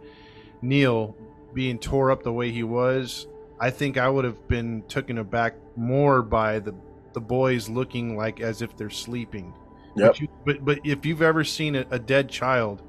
Neal 0.61 1.15
being 1.53 1.79
tore 1.79 2.11
up 2.11 2.23
the 2.23 2.33
way 2.33 2.51
he 2.51 2.63
was, 2.63 3.27
I 3.59 3.69
think 3.69 3.97
I 3.97 4.09
would 4.09 4.25
have 4.25 4.47
been 4.49 4.83
taken 4.89 5.17
aback 5.17 5.55
more 5.77 6.21
by 6.21 6.59
the 6.59 6.75
the 7.17 7.21
boys 7.21 7.67
looking 7.67 8.15
like 8.15 8.41
as 8.41 8.61
if 8.61 8.77
they're 8.77 8.91
sleeping. 8.91 9.51
Yep. 9.95 10.11
But, 10.11 10.21
you, 10.21 10.27
but 10.45 10.65
but 10.65 10.79
if 10.83 11.03
you've 11.03 11.23
ever 11.23 11.43
seen 11.43 11.75
a, 11.75 11.83
a 11.89 11.97
dead 11.97 12.29
child, 12.29 12.83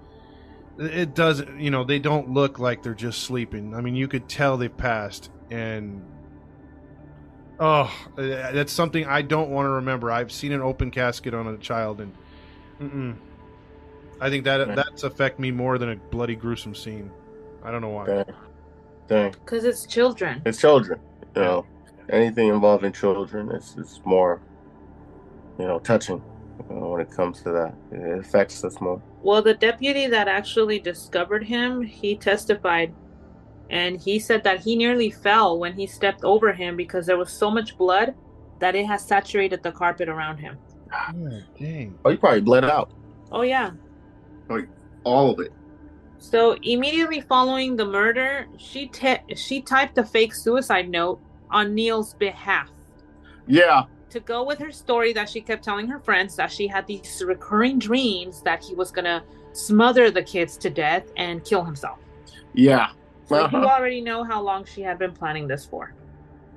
it 0.76 1.14
doesn't. 1.14 1.58
You 1.58 1.70
know, 1.70 1.82
they 1.82 1.98
don't 1.98 2.28
look 2.28 2.58
like 2.58 2.82
they're 2.82 2.92
just 2.92 3.22
sleeping. 3.22 3.74
I 3.74 3.80
mean, 3.80 3.96
you 3.96 4.06
could 4.06 4.28
tell 4.28 4.58
they've 4.58 4.76
passed, 4.76 5.30
and 5.50 6.04
oh, 7.58 7.90
uh, 8.18 8.52
that's 8.52 8.70
something 8.70 9.06
I 9.06 9.22
don't 9.22 9.48
want 9.48 9.64
to 9.64 9.70
remember. 9.70 10.10
I've 10.10 10.30
seen 10.30 10.52
an 10.52 10.60
open 10.60 10.90
casket 10.90 11.32
on 11.32 11.46
a 11.46 11.56
child, 11.56 12.02
and 12.02 12.14
mm-mm. 12.78 13.16
I 14.20 14.28
think 14.28 14.44
that 14.44 14.68
Yeah. 14.68 14.74
that's 14.74 15.04
affect 15.04 15.38
me 15.38 15.50
more 15.50 15.78
than 15.78 15.92
a 15.92 15.96
bloody 15.96 16.36
gruesome 16.36 16.74
scene. 16.74 17.10
I 17.64 17.70
don't 17.70 17.80
know 17.80 17.88
why. 17.88 18.04
Dang. 18.04 18.24
Dang. 19.08 19.30
because 19.30 19.64
it's 19.64 19.86
children 19.86 20.42
It's 20.44 20.60
children. 20.60 21.00
You 21.34 21.42
know, 21.42 21.66
anything 22.10 22.48
involving 22.48 22.92
children 22.92 23.50
is 23.50 23.76
is 23.78 24.00
more, 24.04 24.40
you 25.58 25.66
know, 25.66 25.78
touching. 25.78 26.22
You 26.68 26.76
know, 26.76 26.88
when 26.88 27.00
it 27.00 27.10
comes 27.10 27.42
to 27.42 27.52
that, 27.52 27.74
it 27.92 28.18
affects 28.18 28.64
us 28.64 28.80
more. 28.80 29.00
Well, 29.22 29.42
the 29.42 29.54
deputy 29.54 30.06
that 30.08 30.28
actually 30.28 30.80
discovered 30.80 31.44
him, 31.44 31.82
he 31.82 32.16
testified 32.16 32.92
and 33.70 34.00
he 34.00 34.18
said 34.18 34.42
that 34.44 34.60
he 34.60 34.76
nearly 34.76 35.10
fell 35.10 35.58
when 35.58 35.74
he 35.74 35.86
stepped 35.86 36.24
over 36.24 36.52
him 36.52 36.76
because 36.76 37.06
there 37.06 37.18
was 37.18 37.30
so 37.30 37.50
much 37.50 37.76
blood 37.76 38.14
that 38.60 38.74
it 38.74 38.86
has 38.86 39.06
saturated 39.06 39.62
the 39.62 39.70
carpet 39.70 40.08
around 40.08 40.38
him. 40.38 40.56
Oh, 40.92 41.40
dang. 41.58 41.98
Oh, 42.04 42.10
you 42.10 42.16
probably 42.16 42.40
bled 42.40 42.64
out 42.64 42.90
Oh, 43.30 43.42
yeah. 43.42 43.72
Oh, 44.48 44.54
like 44.54 44.68
all 45.04 45.30
of 45.30 45.40
it. 45.40 45.52
So 46.18 46.56
immediately 46.62 47.20
following 47.20 47.76
the 47.76 47.84
murder, 47.84 48.46
she 48.56 48.88
te- 48.88 49.34
she 49.36 49.60
typed 49.60 49.98
a 49.98 50.04
fake 50.04 50.34
suicide 50.34 50.88
note 50.88 51.20
on 51.50 51.74
Neal's 51.74 52.14
behalf 52.14 52.70
Yeah. 53.46 53.84
to 54.10 54.20
go 54.20 54.42
with 54.44 54.58
her 54.58 54.72
story 54.72 55.12
that 55.14 55.28
she 55.28 55.40
kept 55.40 55.62
telling 55.64 55.86
her 55.88 55.98
friends 56.00 56.36
that 56.36 56.50
she 56.50 56.66
had 56.66 56.86
these 56.86 57.22
recurring 57.26 57.78
dreams 57.78 58.42
that 58.42 58.62
he 58.64 58.74
was 58.74 58.90
gonna 58.90 59.22
smother 59.52 60.10
the 60.10 60.22
kids 60.22 60.56
to 60.58 60.70
death 60.70 61.04
and 61.16 61.44
kill 61.44 61.64
himself. 61.64 61.98
Yeah. 62.54 62.88
So 63.26 63.36
you 63.38 63.42
Uh-huh. 63.44 63.64
already 63.66 64.00
know 64.00 64.24
how 64.24 64.40
long 64.40 64.64
she 64.64 64.80
had 64.82 64.98
been 64.98 65.12
planning 65.12 65.46
this 65.48 65.66
for. 65.66 65.92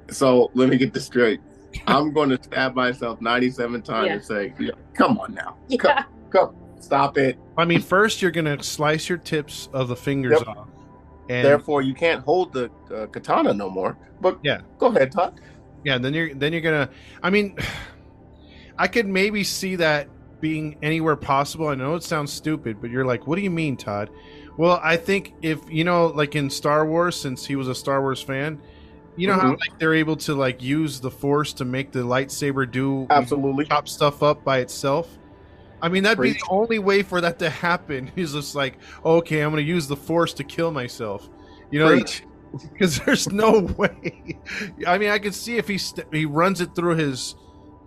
So 0.10 0.52
let 0.54 0.70
me 0.70 0.78
get 0.78 0.94
this 0.94 1.06
straight. 1.06 1.40
I'm 1.88 2.12
going 2.14 2.30
to 2.30 2.40
stab 2.44 2.76
myself 2.76 3.22
97 3.22 3.82
times 3.82 4.08
Yeah. 4.08 4.14
and 4.14 4.24
say, 4.24 4.54
"Come 4.94 5.18
on 5.20 5.34
now, 5.34 5.56
Yeah. 5.70 6.04
come, 6.30 6.54
stop 6.80 7.18
it." 7.18 7.38
I 7.58 7.64
mean, 7.66 7.80
first 7.82 8.22
you're 8.22 8.32
gonna 8.32 8.62
slice 8.62 9.08
your 9.08 9.18
tips 9.18 9.70
of 9.74 9.88
the 9.88 9.96
fingers 9.96 10.40
Yep. 10.46 10.48
off, 10.50 10.68
and 11.32 11.46
Therefore, 11.46 11.82
you 11.82 11.94
can't 11.94 12.24
hold 12.24 12.52
the 12.54 12.70
uh, 12.94 13.06
katana 13.08 13.54
no 13.54 13.70
more. 13.70 13.98
But 14.20 14.40
Yeah. 14.44 14.62
go 14.78 14.88
ahead, 14.88 15.12
Todd. 15.12 15.40
Yeah, 15.84 15.98
then 15.98 16.14
you're 16.14 16.34
then 16.36 16.52
you're 16.54 16.62
gonna. 16.62 16.90
I 17.24 17.30
mean, 17.30 17.56
I 18.78 18.88
could 18.88 19.08
maybe 19.08 19.44
see 19.44 19.76
that 19.78 20.08
being 20.40 20.78
anywhere 20.82 21.16
possible. 21.16 21.68
I 21.68 21.76
know 21.76 21.96
it 21.96 22.04
sounds 22.04 22.32
stupid, 22.34 22.82
but 22.82 22.90
you're 22.90 23.06
like, 23.06 23.28
what 23.28 23.36
do 23.36 23.42
you 23.42 23.50
mean, 23.52 23.78
Todd? 23.78 24.10
Well, 24.58 24.80
I 24.84 24.98
think 24.98 25.34
if 25.42 25.60
you 25.70 25.84
know, 25.84 26.08
like 26.08 26.36
in 26.36 26.50
Star 26.50 26.86
Wars, 26.86 27.16
since 27.20 27.46
he 27.46 27.56
was 27.56 27.68
a 27.68 27.76
Star 27.76 28.02
Wars 28.02 28.22
fan, 28.22 28.62
you 29.16 29.28
know 29.28 29.34
how 29.34 29.52
Mhm. 29.54 29.60
like 29.60 29.80
they're 29.80 29.94
able 29.94 30.16
to 30.18 30.36
like 30.36 30.62
use 30.62 31.00
the 31.00 31.12
Force 31.12 31.54
to 31.54 31.66
make 31.66 31.92
the 31.92 32.00
lightsaber 32.00 32.70
do 32.70 33.08
Absolutely. 33.10 33.66
chop 33.66 33.88
stuff 33.88 34.22
up 34.24 34.44
by 34.44 34.60
itself. 34.60 35.18
I 35.82 35.90
mean, 35.90 36.04
that'd 36.04 36.22
be 36.22 36.34
the 36.34 36.44
only 36.50 36.80
way 36.80 37.02
for 37.02 37.22
that 37.22 37.40
to 37.40 37.50
happen. 37.50 38.12
He's 38.16 38.34
just 38.34 38.56
like, 38.56 38.78
okay, 39.04 39.42
I'm 39.42 39.52
going 39.52 39.64
to 39.66 39.70
use 39.70 39.88
the 39.88 39.96
force 39.96 40.34
to 40.36 40.44
kill 40.44 40.72
myself. 40.72 41.28
You 41.72 41.80
know, 41.80 42.04
because 42.74 43.00
there's 43.06 43.32
no 43.32 43.62
way. 43.78 44.38
I 44.86 44.98
mean, 44.98 45.10
I 45.10 45.20
could 45.20 45.34
see 45.34 45.58
if 45.58 45.68
he 45.68 45.78
st- 45.78 46.08
he 46.14 46.26
runs 46.26 46.62
it 46.62 46.76
through 46.76 46.96
his 46.96 47.36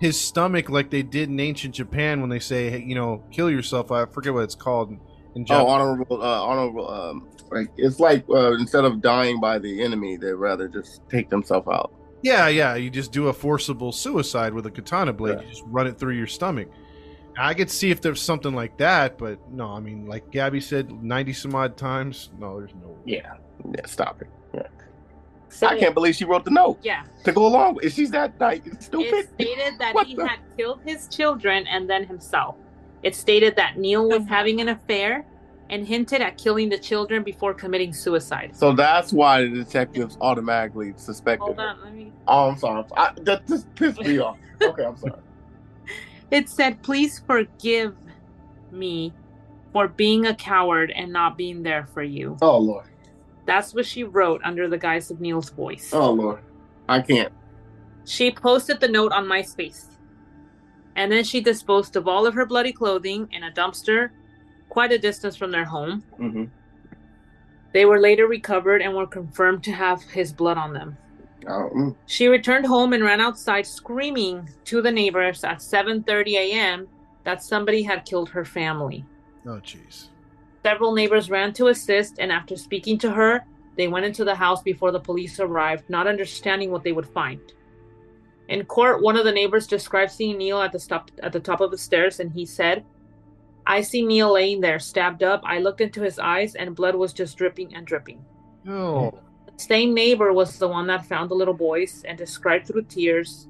his 0.00 0.20
stomach 0.20 0.68
like 0.68 0.90
they 0.90 1.02
did 1.02 1.28
in 1.28 1.38
ancient 1.38 1.74
Japan 1.74 2.20
when 2.20 2.28
they 2.28 2.40
say, 2.40 2.68
hey, 2.68 2.82
you 2.82 2.94
know, 2.94 3.22
kill 3.30 3.50
yourself. 3.50 3.92
I 3.92 4.06
forget 4.06 4.34
what 4.34 4.42
it's 4.42 4.54
called 4.56 4.90
in 4.90 4.98
Oh, 5.36 5.44
Japan. 5.44 5.66
honorable, 5.66 6.22
uh, 6.22 6.42
honorable. 6.42 6.90
Um, 6.90 7.28
like 7.50 7.68
it's 7.76 8.00
like 8.00 8.24
uh, 8.30 8.52
instead 8.54 8.84
of 8.84 9.00
dying 9.00 9.40
by 9.40 9.58
the 9.58 9.82
enemy, 9.82 10.16
they'd 10.16 10.32
rather 10.32 10.66
just 10.68 11.08
take 11.08 11.28
themselves 11.30 11.68
out. 11.68 11.92
Yeah, 12.22 12.48
yeah. 12.48 12.74
You 12.74 12.88
just 12.90 13.12
do 13.12 13.28
a 13.28 13.32
forcible 13.32 13.92
suicide 13.92 14.54
with 14.54 14.64
a 14.66 14.70
katana 14.70 15.12
blade. 15.12 15.36
Yeah. 15.38 15.44
You 15.44 15.50
just 15.50 15.62
run 15.66 15.86
it 15.86 15.98
through 15.98 16.14
your 16.16 16.26
stomach. 16.26 16.68
I 17.38 17.54
could 17.54 17.70
see 17.70 17.90
if 17.90 18.00
there's 18.00 18.20
something 18.22 18.54
like 18.54 18.76
that, 18.78 19.18
but 19.18 19.38
no. 19.50 19.66
I 19.68 19.80
mean, 19.80 20.06
like 20.06 20.30
Gabby 20.30 20.60
said, 20.60 20.90
ninety 21.02 21.32
some 21.32 21.54
odd 21.54 21.76
times. 21.76 22.30
No, 22.38 22.58
there's 22.60 22.74
no. 22.74 22.96
Yeah, 23.04 23.34
yeah. 23.74 23.86
Stop 23.86 24.22
it. 24.22 24.28
Yeah. 24.54 24.62
So, 25.48 25.68
I 25.68 25.78
can't 25.78 25.94
believe 25.94 26.16
she 26.16 26.24
wrote 26.24 26.44
the 26.44 26.50
note 26.50 26.78
Yeah. 26.82 27.04
to 27.24 27.30
go 27.32 27.46
along 27.46 27.76
with. 27.76 27.84
it. 27.84 27.92
She's 27.92 28.10
that 28.10 28.34
like 28.40 28.66
It 28.66 28.82
stupid. 28.82 29.28
stated 29.34 29.78
that 29.78 29.94
What 29.94 30.06
he 30.08 30.16
the- 30.16 30.26
had 30.26 30.40
killed 30.56 30.80
his 30.84 31.06
children 31.08 31.66
and 31.68 31.88
then 31.88 32.04
himself. 32.04 32.56
It 33.04 33.14
stated 33.14 33.54
that 33.56 33.78
Neal 33.78 34.08
was 34.08 34.24
having 34.26 34.60
an 34.60 34.68
affair 34.70 35.24
and 35.70 35.86
hinted 35.86 36.20
at 36.22 36.38
killing 36.38 36.68
the 36.70 36.78
children 36.78 37.22
before 37.22 37.54
committing 37.54 37.92
suicide. 37.92 38.50
So 38.56 38.72
that's 38.72 39.12
why 39.12 39.42
the 39.42 39.48
detectives 39.50 40.18
automatically 40.20 40.92
suspected 40.96 41.44
Hold 41.44 41.60
on, 41.60 41.80
let 41.84 41.94
me. 41.94 42.12
Oh, 42.26 42.50
I'm 42.50 42.58
sorry. 42.58 42.84
I, 42.96 43.12
that 43.22 43.46
just 43.46 43.72
pissed 43.76 44.00
me 44.00 44.18
off. 44.18 44.36
Okay, 44.60 44.84
I'm 44.84 44.96
sorry. 44.96 45.20
It 46.34 46.48
said, 46.48 46.82
"Please 46.82 47.20
forgive 47.20 47.94
me 48.72 49.12
for 49.72 49.86
being 49.86 50.26
a 50.26 50.34
coward 50.34 50.90
and 50.90 51.12
not 51.12 51.38
being 51.38 51.62
there 51.62 51.86
for 51.86 52.02
you." 52.02 52.36
Oh 52.42 52.58
Lord. 52.58 52.86
That's 53.46 53.72
what 53.72 53.86
she 53.86 54.02
wrote 54.02 54.40
under 54.42 54.66
the 54.66 54.76
guise 54.76 55.12
of 55.12 55.20
Neal's 55.20 55.50
voice. 55.50 55.94
Oh 55.94 56.10
Lord. 56.10 56.42
I 56.88 57.02
can't. 57.02 57.32
She 58.04 58.32
posted 58.32 58.80
the 58.80 58.88
note 58.88 59.12
on 59.12 59.26
MySpace. 59.26 59.86
And 60.96 61.12
then 61.12 61.22
she 61.22 61.40
disposed 61.40 61.94
of 61.94 62.08
all 62.08 62.26
of 62.26 62.34
her 62.34 62.46
bloody 62.46 62.72
clothing 62.72 63.28
in 63.30 63.44
a 63.44 63.52
dumpster 63.52 64.10
quite 64.68 64.90
a 64.90 64.98
distance 64.98 65.36
from 65.36 65.52
their 65.52 65.64
home. 65.64 66.02
hmm 66.16 66.46
They 67.72 67.84
were 67.84 68.00
later 68.00 68.26
recovered 68.26 68.82
and 68.82 68.92
were 68.96 69.06
confirmed 69.06 69.62
to 69.64 69.72
have 69.72 70.02
his 70.02 70.32
blood 70.32 70.58
on 70.58 70.72
them. 70.72 70.96
Oh, 71.46 71.70
mm. 71.74 71.96
She 72.06 72.28
returned 72.28 72.66
home 72.66 72.92
and 72.92 73.04
ran 73.04 73.20
outside 73.20 73.66
screaming 73.66 74.48
to 74.66 74.80
the 74.82 74.90
neighbors 74.92 75.44
at 75.44 75.58
7:30 75.58 76.34
a.m. 76.34 76.88
that 77.24 77.42
somebody 77.42 77.82
had 77.82 78.04
killed 78.04 78.28
her 78.30 78.44
family. 78.44 79.04
Oh, 79.46 79.60
jeez. 79.60 80.08
Several 80.64 80.92
neighbors 80.94 81.30
ran 81.30 81.52
to 81.54 81.68
assist 81.68 82.18
and 82.18 82.32
after 82.32 82.56
speaking 82.56 82.96
to 82.98 83.10
her, 83.10 83.44
they 83.76 83.88
went 83.88 84.06
into 84.06 84.24
the 84.24 84.34
house 84.34 84.62
before 84.62 84.92
the 84.92 85.00
police 85.00 85.38
arrived, 85.40 85.90
not 85.90 86.06
understanding 86.06 86.70
what 86.70 86.82
they 86.84 86.92
would 86.92 87.08
find. 87.08 87.40
In 88.48 88.64
court, 88.64 89.02
one 89.02 89.16
of 89.16 89.24
the 89.24 89.32
neighbors 89.32 89.66
described 89.66 90.12
seeing 90.12 90.38
Neal 90.38 90.60
at 90.60 90.72
the 90.72 90.78
stop 90.78 91.10
at 91.22 91.32
the 91.32 91.40
top 91.40 91.60
of 91.60 91.70
the 91.70 91.78
stairs 91.78 92.20
and 92.20 92.32
he 92.32 92.46
said, 92.46 92.84
I 93.66 93.80
see 93.80 94.04
Neal 94.04 94.32
laying 94.34 94.60
there, 94.60 94.78
stabbed 94.78 95.22
up. 95.22 95.40
I 95.44 95.58
looked 95.58 95.80
into 95.80 96.02
his 96.02 96.18
eyes 96.18 96.54
and 96.54 96.76
blood 96.76 96.94
was 96.94 97.12
just 97.12 97.36
dripping 97.38 97.74
and 97.74 97.86
dripping. 97.86 98.24
Oh, 98.68 99.10
The 99.10 99.18
same 99.56 99.94
neighbor 99.94 100.32
was 100.32 100.58
the 100.58 100.68
one 100.68 100.86
that 100.88 101.06
found 101.06 101.30
the 101.30 101.34
little 101.34 101.54
boys 101.54 102.02
and 102.06 102.18
described 102.18 102.66
through 102.66 102.84
tears 102.84 103.48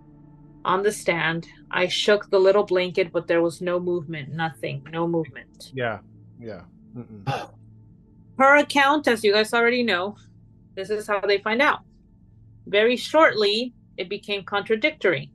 on 0.64 0.82
the 0.82 0.92
stand. 0.92 1.46
I 1.70 1.88
shook 1.88 2.30
the 2.30 2.38
little 2.38 2.64
blanket, 2.64 3.12
but 3.12 3.26
there 3.26 3.42
was 3.42 3.61
no 3.61 3.80
movement, 3.80 4.32
nothing, 4.32 4.86
no 4.90 5.07
movement. 5.07 5.72
yeah, 5.74 5.98
yeah. 6.38 6.62
Mm-mm. 6.96 7.50
Her 8.38 8.57
account, 8.57 9.07
as 9.07 9.22
you 9.22 9.32
guys 9.32 9.55
already 9.55 9.82
know, 9.82 10.16
this 10.74 10.90
is 10.90 11.07
how 11.07 11.20
they 11.20 11.38
find 11.38 11.62
out. 11.62 11.80
Very 12.66 12.96
shortly, 12.96 13.72
it 13.96 14.09
became 14.09 14.42
contradictory. 14.44 15.30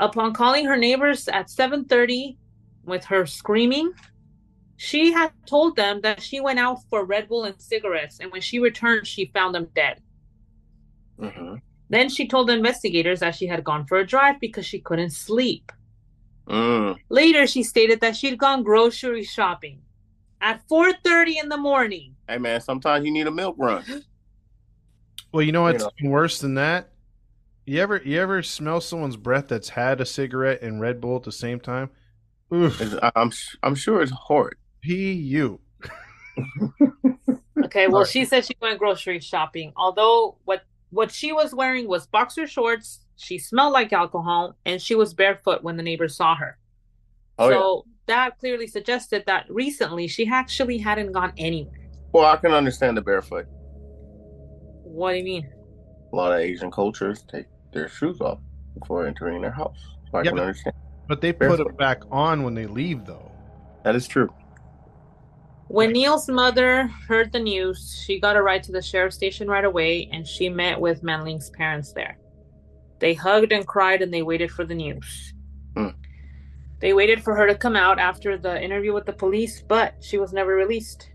Upon 0.00 0.34
calling 0.34 0.66
her 0.66 0.76
neighbors 0.76 1.28
at 1.28 1.48
7:30 1.48 2.36
with 2.84 3.04
her 3.04 3.24
screaming, 3.24 3.92
she 4.82 5.12
had 5.12 5.30
told 5.46 5.76
them 5.76 6.00
that 6.00 6.20
she 6.20 6.40
went 6.40 6.58
out 6.58 6.78
for 6.90 7.04
Red 7.04 7.28
Bull 7.28 7.44
and 7.44 7.60
cigarettes, 7.60 8.18
and 8.18 8.32
when 8.32 8.40
she 8.40 8.58
returned, 8.58 9.06
she 9.06 9.26
found 9.26 9.54
them 9.54 9.68
dead. 9.76 10.00
Mhm. 11.20 11.60
Then 11.88 12.08
she 12.08 12.26
told 12.26 12.48
the 12.48 12.54
investigators 12.54 13.20
that 13.20 13.36
she 13.36 13.46
had 13.46 13.62
gone 13.62 13.86
for 13.86 13.98
a 13.98 14.06
drive 14.06 14.40
because 14.40 14.66
she 14.66 14.80
couldn't 14.80 15.10
sleep. 15.10 15.70
Mm. 16.48 16.96
Later, 17.10 17.46
she 17.46 17.62
stated 17.62 18.00
that 18.00 18.16
she'd 18.16 18.38
gone 18.38 18.64
grocery 18.64 19.22
shopping 19.22 19.82
at 20.40 20.66
4:30 20.68 21.38
in 21.38 21.48
the 21.48 21.56
morning. 21.56 22.16
Hey 22.28 22.38
man, 22.38 22.60
sometimes 22.60 23.04
you 23.04 23.12
need 23.12 23.28
a 23.28 23.30
milk 23.30 23.54
run. 23.58 23.84
Well, 25.32 25.42
you 25.42 25.50
know 25.52 25.62
what's 25.62 25.82
know. 25.84 26.10
worse 26.10 26.40
than 26.40 26.54
that? 26.56 26.90
You 27.64 27.80
ever 27.80 28.02
you 28.04 28.20
ever 28.20 28.42
smell 28.42 28.82
someone's 28.82 29.16
breath 29.16 29.48
that's 29.48 29.70
had 29.70 30.00
a 30.02 30.04
cigarette 30.04 30.60
and 30.60 30.78
Red 30.78 31.00
Bull 31.00 31.16
at 31.16 31.22
the 31.22 31.32
same 31.32 31.58
time? 31.58 31.88
Oof. 32.52 32.78
I- 33.02 33.12
I'm 33.16 33.28
s- 33.28 33.56
I'm 33.62 33.74
sure 33.74 34.02
it's 34.02 34.12
horrid. 34.12 34.58
P 34.82 35.12
U. 35.12 35.60
Okay, 37.64 37.86
well, 37.86 38.02
Right. 38.02 38.10
she 38.10 38.24
said 38.24 38.44
she 38.44 38.54
went 38.60 38.78
grocery 38.78 39.20
shopping. 39.20 39.72
Although 39.76 40.36
what 40.44 40.62
what 40.90 41.10
she 41.10 41.32
was 41.32 41.54
wearing 41.54 41.86
was 41.88 42.06
boxer 42.06 42.46
shorts, 42.46 43.00
she 43.16 43.38
smelled 43.38 43.72
like 43.72 43.92
alcohol, 43.92 44.56
and 44.66 44.80
she 44.82 44.94
was 44.94 45.14
barefoot 45.14 45.62
when 45.62 45.76
the 45.76 45.82
neighbors 45.82 46.16
saw 46.16 46.34
her. 46.34 46.58
Oh 47.38 47.50
so 47.50 47.84
that 48.06 48.38
clearly 48.38 48.66
suggested 48.66 49.24
that 49.26 49.46
recently 49.48 50.06
she 50.08 50.26
actually 50.26 50.76
hadn't 50.78 51.12
gone 51.12 51.32
anywhere. 51.38 51.88
Well, 52.12 52.24
I 52.26 52.36
can 52.36 52.52
understand 52.52 52.96
the 52.96 53.02
barefoot. 53.02 53.46
What 54.84 55.12
do 55.12 55.18
you 55.18 55.24
mean? 55.24 55.48
A 56.12 56.16
lot 56.16 56.32
of 56.32 56.40
Asian 56.40 56.70
cultures 56.70 57.24
take 57.30 57.46
their 57.72 57.88
shoes 57.88 58.20
off 58.20 58.38
before 58.78 59.06
entering 59.06 59.40
their 59.40 59.50
house. 59.52 59.78
So 60.10 60.18
I 60.18 60.22
Yeah, 60.22 60.30
can 60.30 60.36
but- 60.36 60.42
understand. 60.42 60.76
But 61.08 61.20
they 61.20 61.32
put 61.32 61.40
Barefoot. 61.48 61.66
it 61.68 61.76
back 61.78 62.02
on 62.10 62.42
when 62.42 62.54
they 62.54 62.66
leave, 62.66 63.04
though. 63.06 63.30
That 63.84 63.94
is 63.96 64.06
true. 64.06 64.32
When 65.72 65.92
Neal's 65.92 66.28
mother 66.28 66.86
heard 67.08 67.32
the 67.32 67.38
news, 67.38 67.98
she 68.04 68.20
got 68.20 68.36
a 68.36 68.42
ride 68.42 68.62
to 68.64 68.72
the 68.72 68.82
sheriff's 68.82 69.16
station 69.16 69.48
right 69.48 69.64
away 69.64 70.06
and 70.12 70.28
she 70.28 70.50
met 70.50 70.78
with 70.78 71.02
Manling's 71.02 71.48
parents 71.48 71.94
there. 71.94 72.18
They 72.98 73.14
hugged 73.14 73.52
and 73.52 73.66
cried 73.66 74.02
and 74.02 74.12
they 74.12 74.20
waited 74.20 74.50
for 74.50 74.66
the 74.66 74.74
news. 74.74 75.32
Hmm. 75.74 75.96
They 76.80 76.92
waited 76.92 77.24
for 77.24 77.34
her 77.34 77.46
to 77.46 77.54
come 77.54 77.74
out 77.74 77.98
after 77.98 78.36
the 78.36 78.62
interview 78.62 78.92
with 78.92 79.06
the 79.06 79.14
police, 79.14 79.62
but 79.62 79.94
she 80.02 80.18
was 80.18 80.34
never 80.34 80.54
released. 80.54 81.08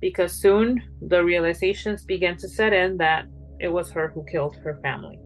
Because 0.00 0.32
soon 0.32 0.82
the 1.02 1.22
realizations 1.22 2.02
began 2.06 2.38
to 2.38 2.48
set 2.48 2.72
in 2.72 2.96
that 2.96 3.26
it 3.58 3.68
was 3.68 3.90
her 3.90 4.08
who 4.08 4.24
killed 4.24 4.56
her 4.64 4.80
family. 4.82 5.20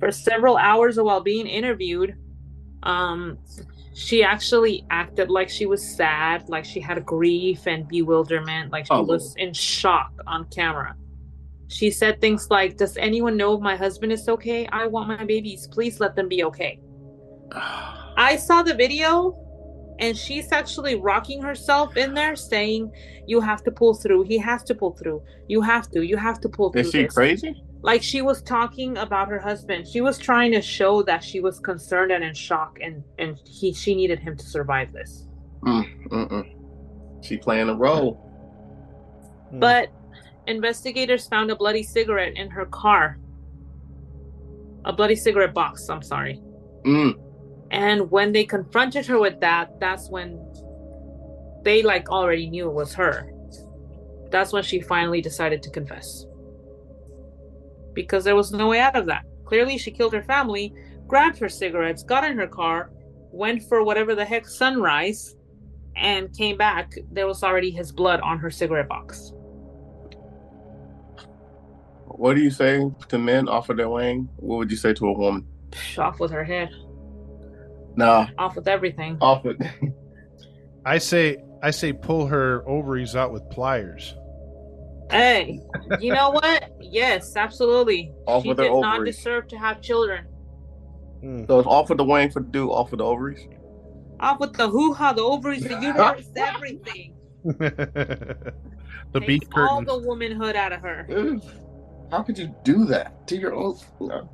For 0.00 0.12
several 0.12 0.58
hours 0.58 1.00
while 1.00 1.22
being 1.22 1.46
interviewed, 1.46 2.14
um, 2.82 3.38
she 3.96 4.22
actually 4.22 4.84
acted 4.90 5.30
like 5.30 5.48
she 5.48 5.64
was 5.64 5.82
sad, 5.82 6.46
like 6.50 6.66
she 6.66 6.80
had 6.80 7.02
grief 7.06 7.66
and 7.66 7.88
bewilderment, 7.88 8.70
like 8.70 8.84
she 8.84 8.92
Oh, 8.92 9.00
was 9.02 9.34
in 9.36 9.54
shock 9.54 10.12
on 10.26 10.44
camera. 10.50 10.94
She 11.68 11.90
said 11.90 12.20
things 12.20 12.48
like, 12.50 12.76
Does 12.76 12.98
anyone 12.98 13.38
know 13.38 13.54
if 13.54 13.62
my 13.62 13.74
husband 13.74 14.12
is 14.12 14.28
okay? 14.28 14.68
I 14.70 14.86
want 14.86 15.08
my 15.08 15.24
babies. 15.24 15.66
Please 15.72 15.98
let 15.98 16.14
them 16.14 16.28
be 16.28 16.44
okay. 16.44 16.78
I 17.52 18.36
saw 18.36 18.62
the 18.62 18.74
video 18.74 19.34
and 19.98 20.16
she's 20.16 20.52
actually 20.52 20.94
rocking 20.96 21.40
herself 21.42 21.96
in 21.96 22.14
there 22.14 22.36
saying, 22.36 22.92
You 23.26 23.40
have 23.40 23.62
to 23.64 23.70
pull 23.70 23.94
through. 23.94 24.24
He 24.24 24.38
has 24.38 24.62
to 24.64 24.74
pull 24.74 24.92
through. 24.92 25.22
You 25.48 25.62
have 25.62 25.90
to. 25.92 26.02
You 26.02 26.16
have 26.16 26.40
to 26.40 26.48
pull 26.48 26.70
through. 26.72 26.82
Is 26.82 26.90
she 26.90 27.02
this." 27.04 27.14
crazy? 27.14 27.62
like 27.82 28.02
she 28.02 28.20
was 28.22 28.42
talking 28.42 28.96
about 28.96 29.28
her 29.28 29.38
husband 29.38 29.86
she 29.86 30.00
was 30.00 30.18
trying 30.18 30.50
to 30.50 30.60
show 30.62 31.02
that 31.02 31.22
she 31.22 31.40
was 31.40 31.60
concerned 31.60 32.10
and 32.10 32.24
in 32.24 32.34
shock 32.34 32.78
and 32.82 33.04
and 33.18 33.38
he 33.46 33.72
she 33.72 33.94
needed 33.94 34.18
him 34.18 34.36
to 34.36 34.44
survive 34.44 34.92
this 34.92 35.28
Mm-mm. 35.62 36.52
She 37.22 37.36
playing 37.36 37.68
a 37.68 37.74
role. 37.74 38.14
Hmm. 39.50 39.60
but 39.60 39.90
investigators 40.46 41.28
found 41.28 41.50
a 41.50 41.56
bloody 41.56 41.82
cigarette 41.82 42.32
in 42.34 42.50
her 42.50 42.66
car 42.66 43.18
a 44.84 44.92
bloody 44.92 45.14
cigarette 45.16 45.54
box 45.54 45.88
i'm 45.88 46.02
sorry 46.02 46.40
Mm. 46.84 47.14
And 47.70 48.10
when 48.10 48.32
they 48.32 48.44
confronted 48.44 49.06
her 49.06 49.18
with 49.18 49.40
that 49.40 49.78
that's 49.80 50.08
when 50.08 50.40
they 51.62 51.82
like 51.82 52.08
already 52.10 52.48
knew 52.48 52.68
it 52.68 52.74
was 52.74 52.94
her. 52.94 53.28
That's 54.30 54.52
when 54.52 54.62
she 54.62 54.80
finally 54.80 55.20
decided 55.20 55.62
to 55.64 55.70
confess. 55.70 56.24
Because 57.92 58.24
there 58.24 58.36
was 58.36 58.52
no 58.52 58.68
way 58.68 58.78
out 58.78 58.94
of 58.94 59.06
that. 59.06 59.24
Clearly 59.44 59.78
she 59.78 59.90
killed 59.90 60.12
her 60.12 60.22
family 60.22 60.72
grabbed 61.08 61.38
her 61.38 61.48
cigarettes 61.48 62.02
got 62.02 62.24
in 62.24 62.36
her 62.36 62.46
car 62.46 62.90
went 63.30 63.62
for 63.62 63.84
whatever 63.84 64.14
the 64.14 64.24
heck 64.24 64.46
sunrise 64.46 65.36
and 65.96 66.36
came 66.36 66.56
back. 66.56 66.92
There 67.10 67.26
was 67.26 67.42
already 67.42 67.70
his 67.70 67.92
blood 67.92 68.20
on 68.20 68.38
her 68.38 68.50
cigarette 68.50 68.88
box. 68.88 69.32
What 72.04 72.34
do 72.34 72.42
you 72.42 72.50
say 72.50 72.90
to 73.08 73.18
men 73.18 73.48
off 73.48 73.68
of 73.68 73.76
their 73.76 73.88
wing? 73.88 74.28
What 74.36 74.56
would 74.56 74.70
you 74.70 74.76
say 74.76 74.94
to 74.94 75.06
a 75.08 75.12
woman? 75.12 75.46
Off 75.98 76.18
with 76.18 76.30
her 76.30 76.44
head 76.44 76.70
Nah, 77.96 78.28
off 78.38 78.56
with 78.56 78.68
everything. 78.68 79.18
off 79.20 79.44
with. 79.44 79.60
I 80.84 80.98
say 80.98 81.38
I 81.62 81.70
say 81.70 81.92
pull 81.92 82.26
her 82.26 82.62
ovaries 82.68 83.16
out 83.16 83.32
with 83.32 83.48
pliers. 83.50 84.14
Hey, 85.10 85.60
you 86.00 86.12
know 86.12 86.30
what? 86.30 86.72
Yes, 86.80 87.36
absolutely. 87.36 88.12
Off 88.26 88.42
she 88.42 88.50
with 88.50 88.58
did 88.58 88.72
not 88.72 89.04
deserve 89.04 89.48
to 89.48 89.58
have 89.58 89.80
children. 89.80 90.26
Mm. 91.22 91.46
So 91.46 91.58
it's 91.60 91.68
off 91.68 91.88
with 91.88 91.98
the 91.98 92.04
wang 92.04 92.30
for 92.30 92.40
the 92.40 92.48
dude, 92.48 92.70
off 92.70 92.90
with 92.90 92.98
the 92.98 93.04
ovaries. 93.04 93.46
Off 94.20 94.40
with 94.40 94.54
the 94.54 94.68
hoo 94.68 94.94
ha, 94.94 95.12
the 95.12 95.22
ovaries, 95.22 95.62
the 95.62 95.80
uterus, 95.80 96.28
everything. 96.36 97.14
the 97.44 98.52
Take 99.14 99.26
beef 99.26 99.42
all 99.54 99.82
the 99.82 99.98
womanhood 99.98 100.56
out 100.56 100.72
of 100.72 100.80
her. 100.80 101.06
How 102.10 102.22
could 102.22 102.38
you 102.38 102.54
do 102.62 102.84
that 102.86 103.26
to 103.28 103.36
your 103.36 103.54
own? 103.54 103.76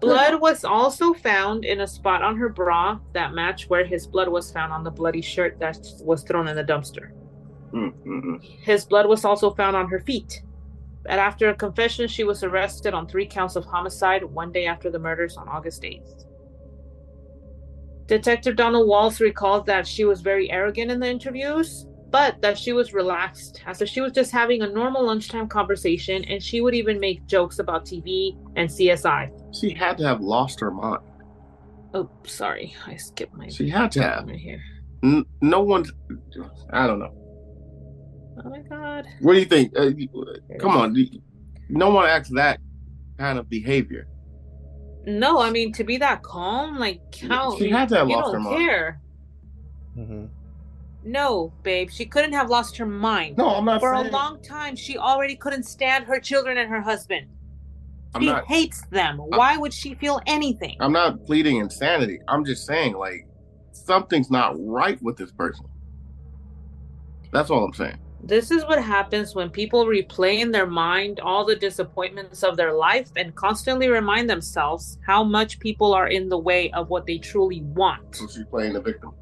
Blood 0.01 0.41
was 0.41 0.65
also 0.65 1.15
found 1.15 1.65
in 1.65 1.81
a 1.81 1.87
spot 1.87 2.23
on 2.23 2.37
her 2.37 2.49
bra 2.49 2.99
that 3.15 3.33
matched 3.33 3.71
where 3.71 3.85
his 3.85 4.07
blood 4.07 4.29
was 4.29 4.51
found 4.51 4.73
on 4.73 4.85
the 4.85 4.91
bloody 4.91 5.23
shirt 5.23 5.59
that 5.59 5.79
was 6.03 6.23
thrown 6.23 6.49
in 6.49 6.57
the 6.57 6.65
dumpster. 6.65 7.13
Mm, 7.73 7.93
mm, 8.05 8.25
mm. 8.25 8.43
His 8.63 8.85
blood 8.85 9.07
was 9.07 9.25
also 9.25 9.51
found 9.51 9.75
on 9.75 9.89
her 9.89 10.01
feet. 10.01 10.43
And 11.07 11.19
after 11.19 11.49
a 11.49 11.55
confession, 11.55 12.07
she 12.09 12.25
was 12.25 12.45
arrested 12.45 12.95
on 12.95 13.09
three 13.09 13.27
counts 13.27 13.57
of 13.57 13.65
homicide 13.65 14.23
one 14.23 14.53
day 14.53 14.67
after 14.67 14.91
the 14.91 14.99
murders 14.99 15.37
on 15.37 15.49
August 15.49 15.83
8th. 15.83 16.27
Detective 18.07 18.57
Donald 18.57 18.87
Walls 18.87 19.21
recalled 19.21 19.67
that 19.67 19.87
she 19.87 20.05
was 20.05 20.21
very 20.21 20.51
arrogant 20.51 20.91
in 20.91 21.01
the 21.01 21.09
interviews, 21.09 21.87
but 22.13 22.41
that 22.43 22.57
she 22.59 22.73
was 22.73 22.93
relaxed, 22.93 23.63
as 23.67 23.83
if 23.83 23.89
she 23.89 24.01
was 24.01 24.13
just 24.13 24.31
having 24.31 24.63
a 24.63 24.69
normal 24.69 25.05
lunchtime 25.05 25.49
conversation, 25.49 26.23
and 26.25 26.41
she 26.43 26.61
would 26.61 26.75
even 26.75 27.01
make 27.01 27.27
jokes 27.27 27.59
about 27.59 27.85
TV 27.87 28.37
and 28.57 28.69
CSI. 28.69 29.31
She 29.59 29.71
had 29.75 29.99
to 29.99 30.05
have 30.07 30.21
lost 30.21 30.61
her 30.61 30.71
mind. 30.71 31.01
Oh, 31.95 32.09
sorry, 32.27 32.75
I 32.87 32.97
skipped 32.97 33.35
my 33.35 33.49
She 33.49 33.69
had 33.69 33.91
to 33.93 34.03
have. 34.03 34.27
right 34.27 34.37
here. 34.39 34.63
N- 35.03 35.25
no 35.41 35.61
one's. 35.63 35.91
I 36.71 36.87
don't 36.87 37.01
know. 37.01 37.13
Oh 38.45 38.49
my 38.49 38.61
god. 38.61 39.07
What 39.21 39.33
do 39.35 39.39
you 39.41 39.45
think? 39.45 39.77
Uh, 39.77 39.91
come 40.61 40.77
on. 40.77 40.97
No 41.69 41.91
one 41.91 42.07
acts 42.09 42.29
that 42.31 42.61
kind 43.19 43.39
of 43.39 43.49
behavior. 43.49 44.07
No, 45.05 45.41
I 45.41 45.51
mean 45.51 45.73
to 45.73 45.85
be 45.85 45.97
that 45.99 46.23
calm, 46.23 46.79
like 46.79 47.01
how 47.29 47.57
She 47.59 47.69
had 47.71 47.89
to 47.91 47.97
have 47.97 48.09
lost 48.09 48.29
her 48.29 48.39
don't 48.39 48.45
mind. 48.45 48.57
care. 48.59 49.01
Mhm. 49.99 50.29
No, 51.05 51.53
babe, 51.63 51.91
she 51.91 52.07
couldn't 52.07 52.33
have 52.33 52.49
lost 52.49 52.77
her 52.77 52.87
mind. 52.87 53.37
No, 53.37 53.49
I'm 53.49 53.65
not 53.65 53.81
For 53.81 53.95
a 53.95 54.03
long 54.03 54.41
time, 54.43 54.77
she 54.77 54.97
already 54.97 55.35
couldn't 55.35 55.65
stand 55.65 56.05
her 56.05 56.21
children 56.21 56.59
and 56.59 56.71
her 56.71 56.81
husband. 56.81 57.27
I'm 58.15 58.23
She 58.23 58.29
not. 58.29 58.47
hates 58.47 58.83
them. 58.91 59.19
Why 59.19 59.57
would 59.57 59.73
she 59.73 59.95
feel 59.95 60.21
anything? 60.27 60.77
I'm 60.81 60.93
not 60.93 61.25
pleading 61.25 61.57
insanity. 61.57 62.21
I'm 62.29 62.45
just 62.45 62.67
saying, 62.67 62.95
like, 62.95 63.27
something's 63.73 64.31
not 64.31 64.55
right 64.59 65.01
with 65.03 65.17
this 65.17 65.33
person. 65.33 65.67
That's 67.33 67.51
all 67.51 67.65
I'm 67.65 67.73
saying. 67.73 67.99
This 68.25 68.53
is 68.53 68.63
what 68.65 68.81
happens 68.81 69.35
when 69.35 69.51
people 69.51 69.85
replay 69.87 70.39
in 70.39 70.53
their 70.53 70.67
mind 70.67 71.19
all 71.19 71.45
the 71.45 71.57
disappointments 71.57 72.45
of 72.45 72.57
their 72.57 72.73
life 72.73 73.11
and 73.17 73.35
constantly 73.35 73.89
remind 73.89 74.31
themselves 74.31 74.99
how 75.05 75.25
much 75.25 75.59
people 75.59 75.93
are 75.93 76.07
in 76.07 76.29
the 76.29 76.39
way 76.39 76.71
of 76.71 76.89
what 76.89 77.05
they 77.07 77.19
truly 77.19 77.63
want. 77.63 78.15
So 78.15 78.29
she's 78.29 78.45
playing 78.45 78.75
the 78.75 78.81
victim. 78.81 79.13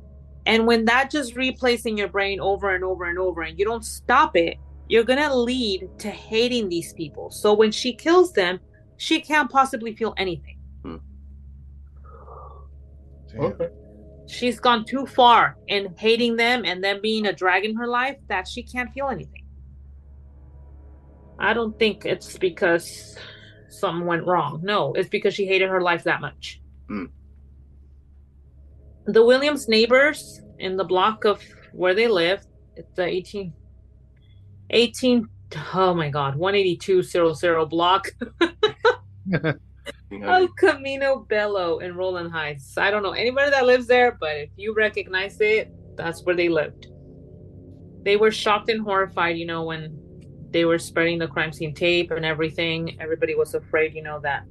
And 0.46 0.66
when 0.66 0.84
that 0.86 1.10
just 1.10 1.34
replays 1.34 1.86
in 1.86 1.96
your 1.96 2.08
brain 2.08 2.40
over 2.40 2.74
and 2.74 2.82
over 2.82 3.04
and 3.04 3.18
over 3.18 3.42
and 3.42 3.58
you 3.58 3.64
don't 3.64 3.84
stop 3.84 4.36
it, 4.36 4.56
you're 4.88 5.04
going 5.04 5.18
to 5.18 5.34
lead 5.34 5.88
to 5.98 6.10
hating 6.10 6.68
these 6.68 6.92
people. 6.94 7.30
So 7.30 7.54
when 7.54 7.70
she 7.70 7.92
kills 7.92 8.32
them, 8.32 8.58
she 8.96 9.20
can't 9.20 9.50
possibly 9.50 9.94
feel 9.94 10.14
anything. 10.16 10.58
Damn. 13.32 13.54
She's 14.26 14.60
gone 14.60 14.84
too 14.84 15.06
far 15.06 15.56
in 15.68 15.94
hating 15.96 16.36
them 16.36 16.64
and 16.64 16.82
them 16.82 17.00
being 17.02 17.26
a 17.26 17.32
drag 17.32 17.64
in 17.64 17.74
her 17.76 17.86
life 17.86 18.16
that 18.28 18.46
she 18.46 18.62
can't 18.62 18.92
feel 18.92 19.08
anything. 19.08 19.44
I 21.38 21.52
don't 21.52 21.76
think 21.78 22.04
it's 22.04 22.38
because 22.38 23.16
something 23.68 24.06
went 24.06 24.26
wrong. 24.26 24.60
No, 24.62 24.92
it's 24.92 25.08
because 25.08 25.34
she 25.34 25.46
hated 25.46 25.68
her 25.68 25.80
life 25.80 26.04
that 26.04 26.20
much. 26.20 26.60
Hmm. 26.88 27.06
The 29.06 29.24
Williams 29.24 29.68
neighbors 29.68 30.40
in 30.58 30.76
the 30.76 30.84
block 30.84 31.24
of 31.24 31.42
where 31.72 31.94
they 31.94 32.08
live, 32.08 32.44
it's 32.76 32.92
the 32.94 33.04
18, 33.04 33.52
18, 34.70 35.28
oh 35.74 35.94
my 35.94 36.10
God, 36.10 36.36
18200 36.38 37.66
block 37.66 38.08
of 40.22 40.48
Camino 40.56 41.26
Bello 41.28 41.78
in 41.78 41.96
Rowland 41.96 42.30
Heights. 42.30 42.76
I 42.76 42.90
don't 42.90 43.02
know 43.02 43.12
anybody 43.12 43.50
that 43.50 43.66
lives 43.66 43.86
there, 43.86 44.16
but 44.20 44.36
if 44.36 44.50
you 44.56 44.74
recognize 44.74 45.40
it, 45.40 45.72
that's 45.96 46.22
where 46.24 46.36
they 46.36 46.48
lived. 46.48 46.88
They 48.04 48.16
were 48.16 48.30
shocked 48.30 48.70
and 48.70 48.80
horrified, 48.80 49.36
you 49.36 49.46
know, 49.46 49.64
when 49.64 49.98
they 50.50 50.64
were 50.64 50.78
spreading 50.78 51.18
the 51.18 51.28
crime 51.28 51.52
scene 51.52 51.74
tape 51.74 52.10
and 52.10 52.24
everything. 52.24 53.00
Everybody 53.00 53.34
was 53.34 53.54
afraid, 53.54 53.94
you 53.94 54.02
know, 54.02 54.20
that 54.20 54.44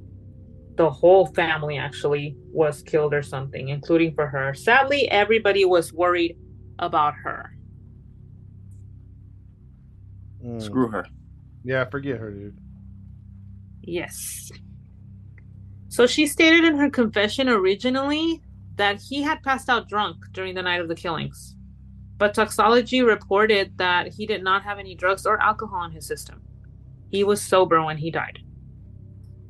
the 0.80 0.90
whole 0.90 1.26
family 1.26 1.78
actually 1.78 2.38
was 2.54 2.82
killed 2.82 3.14
or 3.14 3.22
something, 3.22 3.68
including 3.68 4.16
for 4.16 4.28
her. 4.28 4.54
Sadly, 4.54 5.12
everybody 5.12 5.66
was 5.66 5.92
worried 5.92 6.38
about 6.80 7.16
her. 7.16 7.52
Mm. 10.42 10.62
Screw 10.62 10.88
her. 10.88 11.06
Yeah, 11.66 11.84
forget 11.84 12.18
her, 12.18 12.32
dude. 12.32 12.58
Yes. 13.82 14.54
So 15.90 16.08
she 16.08 16.26
stated 16.26 16.64
in 16.64 16.78
her 16.78 16.90
confession 16.90 17.50
originally 17.50 18.42
that 18.78 19.02
he 19.02 19.22
had 19.22 19.44
passed 19.44 19.68
out 19.68 19.90
drunk 19.90 20.16
during 20.32 20.56
the 20.56 20.62
night 20.62 20.80
of 20.80 20.88
the 20.88 20.96
killings. 20.96 21.58
But 22.18 22.34
toxology 22.34 23.02
reported 23.02 23.78
that 23.80 24.14
he 24.14 24.26
did 24.26 24.44
not 24.44 24.64
have 24.64 24.80
any 24.80 24.96
drugs 24.96 25.26
or 25.26 25.42
alcohol 25.42 25.84
in 25.84 25.92
his 25.92 26.08
system. 26.08 26.42
He 27.12 27.26
was 27.26 27.42
sober 27.42 27.84
when 27.84 27.98
he 27.98 28.12
died. 28.12 28.40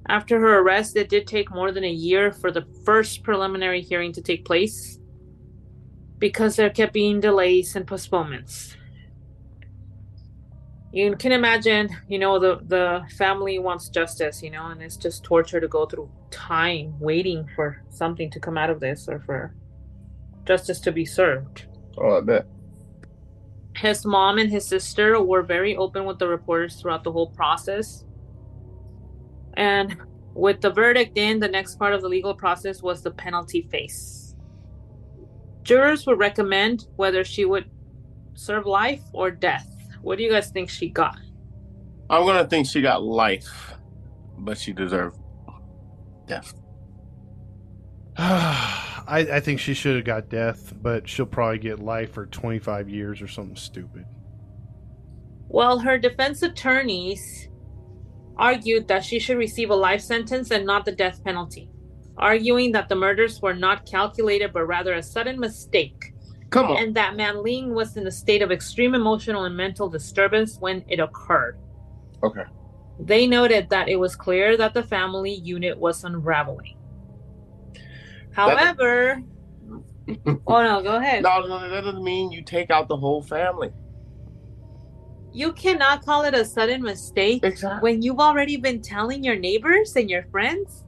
After 0.10 0.40
her 0.40 0.60
arrest, 0.60 0.98
it 0.98 1.08
did 1.08 1.28
take 1.28 1.52
more 1.52 1.72
than 1.72 1.84
a 1.84 1.92
year 1.92 2.32
for 2.32 2.52
the 2.52 2.66
first 2.84 3.22
preliminary 3.22 3.80
hearing 3.80 4.12
to 4.14 4.24
take 4.24 4.44
place 4.44 4.98
because 6.18 6.56
there 6.56 6.72
kept 6.72 6.94
being 6.94 7.20
delays 7.20 7.76
and 7.76 7.86
postponements. 7.86 8.76
You 10.92 11.16
can 11.16 11.32
imagine, 11.32 11.90
you 12.08 12.18
know, 12.18 12.40
the 12.40 12.60
the 12.66 13.04
family 13.18 13.60
wants 13.60 13.90
justice, 13.90 14.42
you 14.42 14.50
know, 14.50 14.68
and 14.68 14.82
it's 14.82 14.98
just 14.98 15.24
torture 15.24 15.60
to 15.60 15.68
go 15.68 15.86
through 15.86 16.10
time 16.32 17.00
waiting 17.00 17.48
for 17.56 17.84
something 17.92 18.32
to 18.32 18.40
come 18.40 18.58
out 18.58 18.72
of 18.72 18.80
this 18.80 19.08
or 19.08 19.20
for 19.20 19.54
justice 20.46 20.80
to 20.82 20.92
be 20.92 21.06
served. 21.06 21.68
Oh, 22.00 22.18
I 22.18 22.22
bet. 22.22 22.48
His 23.76 24.04
mom 24.04 24.40
and 24.40 24.50
his 24.50 24.66
sister 24.66 25.22
were 25.22 25.44
very 25.44 25.78
open 25.78 26.06
with 26.06 26.18
the 26.18 26.28
reporters 26.28 26.82
throughout 26.82 27.04
the 27.04 27.12
whole 27.12 27.30
process. 27.30 28.04
And 29.60 29.98
with 30.34 30.62
the 30.62 30.70
verdict 30.70 31.18
in, 31.18 31.38
the 31.38 31.48
next 31.50 31.78
part 31.78 31.94
of 31.94 32.02
the 32.02 32.08
legal 32.08 32.34
process 32.34 32.82
was 32.82 33.04
the 33.04 33.12
penalty 33.12 33.68
phase. 33.70 34.38
Jurors 35.64 36.08
would 36.08 36.18
recommend 36.18 36.88
whether 36.96 37.26
she 37.26 37.44
would 37.44 37.70
serve 38.36 38.66
life 38.66 39.02
or 39.12 39.30
death. 39.30 39.68
What 40.02 40.18
do 40.18 40.24
you 40.24 40.32
guys 40.32 40.50
think 40.50 40.70
she 40.70 40.90
got? 40.90 41.18
I'm 42.10 42.26
gonna 42.26 42.48
think 42.48 42.68
she 42.68 42.82
got 42.82 43.04
life, 43.04 43.74
but 44.38 44.58
she 44.58 44.72
deserved 44.72 45.20
death. 46.26 46.54
I, 48.18 49.28
I 49.34 49.40
think 49.42 49.60
she 49.60 49.74
should 49.74 49.98
have 49.98 50.06
got 50.06 50.30
death, 50.30 50.74
but 50.82 51.10
she'll 51.10 51.26
probably 51.26 51.60
get 51.60 51.80
life 51.80 52.14
for 52.14 52.28
25 52.28 52.88
years 52.88 53.22
or 53.22 53.28
something 53.28 53.58
stupid. 53.58 54.06
Well, 55.50 55.80
her 55.80 55.98
defense 55.98 56.44
attorneys 56.44 57.49
argued 58.40 58.88
that 58.88 59.04
she 59.04 59.20
should 59.20 59.38
receive 59.38 59.70
a 59.70 59.76
life 59.76 60.02
sentence 60.02 60.50
and 60.50 60.66
not 60.66 60.86
the 60.86 60.92
death 60.92 61.24
penalty, 61.24 61.70
arguing 62.18 62.72
that 62.72 62.88
the 62.90 62.96
murders 62.96 63.42
were 63.42 63.54
not 63.54 63.86
calculated 63.86 64.54
but 64.54 64.66
rather 64.66 64.94
a 64.94 65.04
sudden 65.04 65.40
mistake, 65.40 66.14
Come 66.50 66.68
on. 66.68 66.78
and 66.78 66.96
that 66.96 67.16
Manling 67.16 67.74
was 67.74 67.98
in 67.98 68.08
a 68.08 68.12
state 68.12 68.42
of 68.42 68.52
extreme 68.52 68.96
emotional 68.96 69.44
and 69.44 69.56
mental 69.56 69.90
disturbance 69.90 70.58
when 70.60 70.84
it 70.88 71.00
occurred. 71.00 71.60
Okay. 72.24 72.44
They 73.00 73.28
noted 73.28 73.70
that 73.70 73.90
it 73.90 73.98
was 73.98 74.16
clear 74.16 74.58
that 74.58 74.74
the 74.74 74.84
family 74.84 75.34
unit 75.34 75.78
was 75.78 76.04
unraveling. 76.04 76.76
However, 78.32 79.22
oh 80.26 80.64
no, 80.64 80.82
go 80.82 80.96
ahead. 80.96 81.24
No, 81.24 81.42
no, 81.42 81.70
that 81.70 81.82
doesn't 81.82 82.04
mean 82.04 82.32
you 82.32 82.42
take 82.42 82.70
out 82.72 82.88
the 82.88 82.98
whole 82.98 83.22
family. 83.22 83.72
You 85.32 85.54
cannot 85.54 86.04
call 86.04 86.24
it 86.24 86.34
a 86.34 86.44
sudden 86.44 86.82
mistake 86.82 87.44
Exactly. 87.44 87.82
when 87.82 88.02
you've 88.02 88.20
already 88.20 88.58
been 88.58 88.82
telling 88.82 89.24
your 89.24 89.36
neighbors 89.36 89.96
and 89.96 90.10
your 90.10 90.24
friends 90.32 90.84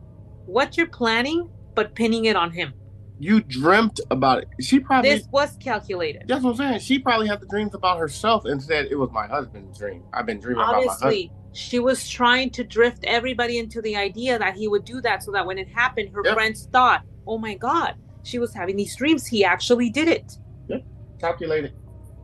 what 0.46 0.78
you're 0.78 0.88
planning, 0.88 1.48
but 1.76 1.94
pinning 1.94 2.26
it 2.26 2.36
on 2.36 2.52
him. 2.52 2.74
You 3.20 3.42
dreamt 3.42 4.00
about 4.10 4.40
it. 4.40 4.48
She 4.60 4.80
probably. 4.80 5.12
This 5.12 5.28
was 5.32 5.56
calculated. 5.58 6.24
That's 6.28 6.44
what 6.44 6.52
I'm 6.52 6.56
saying. 6.58 6.80
She 6.80 6.98
probably 6.98 7.28
had 7.28 7.40
the 7.40 7.46
dreams 7.46 7.76
about 7.76 8.00
herself 8.00 8.46
and 8.46 8.62
said 8.62 8.88
it 8.90 8.96
was 8.96 9.12
my 9.12 9.28
husband's 9.28 9.78
dream. 9.78 10.04
I've 10.12 10.26
been 10.26 10.40
dreaming 10.40 10.64
about 10.64 10.72
my 10.72 10.78
husband. 10.88 11.04
Obviously, 11.04 11.32
she 11.54 11.78
was 11.78 12.10
trying 12.10 12.50
to 12.52 12.64
drift 12.64 13.04
everybody 13.04 13.60
into 13.60 13.80
the 13.80 13.96
idea 13.96 14.40
that 14.40 14.56
he 14.56 14.68
would 14.68 14.86
do 14.86 15.02
that 15.02 15.22
so 15.22 15.32
that 15.34 15.46
when 15.46 15.60
it 15.60 15.68
happened, 15.70 16.10
her 16.16 16.24
Yep. 16.26 16.34
friends 16.34 16.68
thought, 16.72 17.04
oh 17.28 17.38
my 17.38 17.54
God, 17.54 17.94
she 18.24 18.40
was 18.40 18.56
having 18.56 18.76
these 18.76 18.96
dreams. 18.96 19.28
He 19.28 19.46
actually 19.46 19.92
did 19.92 20.08
it. 20.08 20.32
Yep. 20.68 20.84
Calculated. 21.20 21.74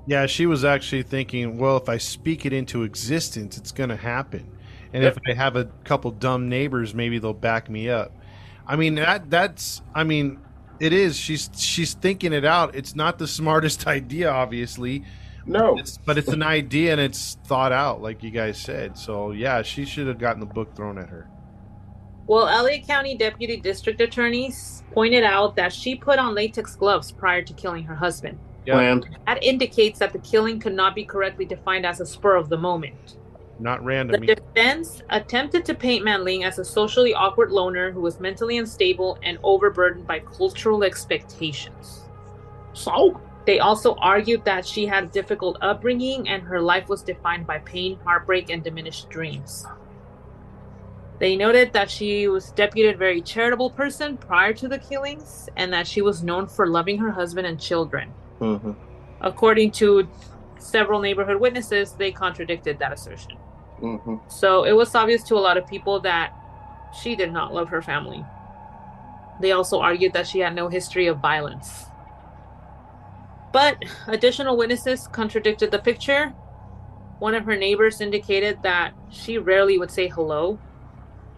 Yeah, 0.08 0.26
she 0.26 0.46
was 0.46 0.64
actually 0.64 1.04
thinking, 1.04 1.58
well, 1.58 1.78
if 1.78 1.90
I 1.90 1.98
speak 1.98 2.46
it 2.46 2.54
into 2.54 2.84
existence, 2.84 3.58
it's 3.58 3.72
going 3.74 3.90
to 3.90 3.98
happen. 3.98 4.50
And 4.94 5.04
Yep. 5.04 5.18
if 5.18 5.24
I 5.28 5.34
have 5.34 5.56
a 5.58 5.66
couple 5.84 6.12
dumb 6.12 6.48
neighbors, 6.48 6.96
maybe 6.96 7.20
they'll 7.20 7.34
back 7.34 7.70
me 7.70 7.90
up. 7.90 8.14
I 8.66 8.78
mean, 8.78 8.96
that 8.96 9.30
that's 9.30 9.82
I 9.94 10.04
mean, 10.06 10.40
it 10.80 10.94
is. 10.94 11.18
She's 11.18 11.50
she's 11.56 11.94
thinking 11.94 12.32
it 12.34 12.46
out. 12.46 12.74
It's 12.76 12.96
not 12.96 13.20
the 13.20 13.28
smartest 13.40 13.86
idea 13.86 14.30
obviously, 14.32 15.04
No. 15.46 15.78
it's, 15.78 15.98
but 15.98 16.18
it's 16.18 16.30
an 16.30 16.42
idea 16.44 16.94
and 16.94 17.02
it's 17.02 17.38
thought 17.46 17.74
out 17.74 18.02
like 18.02 18.24
you 18.24 18.32
guys 18.32 18.58
said. 18.58 18.98
So, 18.98 19.32
yeah, 19.32 19.62
she 19.62 19.84
should 19.86 20.08
have 20.08 20.20
gotten 20.20 20.40
the 20.40 20.46
book 20.46 20.74
thrown 20.74 20.98
at 20.98 21.10
her. 21.10 21.30
Well, 22.28 22.46
LA 22.46 22.80
County 22.86 23.16
Deputy 23.18 23.58
District 23.58 24.00
Attorneys 24.02 24.84
pointed 24.94 25.24
out 25.26 25.56
that 25.58 25.72
she 25.74 25.96
put 25.96 26.18
on 26.20 26.34
latex 26.34 26.76
gloves 26.78 27.12
prior 27.12 27.42
to 27.42 27.54
killing 27.54 27.84
her 27.84 27.96
husband. 27.96 28.38
Yeah. 28.68 28.74
Planned. 28.74 29.18
That 29.26 29.42
indicates 29.42 29.98
that 30.00 30.12
the 30.12 30.20
killing 30.20 30.60
could 30.60 30.74
not 30.74 30.94
be 30.94 31.06
correctly 31.06 31.46
defined 31.46 31.86
as 31.86 32.02
a 32.02 32.06
spur 32.06 32.36
of 32.36 32.50
the 32.50 32.58
moment. 32.58 33.16
Not 33.60 33.84
randomly. 33.84 34.28
The 34.28 34.36
defense 34.36 35.02
attempted 35.10 35.64
to 35.66 35.74
paint 35.74 36.04
Manling 36.04 36.44
as 36.44 36.60
a 36.60 36.66
socially 36.66 37.14
awkward 37.14 37.50
loner 37.50 37.92
who 37.92 38.02
was 38.02 38.20
mentally 38.20 38.58
unstable 38.58 39.18
and 39.24 39.40
overburdened 39.42 40.06
by 40.06 40.20
cultural 40.20 40.84
expectations. 40.84 42.10
So 42.74 43.22
They 43.46 43.60
also 43.60 43.96
argued 43.96 44.44
that 44.44 44.66
she 44.66 44.86
had 44.86 45.06
a 45.06 45.08
difficult 45.08 45.58
upbringing 45.62 46.28
and 46.28 46.44
her 46.44 46.60
life 46.60 46.90
was 46.90 47.02
defined 47.02 47.48
by 47.48 47.60
pain, 47.60 47.98
heartbreak, 48.04 48.50
and 48.50 48.62
diminished 48.62 49.10
dreams. 49.10 49.66
They 51.20 51.38
noted 51.38 51.72
that 51.72 51.90
she 51.90 52.28
was 52.28 52.52
deputed 52.52 52.96
a 52.96 52.98
very 52.98 53.22
charitable 53.22 53.70
person 53.70 54.18
prior 54.18 54.52
to 54.56 54.68
the 54.68 54.78
killings 54.78 55.48
and 55.56 55.72
that 55.72 55.88
she 55.88 56.02
was 56.02 56.22
known 56.22 56.48
for 56.48 56.68
loving 56.68 56.98
her 56.98 57.12
husband 57.12 57.48
and 57.48 57.58
children. 57.58 58.14
Hmm 58.40 58.72
According 59.22 59.72
to 59.72 60.08
several 60.60 61.00
neighborhood 61.00 61.40
witnesses, 61.40 61.94
they 61.94 62.12
contradicted 62.12 62.80
that 62.80 62.94
assertion. 62.94 63.38
hmm 63.80 64.16
So 64.28 64.64
it 64.64 64.74
was 64.74 64.94
obvious 64.96 65.24
to 65.24 65.36
a 65.36 65.44
lot 65.48 65.58
of 65.58 65.68
people 65.68 66.00
that 66.02 66.34
she 67.02 67.16
did 67.16 67.32
not 67.32 67.54
love 67.54 67.70
her 67.70 67.82
family. 67.82 68.24
They 69.42 69.52
also 69.52 69.80
argued 69.80 70.14
that 70.14 70.28
she 70.28 70.40
had 70.40 70.56
no 70.56 70.68
history 70.68 71.08
of 71.08 71.20
violence. 71.20 71.86
But 73.52 73.84
additional 74.08 74.58
witnesses 74.58 75.08
contradicted 75.08 75.72
the 75.72 75.80
picture. 75.80 76.34
One 77.20 77.34
of 77.34 77.46
her 77.46 77.56
neighbors 77.56 78.02
indicated 78.02 78.62
that 78.64 78.94
she 79.10 79.38
rarely 79.38 79.78
would 79.80 79.92
say 79.92 80.08
hello. 80.08 80.60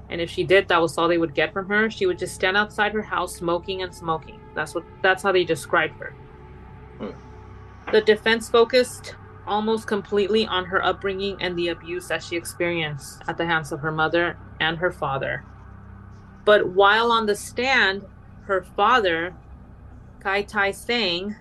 And 0.10 0.20
if 0.20 0.30
she 0.30 0.44
did, 0.44 0.68
that 0.68 0.82
was 0.82 0.98
all 0.98 1.08
they 1.08 1.18
would 1.18 1.36
get 1.36 1.54
from 1.54 1.70
her. 1.70 1.90
She 1.90 2.06
would 2.06 2.18
just 2.18 2.36
stand 2.36 2.58
outside 2.58 2.94
her 2.94 3.02
house 3.02 3.36
smoking 3.36 3.84
and 3.84 3.94
smoking. 3.94 4.40
That's 4.56 4.74
what 4.74 4.84
that's 5.02 5.24
how 5.24 5.32
they 5.32 5.44
described 5.44 5.96
her. 6.00 6.14
Hmm. 7.00 7.12
The 7.92 8.02
defense 8.02 8.50
focused 8.50 9.16
almost 9.48 9.88
completely 9.88 10.46
on 10.46 10.66
her 10.66 10.84
upbringing 10.86 11.42
and 11.42 11.58
the 11.58 11.70
abuse 11.70 12.08
that 12.08 12.24
she 12.24 12.36
experienced 12.36 13.22
at 13.28 13.38
the 13.38 13.46
hands 13.46 13.72
of 13.72 13.80
her 13.80 13.92
mother 13.92 14.38
and 14.60 14.78
her 14.78 14.92
father. 14.92 15.44
But 16.46 16.70
while 16.70 17.12
on 17.12 17.26
the 17.26 17.36
stand, 17.36 18.06
her 18.44 18.64
father, 18.76 19.34
Kai 20.20 20.44
Tai 20.44 20.72
Tsang, 20.72 21.36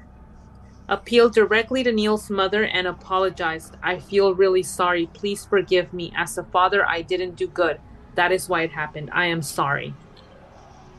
appealed 0.89 1.35
directly 1.35 1.83
to 1.85 1.93
Neal's 1.93 2.31
mother 2.31 2.65
and 2.65 2.87
apologized. 2.87 3.77
I 3.83 3.99
feel 3.99 4.35
really 4.35 4.63
sorry. 4.63 5.07
Please 5.13 5.45
forgive 5.45 5.93
me. 5.93 6.13
As 6.17 6.39
a 6.39 6.45
father, 6.45 6.87
I 6.87 7.03
didn't 7.03 7.37
do 7.37 7.47
good. 7.47 7.79
That 8.15 8.33
is 8.33 8.49
why 8.49 8.63
it 8.63 8.73
happened. 8.73 9.11
I 9.13 9.27
am 9.27 9.43
sorry. 9.43 9.95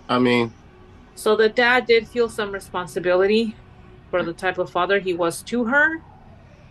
I 0.08 0.20
mean, 0.20 0.54
So 1.16 1.36
the 1.36 1.50
dad 1.50 1.86
did 1.86 2.08
feel 2.08 2.30
some 2.30 2.52
responsibility 2.52 3.56
for 4.10 4.24
the 4.24 4.34
type 4.34 4.58
of 4.58 4.70
father 4.70 5.00
he 5.00 5.14
was 5.14 5.42
to 5.44 5.66
her 5.66 6.02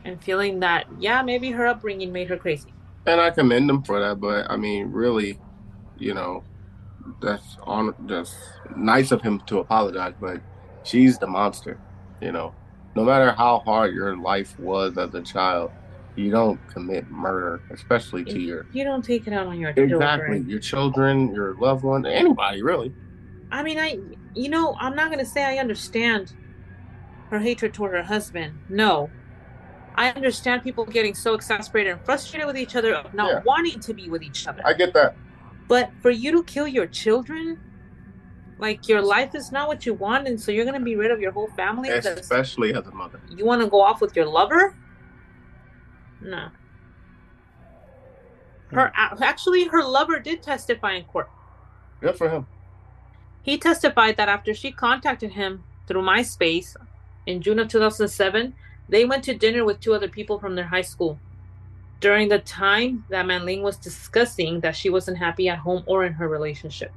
and 0.05 0.23
feeling 0.23 0.61
that, 0.61 0.87
yeah, 0.99 1.23
maybe 1.23 1.51
her 1.51 1.67
upbringing 1.67 2.13
made 2.13 2.29
her 2.29 2.37
crazy. 2.37 2.73
and 3.07 3.21
I 3.21 3.31
commend 3.31 3.71
him 3.71 3.83
for 3.83 4.01
that, 4.01 4.21
but 4.21 4.51
I 4.51 4.57
mean, 4.57 4.91
really, 4.93 5.39
you 5.99 6.15
know, 6.15 6.45
that's 7.23 7.57
on 7.63 7.95
that's 8.07 8.35
nice 8.77 9.13
of 9.13 9.23
him 9.23 9.41
to 9.47 9.59
apologize, 9.61 10.15
but 10.21 10.41
she's 10.85 11.19
the 11.19 11.27
monster, 11.27 11.81
you 12.21 12.33
know. 12.33 12.55
No 12.95 13.05
matter 13.05 13.33
how 13.33 13.61
hard 13.61 13.95
your 13.95 14.17
life 14.17 14.59
was 14.59 14.99
as 14.99 15.15
a 15.15 15.23
child, 15.23 15.71
you 16.17 16.31
don't 16.31 16.59
commit 16.69 17.09
murder, 17.11 17.63
especially 17.71 18.25
to 18.25 18.39
your 18.39 18.67
You 18.73 18.85
don't 18.85 19.05
take 19.05 19.27
it 19.27 19.33
out 19.33 19.47
on 19.47 19.59
your 19.59 19.71
exactly 19.71 19.89
children. 19.89 20.51
your 20.51 20.59
children, 20.59 21.35
your 21.35 21.55
loved 21.55 21.85
one, 21.85 22.05
anybody 22.05 22.63
really. 22.63 22.93
I 23.51 23.63
mean, 23.63 23.79
I, 23.79 23.99
you 24.35 24.51
know, 24.51 24.77
I'm 24.79 24.95
not 24.95 25.07
going 25.07 25.21
to 25.21 25.31
say 25.31 25.45
I 25.45 25.57
understand 25.59 26.35
her 27.31 27.39
hatred 27.39 27.75
toward 27.75 27.93
her 27.93 28.03
husband. 28.03 28.59
No. 28.69 29.11
I 29.95 30.11
understand 30.11 30.63
people 30.63 30.85
getting 30.85 31.15
so 31.15 31.35
exasperated 31.35 31.93
and 31.93 32.01
frustrated 32.05 32.47
with 32.47 32.57
each 32.57 32.77
other 32.77 32.95
of 32.95 33.13
not 33.15 33.29
Yeah. 33.29 33.43
wanting 33.45 33.81
to 33.81 33.95
be 33.95 34.09
with 34.09 34.23
each 34.23 34.47
other. 34.47 34.63
I 34.65 34.73
get 34.73 34.93
that. 34.95 35.17
But 35.67 35.91
for 36.01 36.11
you 36.11 36.31
to 36.33 36.45
kill 36.45 36.69
your 36.69 36.87
children, 36.87 37.59
like 38.59 38.89
your 38.89 39.03
life 39.03 39.35
is 39.35 39.53
not 39.53 39.69
what 39.69 39.85
you 39.87 39.95
want, 39.95 40.27
and 40.27 40.41
so 40.41 40.51
you're 40.51 40.65
gonna 40.65 40.81
be 40.81 40.97
rid 40.97 41.11
of 41.11 41.21
your 41.21 41.33
whole 41.33 41.49
family 41.49 41.91
Especially 41.91 42.75
as 42.75 42.87
a 42.87 42.91
mother. 42.93 43.21
you 43.29 43.45
want 43.45 43.61
to 43.63 43.69
go 43.69 43.81
off 43.81 44.01
with 44.01 44.17
your 44.17 44.27
lover. 44.27 44.75
No. 46.21 46.49
Her 48.73 48.93
hmm. 48.95 49.23
actually, 49.23 49.65
her 49.65 49.83
lover 49.83 50.19
did 50.19 50.43
testify 50.43 50.93
in 50.95 51.05
court. 51.05 51.31
Good 52.01 52.17
for 52.17 52.29
him. 52.29 52.47
He 53.43 53.59
testified 53.59 54.17
that 54.17 54.29
after 54.29 54.53
she 54.55 54.73
contacted 54.73 55.33
him 55.33 55.65
through 55.87 56.03
MySpace 56.03 56.77
in 57.29 57.43
June 57.43 57.59
of 57.59 57.69
2007, 57.69 58.55
they 58.89 59.05
went 59.05 59.23
to 59.25 59.35
dinner 59.35 59.63
with 59.63 59.81
two 59.81 59.93
other 59.93 60.09
people 60.09 60.39
from 60.39 60.55
their 60.55 60.65
high 60.65 60.81
school. 60.81 61.19
During 62.01 62.29
the 62.29 62.39
time 62.39 63.05
that 63.11 63.27
Manling 63.27 63.61
was 63.61 63.77
discussing 63.77 64.61
that 64.61 64.75
she 64.75 64.89
wasn't 64.89 65.19
happy 65.19 65.47
at 65.51 65.59
home 65.59 65.83
or 65.85 66.07
in 66.07 66.15
her 66.15 66.27
relationship. 66.27 66.91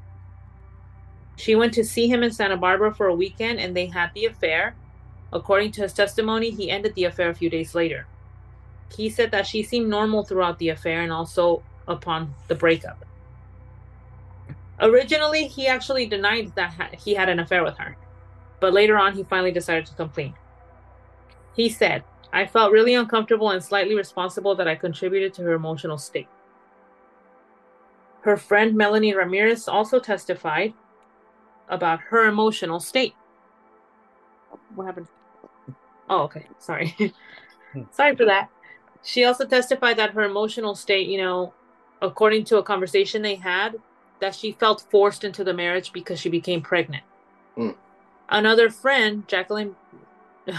She 1.36 1.56
went 1.56 1.74
to 1.74 1.84
see 1.84 2.08
him 2.08 2.24
in 2.24 2.32
Santa 2.32 2.56
Barbara 2.56 2.94
for 2.94 3.08
a 3.08 3.16
weekend 3.16 3.60
and 3.60 3.76
they 3.76 3.88
had 3.88 4.12
the 4.14 4.26
affair. 4.26 4.74
According 5.34 5.74
to 5.74 5.82
his 5.82 5.92
testimony, 5.92 6.50
he 6.50 6.72
ended 6.72 6.96
the 6.96 7.06
affair 7.06 7.30
a 7.30 7.36
few 7.36 7.50
days 7.50 7.76
later. 7.76 8.08
He 8.96 9.10
said 9.10 9.32
that 9.32 9.48
she 9.48 9.64
seemed 9.64 9.90
normal 9.90 10.24
throughout 10.24 10.60
the 10.60 10.70
affair 10.70 11.02
and 11.02 11.12
also 11.12 11.62
upon 11.90 12.34
the 12.48 12.56
breakup. 12.56 13.04
Originally, 14.80 15.48
he 15.48 15.68
actually 15.68 16.06
denied 16.06 16.56
that 16.56 16.96
he 17.04 17.16
had 17.16 17.28
an 17.28 17.40
affair 17.40 17.66
with 17.66 17.78
her, 17.78 17.98
but 18.62 18.74
later 18.74 18.98
on, 18.98 19.14
he 19.14 19.24
finally 19.24 19.52
decided 19.52 19.86
to 19.88 19.96
complain. 19.96 20.34
He 21.54 21.68
said, 21.68 22.06
I 22.32 22.46
felt 22.46 22.72
really 22.72 22.94
uncomfortable 22.94 23.50
and 23.50 23.62
slightly 23.62 23.96
responsible 23.96 24.56
that 24.56 24.68
I 24.68 24.76
contributed 24.76 25.34
to 25.34 25.42
her 25.42 25.54
emotional 25.54 25.98
state. 25.98 26.30
Her 28.22 28.38
friend 28.38 28.76
Melanie 28.76 29.16
Ramirez 29.16 29.68
also 29.68 30.00
testified 30.00 30.74
about 31.68 32.00
her 32.12 32.28
emotional 32.28 32.80
state. 32.80 33.16
What 34.76 34.86
happened? 34.86 35.08
Oh, 36.08 36.22
okay. 36.24 36.48
Sorry. 36.60 36.96
Sorry 37.92 38.16
for 38.16 38.26
that. 38.26 38.50
She 39.04 39.26
also 39.26 39.46
testified 39.46 39.98
that 39.98 40.12
her 40.12 40.22
emotional 40.22 40.76
state, 40.76 41.08
you 41.08 41.18
know, 41.18 41.54
according 42.02 42.44
to 42.46 42.58
a 42.58 42.64
conversation 42.64 43.24
they 43.24 43.36
had, 43.36 43.78
that 44.20 44.36
she 44.36 44.52
felt 44.52 44.86
forced 44.92 45.24
into 45.24 45.44
the 45.44 45.54
marriage 45.54 45.92
because 45.92 46.20
she 46.20 46.30
became 46.30 46.62
pregnant. 46.62 47.04
Mm. 47.58 47.76
Another 48.32 48.70
friend, 48.70 49.28
Jacqueline. 49.28 49.76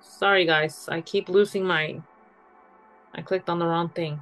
Sorry, 0.00 0.46
guys. 0.46 0.88
I 0.90 1.00
keep 1.00 1.28
losing 1.28 1.64
my. 1.64 2.00
I 3.14 3.22
clicked 3.22 3.50
on 3.50 3.58
the 3.58 3.66
wrong 3.66 3.88
thing. 3.90 4.20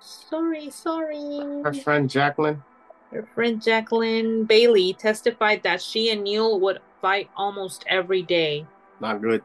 Sorry, 0.00 0.70
sorry. 0.70 1.38
Her 1.64 1.72
friend 1.72 2.08
Jacqueline. 2.08 2.62
Her 3.12 3.26
friend 3.34 3.62
Jacqueline 3.62 4.44
Bailey 4.44 4.92
testified 4.92 5.62
that 5.62 5.80
she 5.82 6.10
and 6.10 6.22
Neal 6.22 6.60
would 6.60 6.80
fight 7.00 7.30
almost 7.36 7.84
every 7.88 8.22
day 8.22 8.66
Not 9.00 9.20
good. 9.22 9.42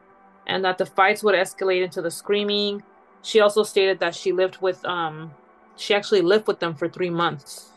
and 0.47 0.65
that 0.65 0.77
the 0.77 0.85
fights 0.85 1.23
would 1.23 1.35
escalate 1.35 1.83
into 1.83 2.01
the 2.01 2.11
screaming. 2.11 2.83
She 3.21 3.39
also 3.39 3.63
stated 3.63 3.99
that 3.99 4.15
she 4.15 4.31
lived 4.31 4.57
with 4.61 4.83
um 4.85 5.31
she 5.77 5.93
actually 5.93 6.21
lived 6.21 6.47
with 6.47 6.59
them 6.59 6.73
for 6.75 6.89
3 6.89 7.09
months 7.11 7.69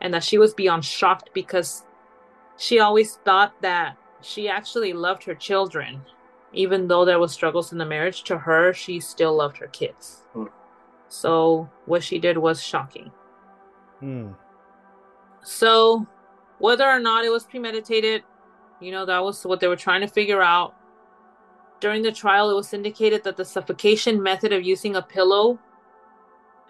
and 0.00 0.12
that 0.14 0.24
she 0.24 0.38
was 0.38 0.54
beyond 0.54 0.84
shocked 0.84 1.30
because 1.34 1.84
she 2.60 2.78
always 2.78 3.16
thought 3.24 3.54
that 3.62 3.96
she 4.20 4.46
actually 4.46 4.92
loved 4.92 5.24
her 5.24 5.34
children 5.34 6.02
even 6.52 6.88
though 6.88 7.04
there 7.06 7.18
was 7.18 7.32
struggles 7.32 7.72
in 7.72 7.78
the 7.78 7.86
marriage 7.86 8.22
to 8.24 8.36
her 8.36 8.72
she 8.74 9.00
still 9.00 9.34
loved 9.34 9.56
her 9.56 9.68
kids. 9.68 10.26
Hmm. 10.34 10.46
So 11.08 11.70
what 11.86 12.04
she 12.04 12.18
did 12.18 12.36
was 12.36 12.62
shocking. 12.62 13.10
Hmm. 14.00 14.32
So, 15.42 16.06
whether 16.58 16.84
or 16.84 17.00
not 17.00 17.24
it 17.24 17.30
was 17.30 17.44
premeditated, 17.44 18.22
you 18.80 18.92
know, 18.92 19.06
that 19.06 19.22
was 19.24 19.44
what 19.44 19.60
they 19.60 19.68
were 19.68 19.76
trying 19.76 20.02
to 20.02 20.06
figure 20.06 20.42
out. 20.42 20.74
During 21.80 22.02
the 22.02 22.12
trial, 22.12 22.50
it 22.50 22.54
was 22.54 22.74
indicated 22.74 23.24
that 23.24 23.38
the 23.38 23.44
suffocation 23.44 24.22
method 24.22 24.52
of 24.52 24.62
using 24.62 24.96
a 24.96 25.02
pillow, 25.02 25.58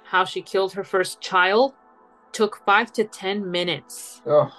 how 0.05 0.25
she 0.25 0.41
killed 0.41 0.73
her 0.75 0.85
first 0.85 1.21
child, 1.21 1.75
took 2.31 2.63
five 2.65 2.93
to 2.93 3.03
10 3.03 3.51
minutes. 3.51 4.23
Oh, 4.25 4.53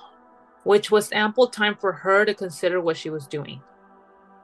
which 0.64 0.91
was 0.91 1.12
ample 1.12 1.47
time 1.47 1.76
for 1.76 1.91
her 1.91 2.26
to 2.26 2.34
consider 2.34 2.80
what 2.82 2.97
she 2.97 3.09
was 3.09 3.28
doing. 3.28 3.62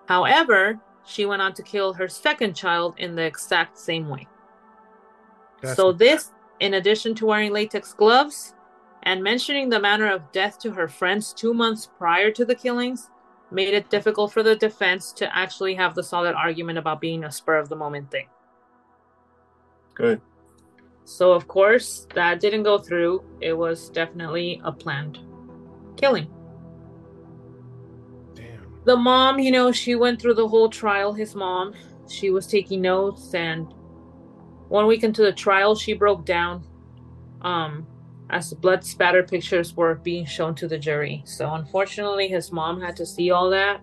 However, 0.08 0.80
she 1.06 1.26
went 1.26 1.42
on 1.42 1.54
to 1.54 1.64
kill 1.64 1.94
her 1.94 2.08
second 2.08 2.56
child 2.56 2.96
in 2.98 3.16
the 3.16 3.24
exact 3.24 3.78
same 3.78 4.10
way. 4.10 4.28
So, 5.76 5.92
this, 5.92 6.32
in 6.60 6.76
addition 6.76 7.16
to 7.16 7.26
wearing 7.26 7.52
latex 7.52 7.94
gloves 7.94 8.54
and 9.04 9.24
mentioning 9.24 9.70
the 9.70 9.80
manner 9.80 10.12
of 10.12 10.32
death 10.32 10.60
to 10.60 10.72
her 10.72 10.88
friends 10.88 11.34
two 11.34 11.54
months 11.54 11.90
prior 11.98 12.30
to 12.32 12.46
the 12.46 12.56
killings, 12.56 13.10
made 13.50 13.74
it 13.74 13.90
difficult 13.90 14.32
for 14.32 14.44
the 14.44 14.56
defense 14.56 15.12
to 15.14 15.36
actually 15.36 15.74
have 15.76 15.96
the 15.96 16.04
solid 16.04 16.36
argument 16.36 16.78
about 16.78 17.02
being 17.02 17.24
a 17.24 17.32
spur 17.32 17.58
of 17.58 17.70
the 17.70 17.76
moment 17.76 18.12
thing. 18.12 18.28
Good. 19.96 20.22
So, 21.06 21.32
of 21.32 21.48
course, 21.48 22.06
that 22.14 22.40
didn't 22.40 22.64
go 22.64 22.78
through. 22.78 23.24
It 23.42 23.54
was 23.54 23.90
definitely 23.90 24.62
a 24.64 24.72
planned 24.72 25.20
killing. 25.98 26.30
Damn. 28.34 28.80
The 28.86 28.96
mom, 28.96 29.40
you 29.40 29.52
know, 29.52 29.72
she 29.72 29.96
went 29.96 30.22
through 30.22 30.36
the 30.36 30.48
whole 30.48 30.70
trial, 30.70 31.14
his 31.14 31.36
mom. 31.36 31.74
She 32.10 32.30
was 32.30 32.48
taking 32.48 32.82
notes, 32.82 33.34
and 33.34 33.68
one 34.70 34.88
week 34.88 35.04
into 35.04 35.22
the 35.22 35.34
trial, 35.34 35.76
she 35.76 35.94
broke 35.94 36.26
down 36.26 36.66
um, 37.42 37.88
as 38.30 38.50
the 38.50 38.56
blood 38.56 38.84
spatter 38.84 39.24
pictures 39.24 39.76
were 39.76 39.96
being 39.96 40.26
shown 40.26 40.56
to 40.56 40.68
the 40.68 40.78
jury. 40.78 41.24
So, 41.26 41.54
unfortunately, 41.54 42.28
his 42.28 42.52
mom 42.52 42.82
had 42.82 42.96
to 42.98 43.06
see 43.06 43.32
all 43.32 43.50
that. 43.50 43.82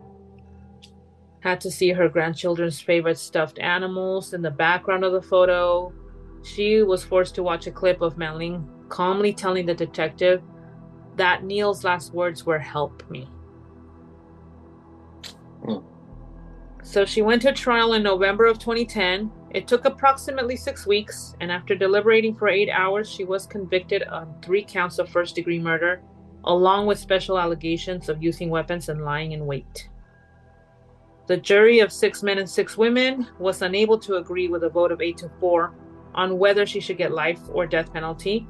Had 1.40 1.60
to 1.62 1.70
see 1.70 1.90
her 1.90 2.08
grandchildren's 2.08 2.80
favorite 2.80 3.18
stuffed 3.18 3.58
animals 3.58 4.32
in 4.32 4.40
the 4.40 4.50
background 4.50 5.04
of 5.04 5.12
the 5.12 5.22
photo. 5.22 5.92
She 6.42 6.82
was 6.82 7.04
forced 7.04 7.34
to 7.34 7.42
watch 7.42 7.66
a 7.66 7.70
clip 7.70 8.00
of 8.00 8.16
Manling 8.16 8.68
calmly 8.88 9.32
telling 9.32 9.66
the 9.66 9.74
detective 9.74 10.42
that 11.16 11.44
Neal's 11.44 11.84
last 11.84 12.12
words 12.12 12.44
were, 12.44 12.58
Help 12.58 13.08
me. 13.10 13.28
Hmm. 15.64 15.78
So 16.82 17.04
she 17.04 17.22
went 17.22 17.42
to 17.42 17.52
trial 17.52 17.94
in 17.94 18.02
November 18.02 18.46
of 18.46 18.58
2010. 18.58 19.30
It 19.50 19.68
took 19.68 19.84
approximately 19.84 20.56
six 20.56 20.86
weeks, 20.86 21.34
and 21.40 21.50
after 21.50 21.74
deliberating 21.74 22.34
for 22.34 22.48
eight 22.48 22.68
hours, 22.70 23.08
she 23.08 23.24
was 23.24 23.46
convicted 23.46 24.02
on 24.04 24.34
three 24.42 24.64
counts 24.64 24.98
of 24.98 25.08
first 25.08 25.34
degree 25.34 25.58
murder, 25.58 26.02
along 26.44 26.86
with 26.86 26.98
special 26.98 27.38
allegations 27.38 28.08
of 28.08 28.22
using 28.22 28.50
weapons 28.50 28.88
and 28.88 29.04
lying 29.04 29.32
in 29.32 29.46
wait. 29.46 29.88
The 31.26 31.36
jury 31.38 31.80
of 31.80 31.90
six 31.90 32.22
men 32.22 32.38
and 32.38 32.48
six 32.48 32.76
women 32.76 33.26
was 33.38 33.62
unable 33.62 33.98
to 34.00 34.16
agree 34.16 34.48
with 34.48 34.62
a 34.64 34.68
vote 34.68 34.92
of 34.92 35.00
eight 35.00 35.16
to 35.18 35.30
four 35.40 35.74
on 36.14 36.38
whether 36.38 36.66
she 36.66 36.80
should 36.80 36.98
get 36.98 37.12
life 37.12 37.40
or 37.50 37.66
death 37.66 37.92
penalty. 37.92 38.46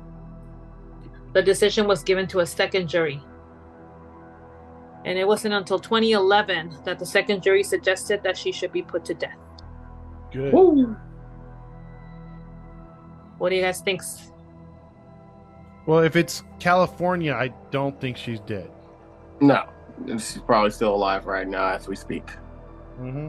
The 1.34 1.42
decision 1.42 1.86
was 1.86 2.02
given 2.02 2.26
to 2.28 2.40
a 2.40 2.46
second 2.46 2.88
jury, 2.88 3.20
and 5.04 5.18
it 5.18 5.26
wasn't 5.26 5.54
until 5.54 5.78
2011 5.78 6.78
that 6.84 6.98
the 6.98 7.04
second 7.04 7.42
jury 7.42 7.62
suggested 7.62 8.22
that 8.22 8.36
she 8.36 8.52
should 8.52 8.72
be 8.72 8.82
put 8.82 9.04
to 9.06 9.14
death. 9.14 9.36
Good. 10.32 10.52
What 13.38 13.50
do 13.50 13.56
you 13.56 13.62
guys 13.62 13.80
think? 13.80 14.02
Well, 15.86 15.98
if 15.98 16.16
it's 16.16 16.44
California, 16.60 17.34
I 17.34 17.48
don't 17.70 18.00
think 18.00 18.16
she's 18.16 18.40
dead. 18.40 18.70
No, 19.40 19.64
she's 20.06 20.38
probably 20.46 20.70
still 20.70 20.94
alive 20.94 21.26
right 21.26 21.46
now 21.46 21.66
as 21.68 21.88
we 21.88 21.96
speak. 21.96 22.26
Mm-hmm. 23.00 23.28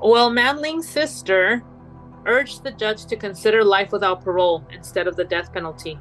Well, 0.00 0.30
Manling's 0.30 0.88
sister 0.88 1.62
urged 2.24 2.62
the 2.62 2.70
judge 2.70 3.04
to 3.06 3.16
consider 3.16 3.64
life 3.64 3.92
without 3.92 4.22
parole 4.22 4.64
instead 4.72 5.06
of 5.06 5.16
the 5.16 5.24
death 5.24 5.52
penalty. 5.52 5.98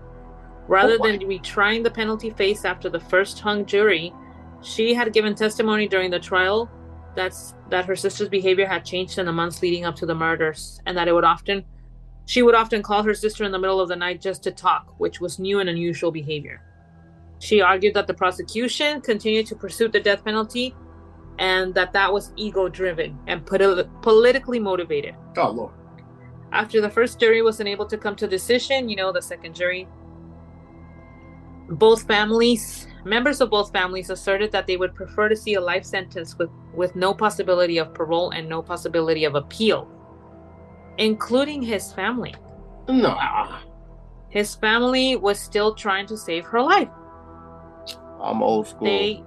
Rather 0.69 0.97
Oh, 1.01 1.07
than 1.07 1.19
retrying 1.21 1.83
the 1.83 1.89
penalty 1.89 2.29
phase 2.29 2.63
after 2.63 2.89
the 2.89 2.99
first 2.99 3.39
hung 3.39 3.65
jury, 3.65 4.13
she 4.61 4.93
had 4.93 5.11
given 5.13 5.33
testimony 5.33 5.87
during 5.87 6.11
the 6.11 6.19
trial 6.19 6.69
that's 7.15 7.55
that 7.69 7.85
her 7.85 7.95
sister's 7.95 8.29
behavior 8.29 8.67
had 8.67 8.85
changed 8.85 9.17
in 9.17 9.25
the 9.25 9.31
months 9.31 9.61
leading 9.63 9.83
up 9.83 9.95
to 9.95 10.05
the 10.05 10.13
murders 10.13 10.79
and 10.85 10.95
that 10.95 11.07
it 11.07 11.13
would 11.13 11.23
often 11.23 11.65
she 12.27 12.43
would 12.43 12.53
often 12.53 12.83
call 12.83 13.01
her 13.01 13.15
sister 13.15 13.43
in 13.43 13.51
the 13.51 13.57
middle 13.57 13.81
of 13.81 13.89
the 13.89 13.95
night 13.95 14.21
just 14.21 14.43
to 14.43 14.51
talk, 14.51 14.93
which 14.99 15.19
was 15.19 15.39
new 15.39 15.59
and 15.59 15.67
unusual 15.67 16.11
behavior. 16.11 16.61
She 17.39 17.61
argued 17.61 17.95
that 17.95 18.05
the 18.05 18.13
prosecution 18.13 19.01
continued 19.01 19.47
to 19.47 19.55
pursue 19.55 19.87
the 19.87 19.99
death 19.99 20.23
penalty 20.23 20.75
and 21.39 21.73
that 21.73 21.91
that 21.93 22.13
was 22.13 22.31
ego 22.35 22.69
driven 22.69 23.17
and 23.25 23.43
politi- 23.43 23.89
politically 24.03 24.59
motivated. 24.59 25.15
Oh 25.37 25.49
Lord. 25.49 25.73
After 26.51 26.79
the 26.79 26.89
first 26.91 27.19
jury 27.19 27.41
was 27.41 27.59
unable 27.59 27.87
to 27.87 27.97
come 27.97 28.15
to 28.17 28.25
a 28.25 28.27
decision, 28.29 28.87
you 28.89 28.95
know, 28.95 29.11
the 29.11 29.21
second 29.21 29.55
jury, 29.55 29.87
both 31.69 32.03
families, 32.07 32.87
members 33.05 33.41
of 33.41 33.49
both 33.49 33.71
families 33.71 34.09
asserted 34.09 34.51
that 34.51 34.65
they 34.67 34.77
would 34.77 34.95
prefer 34.95 35.29
to 35.29 35.35
see 35.35 35.53
a 35.53 35.61
life 35.61 35.85
sentence 35.85 36.37
with, 36.37 36.49
with 36.73 36.95
no 36.95 37.13
possibility 37.13 37.77
of 37.77 37.93
parole 37.93 38.31
and 38.31 38.47
no 38.49 38.61
possibility 38.61 39.23
of 39.23 39.35
appeal, 39.35 39.87
including 40.97 41.61
his 41.61 41.93
family. 41.93 42.33
No. 42.87 43.17
His 44.29 44.55
family 44.55 45.15
was 45.15 45.39
still 45.39 45.75
trying 45.75 46.07
to 46.07 46.17
save 46.17 46.45
her 46.45 46.61
life. 46.61 46.89
I'm 48.21 48.43
old 48.43 48.67
school. 48.67 48.85
They, 48.85 49.23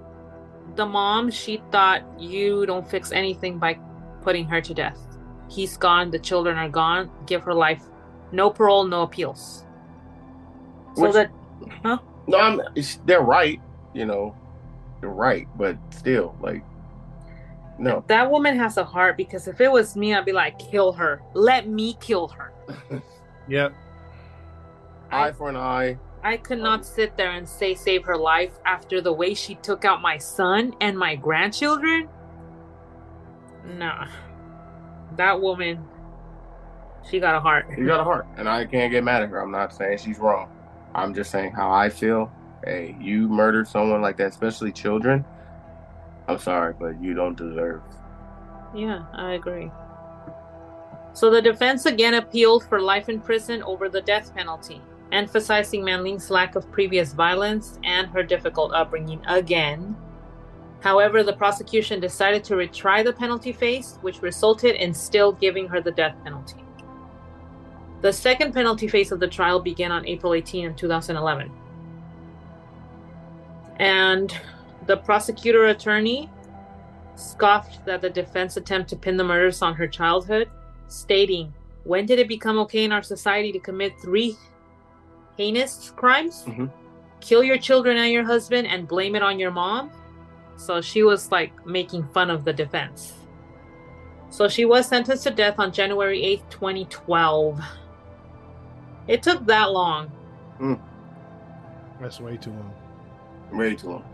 the 0.75 0.85
mom, 0.85 1.31
she 1.31 1.61
thought 1.71 2.03
you 2.19 2.65
don't 2.65 2.87
fix 2.87 3.11
anything 3.11 3.57
by 3.57 3.79
putting 4.21 4.45
her 4.45 4.61
to 4.61 4.73
death. 4.73 4.99
He's 5.49 5.77
gone, 5.77 6.11
the 6.11 6.19
children 6.19 6.57
are 6.57 6.69
gone, 6.69 7.09
give 7.25 7.43
her 7.43 7.53
life. 7.53 7.83
No 8.31 8.49
parole, 8.49 8.85
no 8.85 9.03
appeals. 9.03 9.65
So 10.95 11.03
Which- 11.03 11.13
that 11.13 11.31
No, 12.27 12.37
I'm, 12.37 12.61
it's, 12.75 12.99
they're 13.05 13.21
right. 13.21 13.61
You 13.93 14.05
know, 14.05 14.35
they're 15.01 15.09
right, 15.09 15.47
but 15.57 15.77
still, 15.91 16.35
like, 16.41 16.63
no. 17.77 18.03
that 18.07 18.29
woman 18.29 18.57
has 18.57 18.77
a 18.77 18.83
heart 18.83 19.17
because 19.17 19.47
if 19.47 19.59
it 19.61 19.71
was 19.71 19.95
me, 19.95 20.13
I'd 20.13 20.25
be 20.25 20.31
like, 20.31 20.57
kill 20.59 20.93
her. 20.93 21.21
Let 21.33 21.67
me 21.67 21.97
kill 21.99 22.27
her. 22.29 22.53
Yep. 23.47 23.73
eye 25.11 25.31
for 25.33 25.49
an 25.49 25.57
eye. 25.57 25.97
I 26.23 26.37
could 26.37 26.59
not 26.59 26.79
um, 26.79 26.83
sit 26.83 27.17
there 27.17 27.31
and 27.31 27.47
say 27.47 27.75
save 27.75 28.05
her 28.05 28.17
life 28.17 28.57
after 28.65 29.01
the 29.01 29.11
way 29.11 29.33
she 29.33 29.55
took 29.55 29.83
out 29.83 30.01
my 30.01 30.17
son 30.17 30.73
and 30.79 30.97
my 30.97 31.15
grandchildren. 31.17 32.07
Nah. 33.77 34.07
That 35.17 35.41
woman, 35.41 35.85
she 37.09 37.19
got 37.19 37.35
a 37.35 37.41
heart. 37.41 37.67
You 37.77 37.85
got 37.85 37.99
a 37.99 38.03
heart, 38.03 38.25
and 38.37 38.47
I 38.47 38.65
can't 38.65 38.91
get 38.91 39.03
mad 39.03 39.23
at 39.23 39.29
her. 39.29 39.39
I'm 39.39 39.51
not 39.51 39.73
saying 39.73 39.97
she's 39.97 40.19
wrong. 40.19 40.49
I'm 40.95 41.13
just 41.13 41.31
saying 41.31 41.53
how 41.53 41.71
I 41.71 41.89
feel. 41.89 42.31
Hey, 42.63 42.95
you 42.99 43.27
murdered 43.27 43.67
someone 43.67 44.01
like 44.01 44.17
that, 44.17 44.27
especially 44.27 44.71
children. 44.71 45.25
I'm 46.27 46.39
sorry, 46.39 46.73
but 46.79 47.01
you 47.01 47.13
don't 47.13 47.37
deserve. 47.37 47.81
Yeah, 48.73 49.05
I 49.13 49.33
agree. 49.33 49.71
So 51.13 51.29
the 51.29 51.41
defense 51.41 51.85
again 51.85 52.15
appealed 52.15 52.63
for 52.65 52.81
life 52.81 53.09
in 53.09 53.19
prison 53.19 53.61
over 53.63 53.89
the 53.89 54.01
death 54.01 54.33
penalty, 54.33 54.81
emphasizing 55.11 55.83
Manling's 55.83 56.29
lack 56.31 56.55
of 56.55 56.71
previous 56.71 57.13
violence 57.13 57.77
and 57.83 58.07
her 58.07 58.23
difficult 58.23 58.73
upbringing 58.73 59.21
again. 59.27 59.95
However, 60.81 61.23
the 61.23 61.33
prosecution 61.33 61.99
decided 61.99 62.43
to 62.45 62.55
retry 62.55 63.03
the 63.03 63.13
penalty 63.13 63.53
phase, 63.53 63.99
which 64.01 64.21
resulted 64.21 64.75
in 64.75 64.93
still 64.93 65.31
giving 65.31 65.67
her 65.67 65.81
the 65.81 65.91
death 65.91 66.15
penalty. 66.23 66.62
The 68.03 68.11
second 68.11 68.53
penalty 68.53 68.89
phase 68.89 69.13
of 69.13 69.21
the 69.21 69.29
trial 69.29 69.61
began 69.61 69.89
on 69.89 70.05
April 70.05 70.33
18 70.33 70.65
in 70.65 70.75
2011. 70.75 71.49
And 73.77 74.37
the 74.87 74.97
prosecutor 74.97 75.67
attorney 75.67 76.29
scoffed 77.15 77.85
that 77.85 78.01
the 78.01 78.09
defense 78.09 78.57
attempt 78.57 78.89
to 78.89 78.97
pin 78.97 79.15
the 79.15 79.23
murders 79.23 79.61
on 79.61 79.73
her 79.75 79.87
childhood, 79.87 80.49
stating, 80.89 81.53
When 81.85 82.05
did 82.05 82.19
it 82.19 82.27
become 82.27 82.59
okay 82.59 82.83
in 82.83 82.91
our 82.91 83.03
society 83.03 83.53
to 83.53 83.59
commit 83.59 83.93
three 84.01 84.35
heinous 85.37 85.91
crimes? 85.95 86.43
Mhm. 86.45 86.69
Kill 87.21 87.41
your 87.41 87.57
children 87.57 87.95
and 87.95 88.11
your 88.11 88.25
husband 88.25 88.67
and 88.67 88.85
blame 88.85 89.15
it 89.15 89.23
on 89.23 89.39
your 89.39 89.51
mom? 89.51 89.91
So 90.57 90.81
she 90.81 91.03
was 91.03 91.31
like 91.31 91.65
making 91.65 92.03
fun 92.09 92.29
of 92.29 92.43
the 92.43 92.51
defense. 92.51 93.13
So 94.29 94.49
she 94.49 94.65
was 94.65 94.87
sentenced 94.87 95.23
to 95.23 95.31
death 95.31 95.57
on 95.57 95.71
January 95.71 96.21
8th, 96.21 96.49
2012. 96.49 97.61
It 99.07 99.23
took 99.23 99.45
that 99.47 99.71
long. 99.71 100.11
That's 101.99 102.19
way 102.19 102.37
too 102.37 102.51
long. 102.51 102.73
Way 103.51 103.75
too 103.75 103.89
long. 103.89 104.05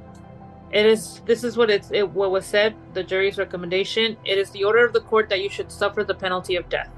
It 0.72 0.86
is. 0.86 1.22
This 1.26 1.44
is 1.44 1.58
what 1.58 1.70
it's. 1.70 1.92
It, 1.92 2.10
what 2.10 2.32
was 2.32 2.46
said. 2.46 2.76
The 2.94 3.04
jury's 3.04 3.38
recommendation. 3.38 4.18
It 4.26 4.38
is 4.38 4.52
the 4.52 4.64
order 4.64 4.86
of 4.86 4.94
the 4.94 5.02
court 5.02 5.30
that 5.30 5.42
you 5.42 5.50
should 5.50 5.72
suffer 5.72 6.04
the 6.04 6.14
penalty 6.14 6.56
of 6.56 6.70
death. 6.70 6.90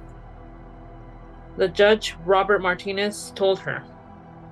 The 1.58 1.68
judge, 1.68 2.16
Robert 2.26 2.62
Martinez, 2.62 3.32
told 3.36 3.60
her. 3.60 3.84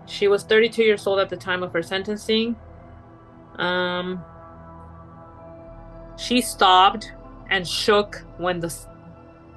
She 0.06 0.28
was 0.28 0.44
32 0.44 0.84
years 0.84 1.06
old 1.06 1.20
at 1.20 1.30
the 1.30 1.38
time 1.38 1.64
of 1.64 1.72
her 1.74 1.84
sentencing. 1.84 2.56
Um, 3.58 4.24
she 6.18 6.42
stopped 6.42 7.14
and 7.50 7.68
shook 7.68 8.24
when 8.38 8.60
the 8.60 8.74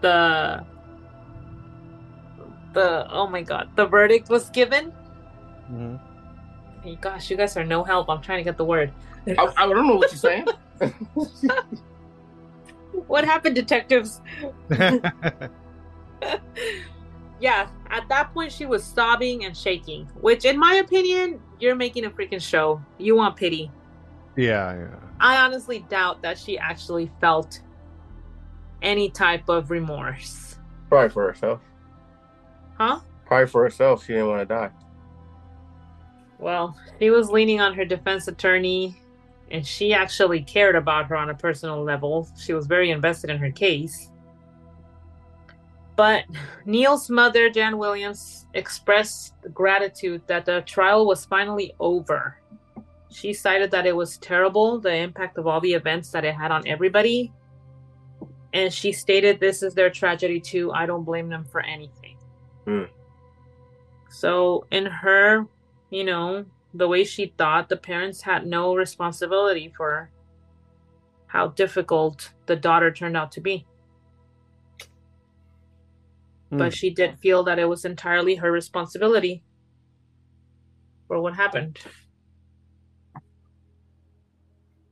the 0.00 0.64
the 2.72 3.06
oh 3.10 3.26
my 3.26 3.42
god 3.42 3.68
the 3.76 3.86
verdict 3.86 4.28
was 4.28 4.50
given 4.50 4.92
hmm 5.68 5.96
Gosh, 7.00 7.30
you 7.30 7.36
guys 7.36 7.56
are 7.56 7.62
no 7.64 7.84
help. 7.84 8.10
I'm 8.10 8.20
trying 8.20 8.38
to 8.38 8.42
get 8.44 8.56
the 8.56 8.64
word. 8.64 8.92
I, 9.28 9.52
I 9.56 9.66
don't 9.68 9.86
know 9.86 9.94
what 9.94 10.10
you're 10.10 10.18
saying. 10.18 10.46
What 13.06 13.24
happened, 13.24 13.54
detectives? 13.54 14.20
yeah, 17.40 17.68
at 17.90 18.08
that 18.08 18.32
point, 18.34 18.52
she 18.52 18.66
was 18.66 18.84
sobbing 18.84 19.44
and 19.44 19.56
shaking, 19.56 20.06
which, 20.20 20.44
in 20.44 20.58
my 20.58 20.74
opinion, 20.74 21.40
you're 21.58 21.74
making 21.74 22.04
a 22.04 22.10
freaking 22.10 22.40
show. 22.40 22.82
You 22.98 23.16
want 23.16 23.36
pity. 23.36 23.70
yeah, 24.36 24.74
yeah. 24.74 24.96
I 25.20 25.36
honestly 25.44 25.84
doubt 25.88 26.22
that 26.22 26.36
she 26.38 26.58
actually 26.58 27.10
felt 27.20 27.60
any 28.82 29.08
type 29.08 29.48
of 29.48 29.70
remorse. 29.70 30.58
Probably 30.88 31.10
for 31.10 31.26
herself. 31.32 31.60
Huh? 32.82 32.98
Probably 33.26 33.46
for 33.46 33.62
herself. 33.62 34.04
She 34.04 34.12
didn't 34.12 34.26
want 34.26 34.40
to 34.40 34.54
die. 34.54 34.70
Well, 36.40 36.76
she 36.98 37.10
was 37.10 37.30
leaning 37.30 37.60
on 37.60 37.74
her 37.74 37.84
defense 37.84 38.26
attorney, 38.26 39.00
and 39.52 39.64
she 39.64 39.94
actually 39.94 40.42
cared 40.42 40.74
about 40.74 41.06
her 41.06 41.16
on 41.16 41.30
a 41.30 41.34
personal 41.34 41.84
level. 41.84 42.28
She 42.36 42.54
was 42.54 42.66
very 42.66 42.90
invested 42.90 43.30
in 43.30 43.38
her 43.38 43.52
case. 43.52 44.10
But 45.94 46.24
Neal's 46.64 47.08
mother, 47.08 47.48
Jan 47.50 47.78
Williams, 47.78 48.46
expressed 48.54 49.34
gratitude 49.54 50.22
that 50.26 50.44
the 50.44 50.62
trial 50.62 51.06
was 51.06 51.24
finally 51.24 51.74
over. 51.78 52.36
She 53.12 53.32
cited 53.32 53.70
that 53.70 53.86
it 53.86 53.94
was 53.94 54.16
terrible, 54.16 54.80
the 54.80 54.92
impact 54.92 55.38
of 55.38 55.46
all 55.46 55.60
the 55.60 55.74
events 55.74 56.10
that 56.10 56.24
it 56.24 56.34
had 56.34 56.50
on 56.50 56.66
everybody. 56.66 57.32
And 58.52 58.72
she 58.72 58.90
stated, 58.90 59.38
This 59.38 59.62
is 59.62 59.72
their 59.72 59.90
tragedy 59.90 60.40
too. 60.40 60.72
I 60.72 60.86
don't 60.86 61.04
blame 61.04 61.28
them 61.28 61.44
for 61.44 61.60
anything. 61.60 62.01
Hmm. 62.66 62.84
So, 64.10 64.66
in 64.70 64.86
her, 64.86 65.46
you 65.90 66.04
know, 66.04 66.44
the 66.74 66.88
way 66.88 67.04
she 67.04 67.34
thought, 67.38 67.68
the 67.68 67.76
parents 67.76 68.22
had 68.22 68.46
no 68.46 68.74
responsibility 68.74 69.72
for 69.76 70.10
how 71.26 71.48
difficult 71.48 72.30
the 72.46 72.56
daughter 72.56 72.92
turned 72.92 73.16
out 73.16 73.32
to 73.32 73.40
be. 73.40 73.66
Hmm. 76.50 76.58
But 76.58 76.74
she 76.74 76.90
did 76.90 77.18
feel 77.18 77.42
that 77.44 77.58
it 77.58 77.64
was 77.64 77.84
entirely 77.84 78.34
her 78.36 78.52
responsibility 78.52 79.42
for 81.08 81.20
what 81.20 81.34
happened. 81.34 81.78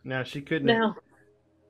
Now 0.02 0.22
she 0.22 0.40
couldn't. 0.40 0.66
Now, 0.66 0.96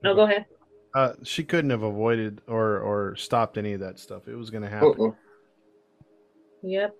no, 0.03 0.15
go 0.15 0.23
ahead. 0.23 0.47
Uh, 0.95 1.13
she 1.23 1.45
couldn't 1.45 1.71
have 1.71 1.83
avoided 1.83 2.41
or 2.47 2.79
or 2.79 3.17
stopped 3.17 3.59
any 3.59 3.73
of 3.73 3.81
that 3.81 3.99
stuff. 3.99 4.29
It 4.29 4.35
was 4.35 4.51
going 4.51 4.63
to 4.63 4.69
happen. 4.69 4.95
Uh-uh. 4.99 5.11
Yep. 6.63 6.95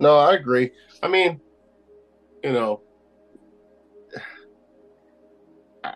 No, 0.00 0.16
I 0.18 0.34
agree. 0.34 0.70
I 1.02 1.08
mean, 1.08 1.40
you 2.42 2.52
know, 2.52 2.82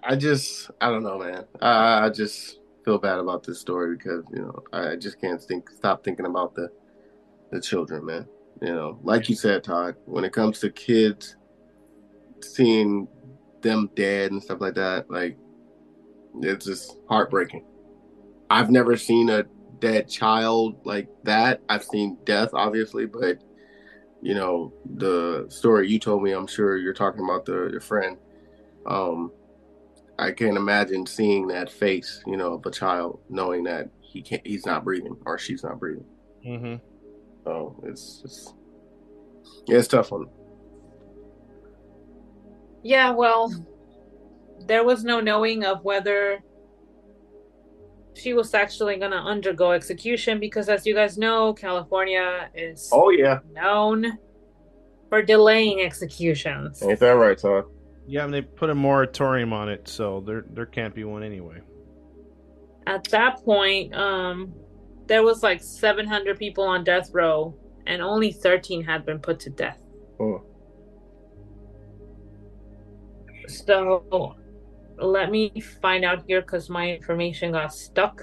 I 0.05 0.17
just, 0.17 0.71
I 0.81 0.91
don't 0.91 1.03
know, 1.03 1.19
man. 1.19 1.45
I, 1.61 2.07
I 2.07 2.11
just 2.11 2.59
feel 2.85 2.99
bad 2.99 3.19
about 3.19 3.43
this 3.43 3.61
story 3.61 3.97
because 3.97 4.25
you 4.33 4.41
know 4.41 4.63
I 4.73 4.97
just 4.97 5.21
can't 5.21 5.41
think, 5.43 5.71
stop 5.71 6.05
thinking 6.05 6.27
about 6.27 6.55
the 6.55 6.71
the 7.51 7.61
children, 7.61 8.05
man. 8.05 8.27
You 8.61 8.75
know, 8.75 8.99
like 9.03 9.29
you 9.29 9.37
said, 9.37 9.65
Todd. 9.65 9.97
When 10.05 10.25
it 10.25 10.33
comes 10.33 10.59
to 10.61 10.71
kids, 10.71 11.37
seeing 12.41 13.09
them 13.63 13.91
dead 13.95 14.33
and 14.33 14.43
stuff 14.43 14.61
like 14.61 14.75
that, 14.75 15.11
like 15.11 15.39
it's 16.41 16.67
just 16.67 16.97
heartbreaking. 17.09 17.65
I've 18.51 18.71
never 18.71 18.97
seen 18.97 19.31
a 19.31 19.45
dead 19.79 20.09
child 20.09 20.81
like 20.85 21.09
that. 21.25 21.63
I've 21.69 21.85
seen 21.85 22.19
death, 22.25 22.51
obviously, 22.53 23.07
but 23.07 23.39
you 24.21 24.35
know 24.35 24.73
the 24.97 25.47
story 25.49 25.89
you 25.89 25.99
told 25.99 26.23
me 26.23 26.33
i'm 26.33 26.47
sure 26.47 26.77
you're 26.77 26.93
talking 26.93 27.23
about 27.23 27.45
the 27.45 27.69
your 27.71 27.81
friend 27.81 28.17
um 28.87 29.31
i 30.19 30.33
can't 30.33 30.57
imagine 30.57 31.07
seeing 31.07 31.47
that 31.47 31.71
face 31.71 32.23
you 32.27 32.37
know 32.37 32.55
of 32.55 32.67
a 32.67 32.71
child 32.71 33.21
knowing 33.29 33.63
that 33.63 33.89
he 34.01 34.21
can't 34.21 34.45
he's 34.47 34.67
not 34.67 34.85
breathing 34.85 35.17
or 35.25 35.39
she's 35.39 35.63
not 35.63 35.79
breathing 35.79 36.05
Mm-hmm. 36.47 36.77
so 37.45 37.81
it's 37.85 38.23
just, 38.23 38.55
yeah 39.67 39.79
it's 39.79 39.89
tough 39.89 40.13
on 40.13 40.29
Yeah, 42.85 43.11
well, 43.11 43.53
there 44.67 44.85
was 44.85 45.03
no 45.03 45.21
knowing 45.21 45.65
of 45.65 45.83
whether 45.83 46.39
she 48.19 48.35
was 48.35 48.53
actually 48.55 48.97
going 48.97 49.11
to 49.13 49.19
undergo 49.19 49.73
execution 49.73 50.41
because, 50.41 50.69
as 50.69 50.87
you 50.87 50.95
guys 50.95 51.17
know, 51.19 51.53
California 51.55 52.51
is 52.55 52.89
oh 52.93 53.11
yeah 53.11 53.39
known 53.53 54.19
for 55.09 55.23
delaying 55.23 55.81
executions. 55.81 56.83
ain't 56.83 57.01
that 57.01 57.13
right 57.13 57.39
todd 57.39 57.65
Yeah, 58.07 58.25
and 58.25 58.35
they 58.35 58.43
put 58.43 58.71
a 58.71 58.75
moratorium 58.75 59.53
on 59.53 59.69
it, 59.69 59.89
so 59.89 60.23
there 60.27 60.45
there 60.51 60.67
can't 60.67 60.95
be 60.95 61.05
one 61.05 61.23
anyway. 61.23 61.61
At 62.87 63.05
that 63.11 63.45
point, 63.45 63.95
um, 63.95 64.55
there 65.07 65.23
was 65.23 65.43
like 65.43 65.63
700 65.63 66.39
people 66.39 66.65
on 66.65 66.85
death 66.85 67.11
row, 67.13 67.55
and 67.87 68.01
only 68.01 68.33
13 68.33 68.83
had 68.83 69.05
been 69.05 69.19
put 69.19 69.41
to 69.41 69.51
death. 69.51 69.79
Oh. 70.21 70.43
So 73.47 74.37
let 75.01 75.31
me 75.31 75.53
find 75.83 76.05
out 76.05 76.25
here 76.27 76.41
because 76.41 76.69
my 76.71 76.91
information 76.93 77.53
got 77.53 77.73
stuck. 77.73 78.23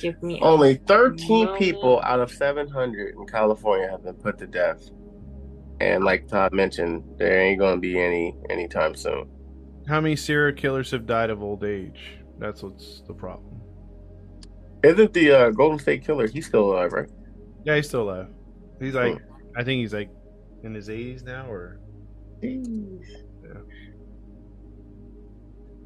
Give 0.00 0.20
me 0.22 0.40
only 0.42 0.74
13 0.88 1.44
No. 1.46 1.56
people 1.56 2.00
out 2.02 2.18
of 2.20 2.30
700 2.30 3.14
in 3.14 3.26
california 3.26 3.88
have 3.88 4.02
been 4.02 4.16
put 4.16 4.38
to 4.38 4.46
death 4.48 4.80
and 5.80 6.04
like 6.04 6.26
todd 6.26 6.52
mentioned 6.52 7.04
there 7.18 7.40
ain't 7.40 7.60
gonna 7.60 7.80
be 7.80 8.00
any 8.00 8.34
anytime 8.50 8.94
soon 8.94 9.28
How 9.88 10.00
many 10.00 10.16
serial 10.16 10.56
killers 10.56 10.90
have 10.92 11.06
died 11.06 11.30
of 11.30 11.42
old 11.42 11.64
age? 11.64 12.18
That's 12.38 12.62
what's 12.62 13.02
the 13.06 13.14
problem. 13.14 13.60
isn't 14.82 15.12
the 15.12 15.30
uh, 15.32 15.50
golden 15.50 15.78
state 15.78 16.04
killer 16.04 16.26
he's 16.26 16.46
still 16.46 16.72
alive 16.72 16.92
right 16.92 17.08
Yeah, 17.64 17.76
he's 17.76 17.86
still 17.88 18.02
alive. 18.02 18.28
He's 18.80 18.94
like, 18.94 19.16
I 19.56 19.62
think 19.62 19.80
he's 19.80 19.92
like 19.94 20.10
in 20.64 20.74
his 20.74 20.88
80s 20.88 21.22
now, 21.24 21.46
or 21.48 21.78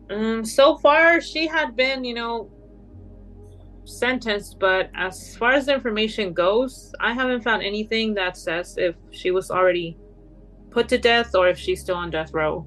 Um, 0.08 0.44
so 0.44 0.76
far, 0.78 1.20
she 1.20 1.46
had 1.46 1.74
been, 1.74 2.04
you 2.04 2.14
know, 2.14 2.50
sentenced, 3.84 4.58
but 4.58 4.90
as 4.94 5.36
far 5.36 5.52
as 5.52 5.66
the 5.66 5.74
information 5.74 6.32
goes, 6.32 6.92
I 7.00 7.12
haven't 7.12 7.42
found 7.42 7.62
anything 7.62 8.14
that 8.14 8.36
says 8.36 8.76
if 8.78 8.94
she 9.10 9.30
was 9.30 9.50
already 9.50 9.96
put 10.70 10.88
to 10.90 10.98
death 10.98 11.34
or 11.34 11.48
if 11.48 11.58
she's 11.58 11.80
still 11.80 11.96
on 11.96 12.10
death 12.10 12.32
row. 12.32 12.66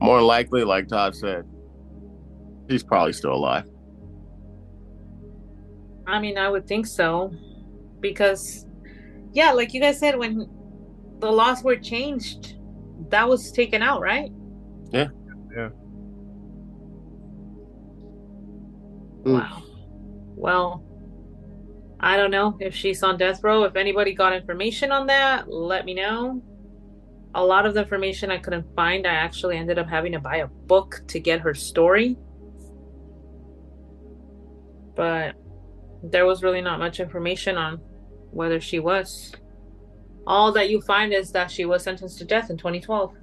More 0.00 0.22
likely, 0.22 0.64
like 0.64 0.88
Todd 0.88 1.14
said, 1.14 1.44
he's 2.68 2.82
probably 2.82 3.12
still 3.12 3.34
alive. 3.34 3.68
I 6.06 6.20
mean, 6.20 6.36
I 6.36 6.48
would 6.48 6.66
think 6.66 6.86
so. 6.86 7.32
Because, 8.00 8.66
yeah, 9.32 9.52
like 9.52 9.72
you 9.72 9.80
guys 9.80 9.98
said, 9.98 10.18
when 10.18 10.46
the 11.18 11.30
laws 11.30 11.62
were 11.62 11.76
changed, 11.76 12.56
that 13.10 13.28
was 13.28 13.52
taken 13.52 13.82
out, 13.82 14.00
right? 14.00 14.30
Yeah. 14.90 15.08
Yeah. 15.56 15.68
Wow. 19.24 19.62
Well, 20.36 20.84
I 22.00 22.16
don't 22.16 22.30
know 22.30 22.56
if 22.60 22.74
she's 22.74 23.02
on 23.02 23.16
death 23.16 23.42
row. 23.42 23.64
If 23.64 23.76
anybody 23.76 24.12
got 24.12 24.34
information 24.34 24.92
on 24.92 25.06
that, 25.06 25.50
let 25.50 25.84
me 25.84 25.94
know. 25.94 26.42
A 27.34 27.44
lot 27.44 27.66
of 27.66 27.74
the 27.74 27.80
information 27.80 28.30
I 28.30 28.38
couldn't 28.38 28.66
find, 28.76 29.06
I 29.06 29.14
actually 29.14 29.56
ended 29.56 29.78
up 29.78 29.88
having 29.88 30.12
to 30.12 30.20
buy 30.20 30.36
a 30.36 30.46
book 30.46 31.00
to 31.08 31.18
get 31.18 31.40
her 31.40 31.54
story. 31.54 32.16
But 34.94 35.34
there 36.02 36.26
was 36.26 36.42
really 36.42 36.60
not 36.60 36.78
much 36.78 37.00
information 37.00 37.56
on 37.56 37.78
whether 38.30 38.60
she 38.60 38.78
was. 38.78 39.32
All 40.26 40.52
that 40.52 40.70
you 40.70 40.80
find 40.80 41.12
is 41.12 41.32
that 41.32 41.50
she 41.50 41.64
was 41.64 41.82
sentenced 41.82 42.18
to 42.18 42.24
death 42.24 42.50
in 42.50 42.56
2012. 42.56 43.14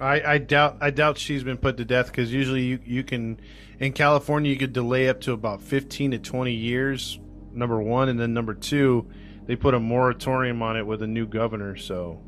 I, 0.00 0.34
I 0.34 0.38
doubt 0.38 0.78
I 0.80 0.90
doubt 0.90 1.18
she's 1.18 1.44
been 1.44 1.56
put 1.56 1.76
to 1.76 1.84
death 1.84 2.06
because 2.06 2.32
usually 2.32 2.64
you 2.64 2.80
you 2.84 3.04
can 3.04 3.40
in 3.78 3.92
California 3.92 4.50
you 4.50 4.58
could 4.58 4.72
delay 4.72 5.08
up 5.08 5.20
to 5.22 5.32
about 5.32 5.62
fifteen 5.62 6.10
to 6.10 6.18
twenty 6.18 6.52
years. 6.52 7.20
Number 7.52 7.80
one, 7.80 8.08
and 8.08 8.18
then 8.18 8.34
number 8.34 8.54
two, 8.54 9.08
they 9.46 9.54
put 9.54 9.74
a 9.74 9.80
moratorium 9.80 10.62
on 10.62 10.76
it 10.76 10.84
with 10.84 11.02
a 11.02 11.06
new 11.06 11.26
governor. 11.26 11.76
So 11.76 12.20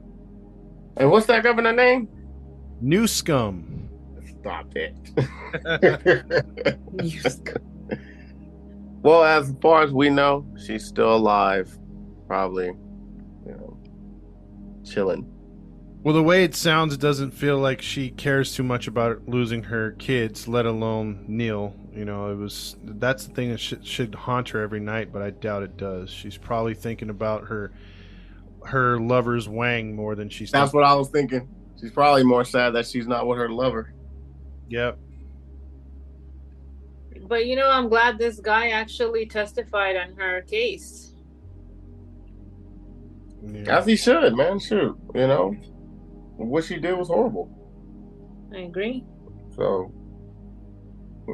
And 0.97 1.11
what's 1.11 1.27
that 1.27 1.43
governor 1.43 1.73
name? 1.73 2.09
new 2.81 3.09
scum. 3.09 3.89
Stop 4.41 4.77
it. 4.77 4.95
well, 9.03 9.25
as 9.25 9.53
far 9.61 9.83
as 9.83 9.93
we 9.93 10.09
know, 10.11 10.47
she's 10.65 10.85
still 10.85 11.17
alive. 11.17 11.77
Probably, 12.29 12.67
you 12.67 12.73
know, 12.75 12.86
chilling. 14.87 15.33
Well, 16.03 16.15
the 16.15 16.23
way 16.23 16.45
it 16.45 16.55
sounds, 16.55 16.95
it 16.95 17.01
doesn't 17.01 17.33
feel 17.33 17.59
like 17.59 17.83
she 17.83 18.11
cares 18.11 18.55
too 18.55 18.63
much 18.63 18.87
about 18.87 19.29
losing 19.29 19.65
her 19.65 19.91
kids, 19.99 20.47
let 20.47 20.65
alone 20.65 21.25
Neal. 21.27 21.75
You 21.93 22.05
know, 22.05 22.31
it 22.31 22.37
was 22.37 22.77
that's 22.85 23.27
the 23.27 23.35
thing 23.35 23.51
that 23.51 23.59
should, 23.59 23.85
should 23.85 24.15
haunt 24.15 24.51
her 24.51 24.61
every 24.61 24.79
night, 24.79 25.13
but 25.13 25.21
I 25.21 25.31
doubt 25.31 25.65
it 25.65 25.77
does. 25.77 26.11
She's 26.11 26.37
probably 26.37 26.75
thinking 26.75 27.11
about 27.11 27.49
her 27.49 27.73
her 28.67 29.01
lover's 29.01 29.49
Wang 29.49 29.97
more 29.97 30.15
than 30.15 30.29
she's. 30.29 30.53
That's 30.53 30.73
what 30.73 30.85
I 30.85 30.95
was 30.95 31.09
thinking. 31.09 31.49
She's 31.81 31.91
probably 31.91 32.23
more 32.23 32.45
sad 32.45 32.71
that 32.71 32.87
she's 32.87 33.09
not 33.09 33.27
with 33.27 33.39
her 33.39 33.49
lover. 33.49 33.93
Yep. 34.69 34.99
But 37.23 37.47
you 37.47 37.57
know, 37.57 37.69
I'm 37.69 37.89
glad 37.89 38.17
this 38.17 38.39
guy 38.39 38.69
actually 38.69 39.27
testified 39.27 39.97
on 39.97 40.15
her 40.15 40.43
case. 40.43 41.15
Yeah. 43.47 43.79
As 43.79 43.87
he 43.87 43.97
should, 43.97 44.37
man. 44.37 44.59
Shoot, 44.59 44.97
you 45.15 45.27
know, 45.27 45.53
what 46.37 46.65
she 46.65 46.79
did 46.79 46.97
was 46.97 47.09
horrible. 47.09 47.51
I 48.55 48.61
agree. 48.61 49.05
So 49.55 49.93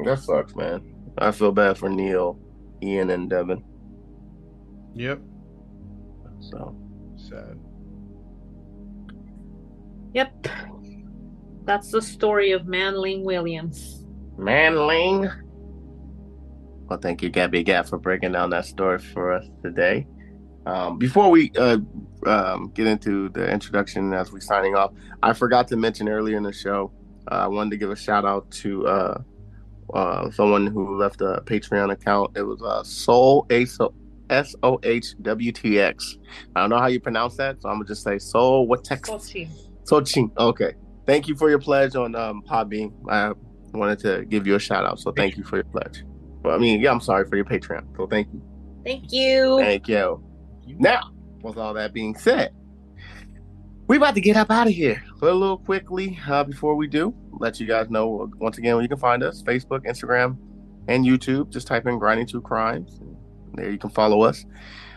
that 0.05 0.19
sucks, 0.19 0.55
man. 0.55 0.93
I 1.17 1.31
feel 1.31 1.51
bad 1.51 1.77
for 1.77 1.89
Neal, 1.89 2.39
Ian, 2.81 3.09
and 3.09 3.29
Devon. 3.29 3.63
Yep. 4.95 5.21
So 6.39 6.75
Sad. 7.17 7.57
Yep. 10.13 10.47
That's 11.65 11.91
the 11.91 12.01
story 12.01 12.51
of 12.51 12.67
Manling 12.67 13.23
Williams. 13.23 14.05
Manling. 14.37 15.29
Well, 16.87 16.99
thank 16.99 17.21
you, 17.21 17.29
Gabby 17.29 17.63
Gap, 17.63 17.87
for 17.87 17.97
breaking 17.97 18.33
down 18.33 18.49
that 18.49 18.65
story 18.65 18.99
for 18.99 19.31
us 19.31 19.45
today. 19.63 20.05
Um, 20.65 20.97
before 20.97 21.29
we 21.29 21.51
uh, 21.57 21.77
um, 22.25 22.71
get 22.73 22.87
into 22.87 23.29
the 23.29 23.49
introduction 23.49 24.13
as 24.13 24.31
we 24.31 24.39
signing 24.39 24.75
off, 24.75 24.93
I 25.21 25.33
forgot 25.33 25.67
to 25.69 25.75
mention 25.75 26.07
earlier 26.07 26.37
in 26.37 26.43
the 26.43 26.53
show. 26.53 26.91
Uh, 27.31 27.35
I 27.35 27.47
wanted 27.47 27.71
to 27.71 27.77
give 27.77 27.91
a 27.91 27.95
shout 27.95 28.25
out 28.25 28.49
to 28.51 28.87
uh, 28.87 29.21
uh, 29.93 30.31
someone 30.31 30.67
who 30.67 30.97
left 30.97 31.21
a 31.21 31.41
Patreon 31.45 31.91
account. 31.91 32.37
It 32.37 32.43
was 32.43 32.61
uh, 32.61 32.83
Soul 32.83 33.45
S 34.29 34.55
O 34.63 34.79
H 34.83 35.15
W 35.21 35.51
T 35.51 35.79
X. 35.79 36.17
I 36.55 36.61
don't 36.61 36.69
know 36.69 36.79
how 36.79 36.87
you 36.87 36.99
pronounce 36.99 37.35
that, 37.37 37.61
so 37.61 37.69
I'm 37.69 37.75
gonna 37.75 37.87
just 37.87 38.03
say 38.03 38.17
Soul 38.17 38.67
what 38.67 38.83
text 38.83 39.11
Sochi. 39.11 39.47
Sochi. 39.83 40.31
Okay. 40.37 40.73
Thank 41.05 41.27
you 41.27 41.35
for 41.35 41.49
your 41.49 41.59
pledge 41.59 41.95
on 41.95 42.15
um, 42.15 42.41
Podbean. 42.43 42.93
I 43.09 43.33
wanted 43.73 43.99
to 43.99 44.25
give 44.25 44.47
you 44.47 44.55
a 44.55 44.59
shout 44.59 44.85
out, 44.85 44.99
so 44.99 45.11
thank 45.11 45.35
you 45.35 45.43
for 45.43 45.57
your 45.57 45.65
pledge. 45.65 46.05
Well, 46.43 46.55
I 46.55 46.57
mean, 46.57 46.79
yeah, 46.79 46.91
I'm 46.91 47.01
sorry 47.01 47.25
for 47.25 47.35
your 47.35 47.45
Patreon. 47.45 47.95
So 47.97 48.07
thank 48.07 48.27
you. 48.33 48.41
Thank 48.85 49.11
you. 49.11 49.57
Thank 49.59 49.87
you. 49.87 50.23
Now, 50.67 51.11
with 51.41 51.57
all 51.57 51.73
that 51.73 51.93
being 51.93 52.15
said, 52.15 52.53
we're 53.87 53.97
about 53.97 54.15
to 54.15 54.21
get 54.21 54.37
up 54.37 54.49
out 54.49 54.67
of 54.67 54.73
here. 54.73 55.03
But 55.19 55.31
a 55.31 55.33
little 55.33 55.57
quickly, 55.57 56.17
uh, 56.27 56.43
before 56.43 56.75
we 56.75 56.87
do, 56.87 57.13
let 57.31 57.59
you 57.59 57.67
guys 57.67 57.89
know 57.89 58.31
once 58.37 58.57
again 58.57 58.75
where 58.75 58.81
you 58.81 58.89
can 58.89 58.97
find 58.97 59.23
us: 59.23 59.43
Facebook, 59.43 59.85
Instagram, 59.85 60.37
and 60.87 61.05
YouTube. 61.05 61.49
Just 61.49 61.67
type 61.67 61.85
in 61.85 61.99
"Grinding 61.99 62.27
True 62.27 62.41
Crimes." 62.41 63.01
There 63.53 63.69
you 63.69 63.77
can 63.77 63.89
follow 63.89 64.21
us. 64.23 64.45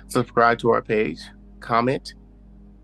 Subscribe 0.09 0.59
to 0.61 0.71
our 0.71 0.83
page. 0.83 1.21
Comment. 1.61 2.14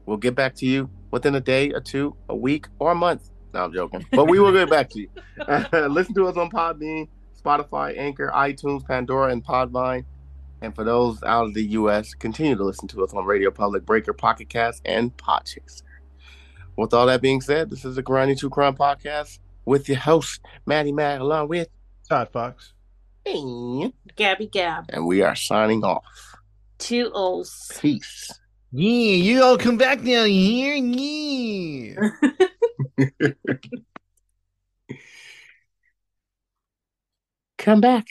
We'll 0.07 0.17
get 0.17 0.35
back 0.35 0.55
to 0.57 0.67
you 0.67 0.91
within 1.11 1.35
a 1.35 1.41
day 1.41 1.71
or 1.71 1.81
two, 1.81 2.17
a 2.29 2.37
week, 2.37 2.67
or 2.79 2.93
a 2.93 2.95
month. 2.95 3.31
No, 3.55 3.65
I'm 3.65 3.73
joking. 3.73 4.05
But 4.11 4.29
we 4.29 4.41
will 4.41 4.53
get 4.53 4.69
back 4.69 4.89
to 4.91 5.01
you. 5.01 5.09
Listen 5.89 6.15
to 6.15 6.27
us 6.27 6.37
on 6.37 6.51
Podbean, 6.51 7.09
Spotify, 7.41 7.97
Anchor, 7.97 8.33
iTunes, 8.35 8.85
Pandora, 8.87 9.31
and 9.31 9.45
Podvine. 9.45 10.05
And 10.63 10.75
for 10.75 10.85
those 10.85 11.23
out 11.25 11.47
of 11.47 11.55
the 11.55 11.65
U.S., 11.65 12.15
continue 12.15 12.55
to 12.55 12.65
listen 12.65 12.87
to 12.89 13.03
us 13.03 13.13
on 13.13 13.25
Radio 13.25 13.51
Public, 13.51 13.85
Breaker, 13.85 14.13
Pocket 14.13 14.49
Cast, 14.49 14.81
and 14.85 15.15
Podchaser. 15.17 15.83
With 16.77 16.95
all 16.95 17.07
that 17.07 17.21
being 17.21 17.41
said, 17.41 17.69
this 17.69 17.85
is 17.85 17.97
the 17.97 18.03
Grinding 18.03 18.39
True 18.39 18.49
Crime 18.49 18.77
Podcast 18.77 19.41
with 19.65 19.89
your 19.89 19.99
host, 19.99 20.41
Matty 20.65 20.93
Matt, 20.93 21.21
along 21.21 21.49
with 21.49 21.69
Todd 22.09 22.29
Fox. 22.33 22.73
me. 23.27 23.93
Gabby 24.15 24.47
Gab. 24.47 24.87
And 24.89 25.05
we 25.05 25.21
are 25.23 25.35
signing 25.35 25.85
off. 25.85 26.05
Two 26.79 27.11
O's. 27.13 27.73
Peace. 27.81 28.31
Yeah, 28.71 29.17
you 29.17 29.43
all 29.43 29.59
come 29.59 29.77
back 29.77 30.01
now 30.01 30.25
here. 30.25 30.77
Yeah. 30.77 32.09
Come 37.59 37.81
back. 37.81 38.07